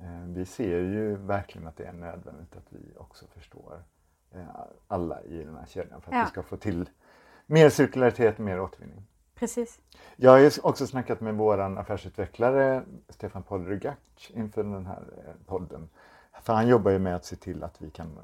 Eh, 0.00 0.24
vi 0.26 0.44
ser 0.44 0.78
ju 0.80 1.16
verkligen 1.16 1.68
att 1.68 1.76
det 1.76 1.84
är 1.84 1.92
nödvändigt 1.92 2.56
att 2.56 2.66
vi 2.68 2.78
också 2.96 3.26
förstår 3.26 3.82
eh, 4.34 4.40
alla 4.88 5.22
i 5.22 5.44
den 5.44 5.56
här 5.56 5.66
kedjan 5.66 6.00
för 6.00 6.10
att 6.10 6.16
Ja. 6.18 6.24
vi 6.24 6.30
ska 6.30 6.42
få 6.42 6.56
till 6.56 6.90
mer 7.46 7.70
cirkularitet 7.70 8.34
och 8.34 8.44
mer 8.44 8.60
återvinning. 8.60 9.06
Precis. 9.34 9.80
Jag 10.16 10.30
har 10.30 10.38
ju 10.38 10.50
också 10.62 10.86
snackat 10.86 11.20
med 11.20 11.34
våran 11.34 11.78
affärsutvecklare 11.78 12.82
Stefan 13.08 13.42
Paul 13.42 13.66
Rygac 13.66 13.96
inför 14.28 14.62
den 14.62 14.86
här 14.86 15.02
eh, 15.26 15.32
podden. 15.46 15.88
För 16.42 16.52
han 16.52 16.68
jobbar 16.68 16.90
ju 16.90 16.98
med 16.98 17.16
att 17.16 17.24
se 17.24 17.36
till 17.36 17.64
att 17.64 17.82
vi 17.82 17.90
kan 17.90 18.18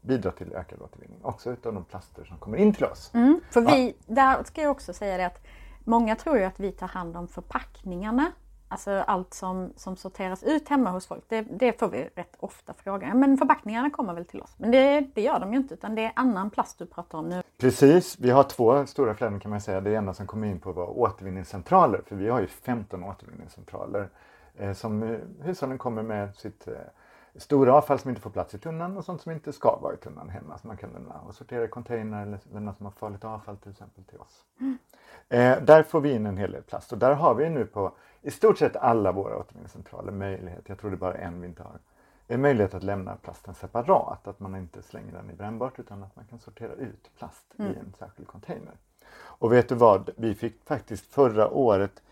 bidra 0.00 0.30
till 0.30 0.52
ökad 0.52 0.82
återvinning 0.82 1.24
också 1.24 1.50
utav 1.52 1.74
de 1.74 1.84
plaster 1.84 2.24
som 2.24 2.38
kommer 2.38 2.58
in 2.58 2.72
till 2.72 2.84
oss. 2.84 3.10
Mm, 3.14 3.40
för 3.50 3.60
vi, 3.60 3.96
där 4.06 4.44
ska 4.44 4.62
jag 4.62 4.70
också 4.70 4.92
säga 4.92 5.16
det 5.16 5.26
att 5.26 5.46
många 5.84 6.16
tror 6.16 6.38
ju 6.38 6.44
att 6.44 6.60
vi 6.60 6.72
tar 6.72 6.86
hand 6.88 7.16
om 7.16 7.28
förpackningarna. 7.28 8.32
Alltså 8.68 8.90
allt 8.90 9.34
som, 9.34 9.72
som 9.76 9.96
sorteras 9.96 10.42
ut 10.42 10.68
hemma 10.68 10.90
hos 10.90 11.06
folk. 11.06 11.24
Det, 11.28 11.40
det 11.40 11.78
får 11.78 11.88
vi 11.88 12.10
rätt 12.14 12.36
ofta 12.38 12.74
frågan. 12.74 13.20
Men 13.20 13.36
förpackningarna 13.36 13.90
kommer 13.90 14.14
väl 14.14 14.24
till 14.24 14.42
oss? 14.42 14.54
Men 14.56 14.70
det, 14.70 15.00
det 15.14 15.22
gör 15.22 15.40
de 15.40 15.52
ju 15.52 15.58
inte 15.58 15.74
utan 15.74 15.94
det 15.94 16.04
är 16.04 16.12
annan 16.16 16.50
plast 16.50 16.78
du 16.78 16.86
pratar 16.86 17.18
om 17.18 17.28
nu. 17.28 17.42
Precis, 17.58 18.18
vi 18.18 18.30
har 18.30 18.42
två 18.42 18.86
stora 18.86 19.14
flöden 19.14 19.40
kan 19.40 19.50
man 19.50 19.60
säga. 19.60 19.80
Det 19.80 19.92
ena 19.92 20.14
som 20.14 20.26
kommer 20.26 20.46
in 20.46 20.60
på 20.60 20.72
var 20.72 20.98
återvinningscentraler. 20.98 22.02
För 22.06 22.16
vi 22.16 22.28
har 22.28 22.40
ju 22.40 22.46
15 22.46 23.04
återvinningscentraler 23.04 24.08
eh, 24.56 24.72
som 24.72 25.02
eh, 25.02 25.18
hushållen 25.40 25.78
kommer 25.78 26.02
med 26.02 26.36
sitt 26.36 26.68
eh, 26.68 26.74
stora 27.36 27.74
avfall 27.74 27.98
som 27.98 28.10
inte 28.10 28.22
får 28.22 28.30
plats 28.30 28.54
i 28.54 28.58
tunnan 28.58 28.96
och 28.96 29.04
sånt 29.04 29.22
som 29.22 29.32
inte 29.32 29.52
ska 29.52 29.78
vara 29.82 29.94
i 29.94 29.96
tunnan 29.96 30.28
hemma. 30.28 30.58
Som 30.58 30.68
man 30.68 30.76
kan 30.76 30.90
lämna 30.90 31.20
och 31.20 31.34
sortera 31.34 31.64
i 31.64 31.68
container 31.68 32.22
eller 32.22 32.38
lämna 32.52 32.74
som 32.74 32.86
har 32.86 32.92
farligt 32.92 33.24
avfall 33.24 33.56
till 33.56 33.70
exempel 33.70 34.04
till 34.04 34.18
oss. 34.18 34.44
Eh, 35.28 35.62
där 35.62 35.82
får 35.82 36.00
vi 36.00 36.12
in 36.12 36.26
en 36.26 36.36
hel 36.36 36.52
del 36.52 36.62
plast 36.62 36.92
och 36.92 36.98
där 36.98 37.12
har 37.12 37.34
vi 37.34 37.50
nu 37.50 37.64
på 37.64 37.92
i 38.22 38.30
stort 38.30 38.58
sett 38.58 38.76
alla 38.76 39.12
våra 39.12 39.36
återvinningscentraler 39.38 40.12
möjlighet, 40.12 40.68
jag 40.68 40.78
tror 40.78 40.90
det 40.90 40.94
är 40.94 40.98
bara 40.98 41.14
en 41.14 41.40
vi 41.40 41.46
inte 41.46 41.62
har, 41.62 41.78
en 42.26 42.40
möjlighet 42.40 42.74
att 42.74 42.82
lämna 42.82 43.16
plasten 43.16 43.54
separat. 43.54 44.28
Att 44.28 44.40
man 44.40 44.56
inte 44.56 44.82
slänger 44.82 45.12
den 45.12 45.30
i 45.30 45.32
brännbart 45.32 45.78
utan 45.78 46.02
att 46.02 46.16
man 46.16 46.24
kan 46.24 46.38
sortera 46.38 46.72
ut 46.72 47.10
plast 47.18 47.54
i 47.58 47.62
en 47.62 47.94
särskild 47.98 48.28
container. 48.28 48.74
Och 49.14 49.52
vet 49.52 49.68
du 49.68 49.74
vad? 49.74 50.10
Vi 50.16 50.34
fick 50.34 50.64
faktiskt 50.64 51.06
förra 51.06 51.48
året 51.50 52.02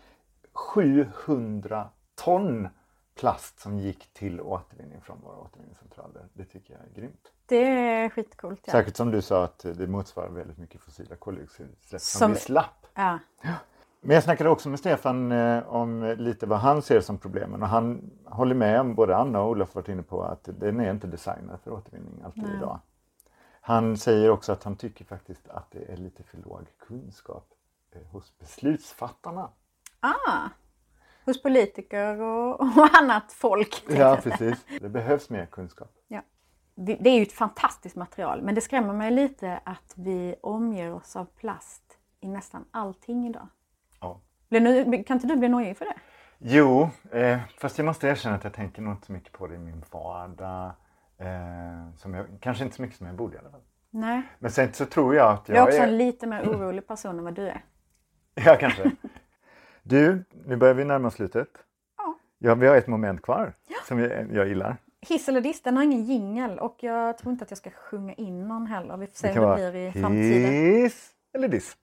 700 0.53 1.89
ton 2.15 2.67
plast 3.15 3.59
som 3.59 3.79
gick 3.79 4.13
till 4.13 4.41
återvinning 4.41 5.01
från 5.01 5.21
våra 5.21 5.37
återvinningscentraler. 5.37 6.25
Det 6.33 6.45
tycker 6.45 6.73
jag 6.73 6.83
är 6.83 7.01
grymt. 7.01 7.31
Det 7.45 7.65
är 7.65 8.09
skitcoolt. 8.09 8.61
Ja. 8.65 8.71
Säkert 8.71 8.95
som 8.95 9.11
du 9.11 9.21
sa 9.21 9.43
att 9.43 9.59
det 9.59 9.87
motsvarar 9.87 10.29
väldigt 10.29 10.57
mycket 10.57 10.81
fossila 10.81 11.15
koldioxidutsläpp 11.15 12.01
som, 12.01 12.19
Som- 12.19 12.33
vi 12.33 12.39
slapp. 12.39 12.85
Ja. 12.93 13.19
Men 14.01 14.13
jag 14.13 14.23
snackade 14.23 14.49
också 14.49 14.69
med 14.69 14.79
Stefan 14.79 15.31
eh, 15.31 15.67
om 15.67 16.15
lite 16.17 16.45
vad 16.45 16.59
han 16.59 16.81
ser 16.81 17.01
som 17.01 17.17
problemen 17.17 17.61
och 17.61 17.69
han 17.69 18.11
håller 18.25 18.55
med 18.55 18.79
om, 18.79 18.95
både 18.95 19.17
Anna 19.17 19.41
och 19.41 19.49
Olof 19.49 19.75
varit 19.75 19.89
inne 19.89 20.03
på, 20.03 20.23
att 20.23 20.49
den 20.59 20.79
är 20.79 20.91
inte 20.91 21.07
designad 21.07 21.59
för 21.63 21.71
återvinning 21.71 22.21
alltid 22.25 22.43
Nej. 22.43 22.57
idag. 22.57 22.79
Han 23.61 23.97
säger 23.97 24.29
också 24.29 24.51
att 24.51 24.63
han 24.63 24.75
tycker 24.75 25.05
faktiskt 25.05 25.49
att 25.49 25.71
det 25.71 25.91
är 25.91 25.97
lite 25.97 26.23
för 26.23 26.37
låg 26.37 26.65
kunskap 26.87 27.47
eh, 27.91 28.01
hos 28.11 28.37
beslutsfattarna. 28.39 29.49
Ah, 29.99 30.49
hos 31.25 31.41
politiker 31.41 32.21
och, 32.21 32.59
och 32.61 32.89
annat 33.01 33.33
folk. 33.33 33.83
Ja, 33.89 34.19
precis. 34.23 34.65
Det 34.81 34.89
behövs 34.89 35.29
mer 35.29 35.45
kunskap. 35.45 35.91
Ja. 36.07 36.21
det 36.75 37.09
är 37.09 37.15
ju 37.15 37.21
ett 37.21 37.31
fantastiskt 37.31 37.95
material 37.95 38.41
men 38.41 38.55
det 38.55 38.61
skrämmer 38.61 38.93
mig 38.93 39.11
lite 39.11 39.59
att 39.63 39.93
vi 39.95 40.35
omger 40.41 40.93
oss 40.93 41.15
av 41.15 41.25
plast 41.25 41.97
i 42.19 42.27
nästan 42.27 42.65
allting 42.71 43.27
idag. 43.27 43.47
Ja. 43.99 44.21
Nu, 44.49 45.03
kan 45.03 45.17
inte 45.17 45.27
du 45.27 45.35
bli 45.35 45.49
nojig 45.49 45.77
för 45.77 45.85
det? 45.85 45.93
Jo, 46.37 46.89
eh, 47.11 47.39
fast 47.57 47.77
jag 47.77 47.85
måste 47.85 48.07
erkänna 48.07 48.35
att 48.35 48.43
jag 48.43 48.53
tänker 48.53 48.81
nog 48.81 48.93
inte 48.93 49.05
så 49.05 49.11
mycket 49.11 49.31
på 49.31 49.47
det 49.47 49.55
i 49.55 49.57
min 49.57 49.83
vardag. 49.91 50.71
Eh, 51.19 51.95
som 51.95 52.13
jag, 52.13 52.25
kanske 52.41 52.63
inte 52.63 52.75
så 52.75 52.81
mycket 52.81 52.97
som 52.97 53.07
jag 53.07 53.15
borde 53.15 53.35
i 53.35 53.39
alla 53.39 53.49
fall. 53.49 53.61
Nej. 53.89 54.21
Men 54.39 54.51
sen 54.51 54.73
så 54.73 54.85
tror 54.85 55.15
jag 55.15 55.31
att 55.31 55.49
jag 55.49 55.57
Jag 55.57 55.63
är 55.63 55.67
också 55.67 55.81
är... 55.81 55.87
en 55.87 55.97
lite 55.97 56.27
mer 56.27 56.41
orolig 56.49 56.87
person 56.87 57.17
än 57.17 57.23
vad 57.23 57.33
du 57.33 57.47
är. 57.47 57.63
Ja, 58.45 58.57
kanske. 58.59 58.91
Du, 59.83 60.23
nu 60.45 60.55
börjar 60.55 60.73
vi 60.73 60.85
närma 60.85 61.07
oss 61.07 61.13
slutet. 61.13 61.47
Ja. 61.97 62.15
Ja, 62.37 62.55
vi 62.55 62.67
har 62.67 62.75
ett 62.75 62.87
moment 62.87 63.21
kvar 63.21 63.53
som 63.87 63.99
jag, 63.99 64.33
jag 64.33 64.47
gillar. 64.47 64.77
Hiss 65.01 65.29
eller 65.29 65.41
diss, 65.41 65.61
den 65.61 65.77
har 65.77 65.83
ingen 65.83 66.03
jingel 66.03 66.59
och 66.59 66.77
jag 66.79 67.17
tror 67.17 67.31
inte 67.31 67.43
att 67.43 67.51
jag 67.51 67.57
ska 67.57 67.69
sjunga 67.69 68.13
in 68.13 68.47
någon 68.47 68.67
heller. 68.67 68.97
Vi 68.97 69.07
får 69.07 69.15
se 69.15 69.31
hur 69.31 69.47
det 69.47 69.55
blir 69.71 69.75
i 69.75 69.91
framtiden. 69.91 70.51
hiss 70.51 71.09
eller 71.33 71.47
diss. 71.47 71.77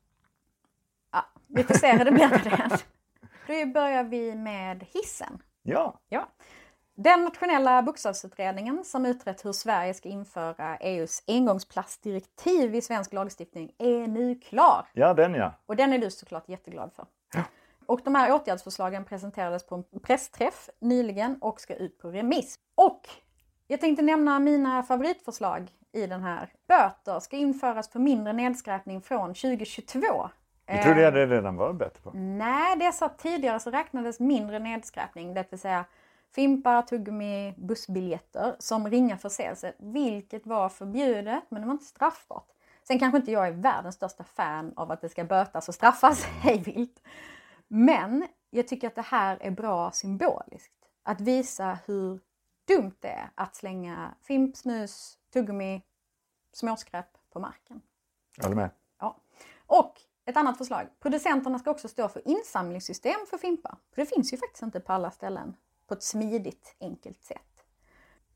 Ja, 1.54 1.62
vi 1.62 1.64
får 1.64 1.74
se 1.74 1.92
hur 1.92 2.04
det 2.04 2.10
blir 2.12 2.28
med 2.28 2.40
det. 2.44 2.84
Då 3.46 3.66
börjar 3.66 4.04
vi 4.04 4.34
med 4.34 4.84
hissen. 4.92 5.42
Ja, 5.62 6.00
Ja. 6.08 6.28
Den 6.96 7.24
nationella 7.24 7.82
bokstavsutredningen 7.82 8.84
som 8.84 9.06
utrett 9.06 9.44
hur 9.44 9.52
Sverige 9.52 9.94
ska 9.94 10.08
införa 10.08 10.76
EUs 10.76 11.22
engångsplastdirektiv 11.26 12.74
i 12.74 12.80
svensk 12.80 13.12
lagstiftning 13.12 13.72
är 13.78 14.06
nu 14.06 14.34
klar. 14.34 14.86
ja 14.92 15.14
den 15.14 15.34
ja. 15.34 15.52
Och 15.66 15.76
den 15.76 15.92
är 15.92 15.98
du 15.98 16.10
såklart 16.10 16.48
jätteglad 16.48 16.92
för. 16.92 17.06
Och 17.86 18.00
de 18.04 18.14
här 18.14 18.32
åtgärdsförslagen 18.32 19.04
presenterades 19.04 19.66
på 19.66 19.74
en 19.74 20.00
pressträff 20.00 20.68
nyligen 20.80 21.36
och 21.40 21.60
ska 21.60 21.74
ut 21.74 21.98
på 21.98 22.10
remiss. 22.10 22.58
Och 22.74 23.08
jag 23.66 23.80
tänkte 23.80 24.02
nämna 24.02 24.38
mina 24.38 24.82
favoritförslag 24.82 25.70
i 25.92 26.06
den 26.06 26.22
här. 26.22 26.52
Böter 26.68 27.20
ska 27.20 27.36
införas 27.36 27.88
för 27.88 27.98
mindre 27.98 28.32
nedskräpning 28.32 29.00
från 29.00 29.34
2022. 29.34 30.30
Jag 30.66 30.82
trodde 30.82 30.98
Eh, 30.98 31.04
jag 31.04 31.14
det 31.14 31.26
redan 31.26 31.56
var 31.56 31.72
bättre 31.72 32.00
på. 32.02 32.10
Nej, 32.14 32.76
det 32.76 32.92
så 32.92 33.04
att 33.04 33.18
tidigare 33.18 33.60
så 33.60 33.70
räknades 33.70 34.20
mindre 34.20 34.58
nedskräpning, 34.58 35.34
det 35.34 35.52
vill 35.52 35.60
säga 35.60 35.84
fimpar, 36.34 36.82
tuggummi, 36.82 37.54
bussbiljetter 37.56 38.56
som 38.58 38.88
ringa 38.88 39.16
förseelse, 39.16 39.72
vilket 39.78 40.46
var 40.46 40.68
förbjudet 40.68 41.44
men 41.48 41.62
det 41.62 41.66
var 41.66 41.74
inte 41.74 41.84
straffbart. 41.84 42.48
Sen 42.82 42.98
kanske 42.98 43.18
inte 43.18 43.32
jag 43.32 43.48
är 43.48 43.52
världens 43.52 43.94
största 43.94 44.24
fan 44.24 44.72
av 44.76 44.90
att 44.90 45.00
det 45.00 45.08
ska 45.08 45.24
bötas 45.24 45.68
och 45.68 45.74
straffas 45.74 46.24
hej 46.40 46.58
vilt. 46.58 47.02
Men 47.68 48.26
jag 48.50 48.68
tycker 48.68 48.86
att 48.86 48.94
det 48.94 49.02
här 49.02 49.38
är 49.40 49.50
bra 49.50 49.90
symboliskt. 49.90 50.72
Att 51.02 51.20
visa 51.20 51.78
hur 51.86 52.20
dumt 52.68 52.94
det 53.00 53.08
är 53.08 53.30
att 53.34 53.54
slänga 53.54 54.14
fimp, 54.22 54.56
snus, 54.56 55.18
tuggummi, 55.32 55.82
småskräp 56.52 57.06
på 57.32 57.40
marken. 57.40 57.80
Jag 58.36 58.44
håller 58.44 58.56
med. 58.56 58.70
Ja. 59.00 59.16
Och 59.66 60.00
ett 60.26 60.36
annat 60.36 60.58
förslag. 60.58 60.86
Producenterna 61.02 61.58
ska 61.58 61.70
också 61.70 61.88
stå 61.88 62.08
för 62.08 62.28
insamlingssystem 62.28 63.20
för 63.30 63.38
fimpar. 63.38 63.76
För 63.94 64.02
det 64.02 64.06
finns 64.06 64.32
ju 64.32 64.36
faktiskt 64.36 64.62
inte 64.62 64.80
på 64.80 64.92
alla 64.92 65.10
ställen 65.10 65.56
på 65.88 65.94
ett 65.94 66.02
smidigt, 66.02 66.76
enkelt 66.80 67.22
sätt. 67.24 67.40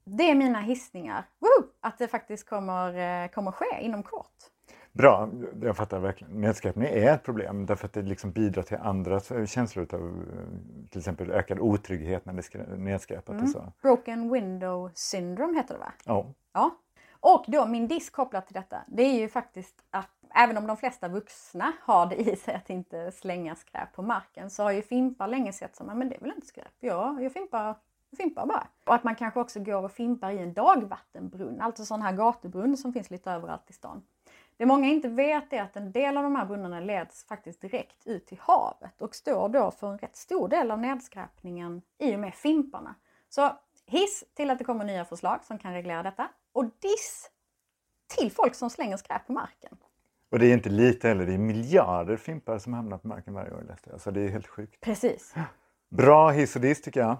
Det 0.04 0.30
är 0.30 0.34
mina 0.34 0.60
hissningar. 0.60 1.24
Woo! 1.38 1.66
Att 1.80 1.98
det 1.98 2.08
faktiskt 2.08 2.48
kommer, 2.48 3.22
eh, 3.24 3.28
kommer 3.30 3.52
ske 3.52 3.80
inom 3.80 4.02
kort. 4.02 4.34
Bra, 4.92 5.28
jag 5.62 5.76
fattar 5.76 5.98
verkligen. 5.98 6.40
Nedskräpning 6.40 6.88
är 6.88 7.14
ett 7.14 7.22
problem 7.22 7.66
därför 7.66 7.86
att 7.86 7.92
det 7.92 8.02
liksom 8.02 8.32
bidrar 8.32 8.62
till 8.62 8.76
andra 8.76 9.20
känslor 9.46 9.94
av 9.94 10.00
eh, 10.00 10.88
till 10.90 10.98
exempel 10.98 11.30
ökad 11.30 11.58
otrygghet 11.60 12.24
när 12.24 12.32
det 12.32 12.40
är 12.40 12.42
skrä- 12.42 12.76
nedskräpat 12.76 13.28
Mm. 13.28 13.42
och 13.44 13.50
så. 13.50 13.72
Broken 13.82 14.32
window 14.32 14.90
syndrome 14.94 15.56
heter 15.58 15.74
det 15.74 15.80
va? 15.80 15.92
Ja, 16.04 16.34
Ja. 16.52 16.70
Och 17.20 17.44
då 17.48 17.66
min 17.66 17.88
diss 17.88 18.10
kopplat 18.10 18.46
till 18.46 18.54
detta, 18.54 18.76
det 18.88 19.02
är 19.02 19.20
ju 19.20 19.28
faktiskt 19.28 19.74
att 19.90 20.10
även 20.34 20.56
om 20.56 20.66
de 20.66 20.76
flesta 20.76 21.08
vuxna 21.08 21.72
har 21.82 22.06
det 22.06 22.16
i 22.16 22.36
sig 22.36 22.54
att 22.54 22.70
inte 22.70 23.12
slänga 23.12 23.54
skräp 23.54 23.92
på 23.92 24.02
marken 24.02 24.50
så 24.50 24.62
har 24.62 24.70
ju 24.70 24.82
fimpar 24.82 25.28
länge 25.28 25.52
sett 25.52 25.76
som, 25.76 25.86
men 25.86 26.08
det 26.08 26.16
är 26.16 26.20
väl 26.20 26.32
inte 26.34 26.46
skräp? 26.46 26.72
Ja, 26.80 27.20
jag 27.20 27.32
fimpar, 27.32 27.74
jag 28.10 28.18
fimpar 28.18 28.46
bara. 28.46 28.66
Och 28.86 28.94
att 28.94 29.04
man 29.04 29.14
kanske 29.14 29.40
också 29.40 29.60
går 29.60 29.84
och 29.84 29.92
fimpar 29.92 30.30
i 30.30 30.38
en 30.38 30.54
dagvattenbrunn, 30.54 31.60
alltså 31.60 31.84
sån 31.84 32.02
här 32.02 32.12
gatubrunn 32.12 32.76
som 32.76 32.92
finns 32.92 33.10
lite 33.10 33.30
överallt 33.30 33.70
i 33.70 33.72
stan. 33.72 34.02
Det 34.56 34.66
många 34.66 34.88
inte 34.88 35.08
vet 35.08 35.52
är 35.52 35.62
att 35.62 35.76
en 35.76 35.92
del 35.92 36.16
av 36.16 36.22
de 36.22 36.36
här 36.36 36.44
brunnarna 36.44 36.80
leds 36.80 37.24
faktiskt 37.24 37.60
direkt 37.60 38.06
ut 38.06 38.26
till 38.26 38.38
havet 38.40 39.02
och 39.02 39.14
står 39.14 39.48
då 39.48 39.70
för 39.70 39.92
en 39.92 39.98
rätt 39.98 40.16
stor 40.16 40.48
del 40.48 40.70
av 40.70 40.78
nedskräpningen 40.78 41.82
i 41.98 42.16
och 42.16 42.20
med 42.20 42.34
fimparna. 42.34 42.94
Så 43.28 43.52
hiss 43.86 44.24
till 44.34 44.50
att 44.50 44.58
det 44.58 44.64
kommer 44.64 44.84
nya 44.84 45.04
förslag 45.04 45.44
som 45.44 45.58
kan 45.58 45.72
reglera 45.72 46.02
detta 46.02 46.28
och 46.52 46.64
diss 46.64 47.30
till 48.06 48.32
folk 48.32 48.54
som 48.54 48.70
slänger 48.70 48.96
skräp 48.96 49.26
på 49.26 49.32
marken 49.32 49.76
och 50.30 50.38
det 50.38 50.46
är 50.46 50.52
inte 50.54 50.68
lite 50.68 51.08
heller, 51.08 51.26
det 51.26 51.34
är 51.34 51.38
miljarder 51.38 52.16
fimpar 52.16 52.58
som 52.58 52.72
hamnar 52.72 52.98
på 52.98 53.08
marken 53.08 53.34
varje 53.34 53.50
år 53.50 53.64
jag. 53.68 53.92
Alltså 53.92 54.10
det 54.10 54.20
är 54.20 54.28
helt 54.28 54.46
sjukt. 54.46 54.80
Precis. 54.80 55.34
Bra 55.90 56.30
hiss 56.30 56.56
och 56.56 56.62
diss 56.62 56.82
tycker 56.82 57.00
jag. 57.00 57.16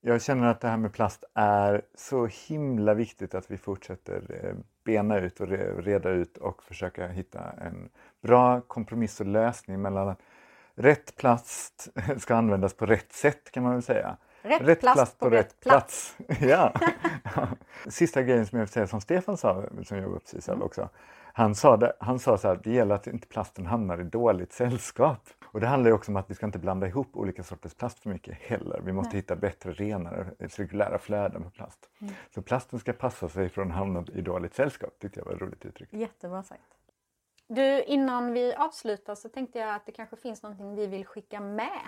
Jag 0.00 0.22
känner 0.22 0.46
att 0.46 0.60
det 0.60 0.68
här 0.68 0.76
med 0.76 0.92
plast 0.92 1.24
är 1.34 1.82
så 1.94 2.26
himla 2.48 2.94
viktigt 2.94 3.34
att 3.34 3.50
vi 3.50 3.56
fortsätter 3.58 4.40
eh, 4.44 4.54
bena 4.84 5.18
ut 5.18 5.40
och 5.40 5.46
re- 5.46 5.82
reda 5.82 6.10
ut 6.10 6.36
och 6.36 6.62
försöka 6.62 7.08
hitta 7.08 7.40
en 7.50 7.88
bra 8.22 8.60
kompromiss 8.60 9.20
och 9.20 9.26
lösning 9.26 9.82
mellan 9.82 10.08
att 10.08 10.18
rätt 10.74 11.16
plast 11.16 11.88
ska 12.18 12.34
användas 12.36 12.74
på 12.74 12.86
rätt 12.86 13.12
sätt 13.12 13.50
kan 13.50 13.62
man 13.62 13.72
väl 13.72 13.82
säga. 13.82 14.16
Rätt 14.42 14.80
plast 14.80 15.18
på 15.18 15.30
rätt 15.30 15.60
plats. 15.60 16.16
ja. 16.40 16.72
Sista 17.88 18.22
grejen 18.22 18.46
som 18.46 18.58
jag 18.58 18.66
vill 18.66 18.72
säga 18.72 18.86
som 18.86 19.00
Stefan 19.00 19.36
sa, 19.36 19.64
som 19.84 19.98
jobbar 19.98 20.18
på 20.18 20.26
Sisal 20.26 20.54
Mm. 20.54 20.66
också. 20.66 20.88
Han 21.38 21.54
sa, 21.54 21.76
det, 21.76 21.92
han 22.00 22.18
sa 22.18 22.38
så 22.38 22.48
här, 22.48 22.60
det 22.64 22.70
gäller 22.70 22.94
att 22.94 23.06
inte 23.06 23.26
plasten 23.26 23.66
hamnar 23.66 24.00
i 24.00 24.04
dåligt 24.04 24.52
sällskap. 24.52 25.28
Och 25.44 25.60
det 25.60 25.66
handlar 25.66 25.90
ju 25.90 25.94
också 25.94 26.12
om 26.12 26.16
att 26.16 26.30
vi 26.30 26.34
ska 26.34 26.46
inte 26.46 26.58
blanda 26.58 26.86
ihop 26.86 27.16
olika 27.16 27.42
sorters 27.42 27.74
plast 27.74 27.98
för 27.98 28.10
mycket 28.10 28.38
heller. 28.40 28.80
Vi 28.84 28.92
måste 28.92 29.12
Nej. 29.12 29.16
hitta 29.16 29.36
bättre, 29.36 29.72
renare, 29.72 30.48
cirkulära 30.48 30.98
flöden 30.98 31.42
på 31.42 31.50
plast. 31.50 31.90
Mm. 32.00 32.14
Så 32.34 32.42
plasten 32.42 32.78
ska 32.78 32.92
passa 32.92 33.28
sig 33.28 33.48
från 33.48 33.70
att 33.70 33.76
hamna 33.76 34.04
i 34.14 34.20
dåligt 34.20 34.54
sällskap, 34.54 34.98
tyckte 34.98 35.20
jag 35.20 35.24
var 35.24 35.32
ett 35.32 35.40
roligt 35.40 35.64
uttryck. 35.64 35.88
Jättebra 35.92 36.42
sagt. 36.42 36.62
Du, 37.48 37.82
innan 37.82 38.32
vi 38.32 38.54
avslutar 38.54 39.14
så 39.14 39.28
tänkte 39.28 39.58
jag 39.58 39.74
att 39.74 39.86
det 39.86 39.92
kanske 39.92 40.16
finns 40.16 40.42
någonting 40.42 40.74
vi 40.74 40.86
vill 40.86 41.06
skicka 41.06 41.40
med 41.40 41.80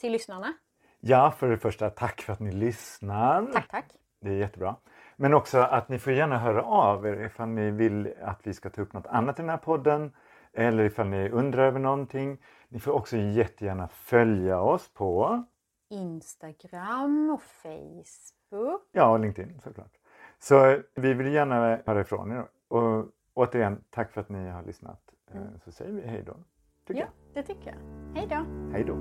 till 0.00 0.12
lyssnarna. 0.12 0.52
Ja, 1.00 1.30
för 1.30 1.50
det 1.50 1.58
första, 1.58 1.90
tack 1.90 2.22
för 2.22 2.32
att 2.32 2.40
ni 2.40 2.52
lyssnar. 2.52 3.46
Tack, 3.52 3.68
tack. 3.70 3.86
Det 4.20 4.28
är 4.28 4.36
jättebra. 4.36 4.76
Men 5.16 5.34
också 5.34 5.58
att 5.58 5.88
ni 5.88 5.98
får 5.98 6.12
gärna 6.12 6.38
höra 6.38 6.62
av 6.62 7.06
er 7.06 7.24
ifall 7.24 7.48
ni 7.48 7.70
vill 7.70 8.14
att 8.22 8.46
vi 8.46 8.54
ska 8.54 8.70
ta 8.70 8.82
upp 8.82 8.92
något 8.92 9.06
annat 9.06 9.38
i 9.38 9.42
den 9.42 9.50
här 9.50 9.56
podden. 9.56 10.12
Eller 10.52 10.84
ifall 10.84 11.06
ni 11.08 11.30
undrar 11.30 11.66
över 11.66 11.78
någonting. 11.80 12.38
Ni 12.68 12.80
får 12.80 12.92
också 12.92 13.16
jättegärna 13.16 13.88
följa 13.88 14.60
oss 14.60 14.94
på, 14.94 15.44
Instagram 15.90 17.30
och 17.30 17.42
Facebook. 17.42 18.82
ja, 18.92 19.10
och 19.10 19.20
LinkedIn 19.20 19.60
såklart. 19.60 19.92
Så 20.38 20.66
eh, 20.66 20.78
vi 20.94 21.14
vill 21.14 21.32
gärna 21.32 21.78
höra 21.86 22.00
ifrån 22.00 22.32
er. 22.32 22.44
Och 22.68 23.06
återigen, 23.34 23.84
tack 23.90 24.12
för 24.12 24.20
att 24.20 24.28
ni 24.28 24.48
har 24.48 24.62
lyssnat. 24.62 25.00
Eh, 25.30 25.36
Mm. 25.36 25.58
Så 25.64 25.72
säger 25.72 25.92
vi 25.92 26.06
hej 26.06 26.22
då. 26.26 26.36
Tycker 26.86 27.00
Ja, 27.00 27.06
det 27.34 27.42
tycker 27.42 27.66
jag. 27.66 28.14
Hej 28.14 28.26
då! 28.28 28.34
jag. 28.34 28.72
Hej 28.72 28.84
då. 28.84 28.96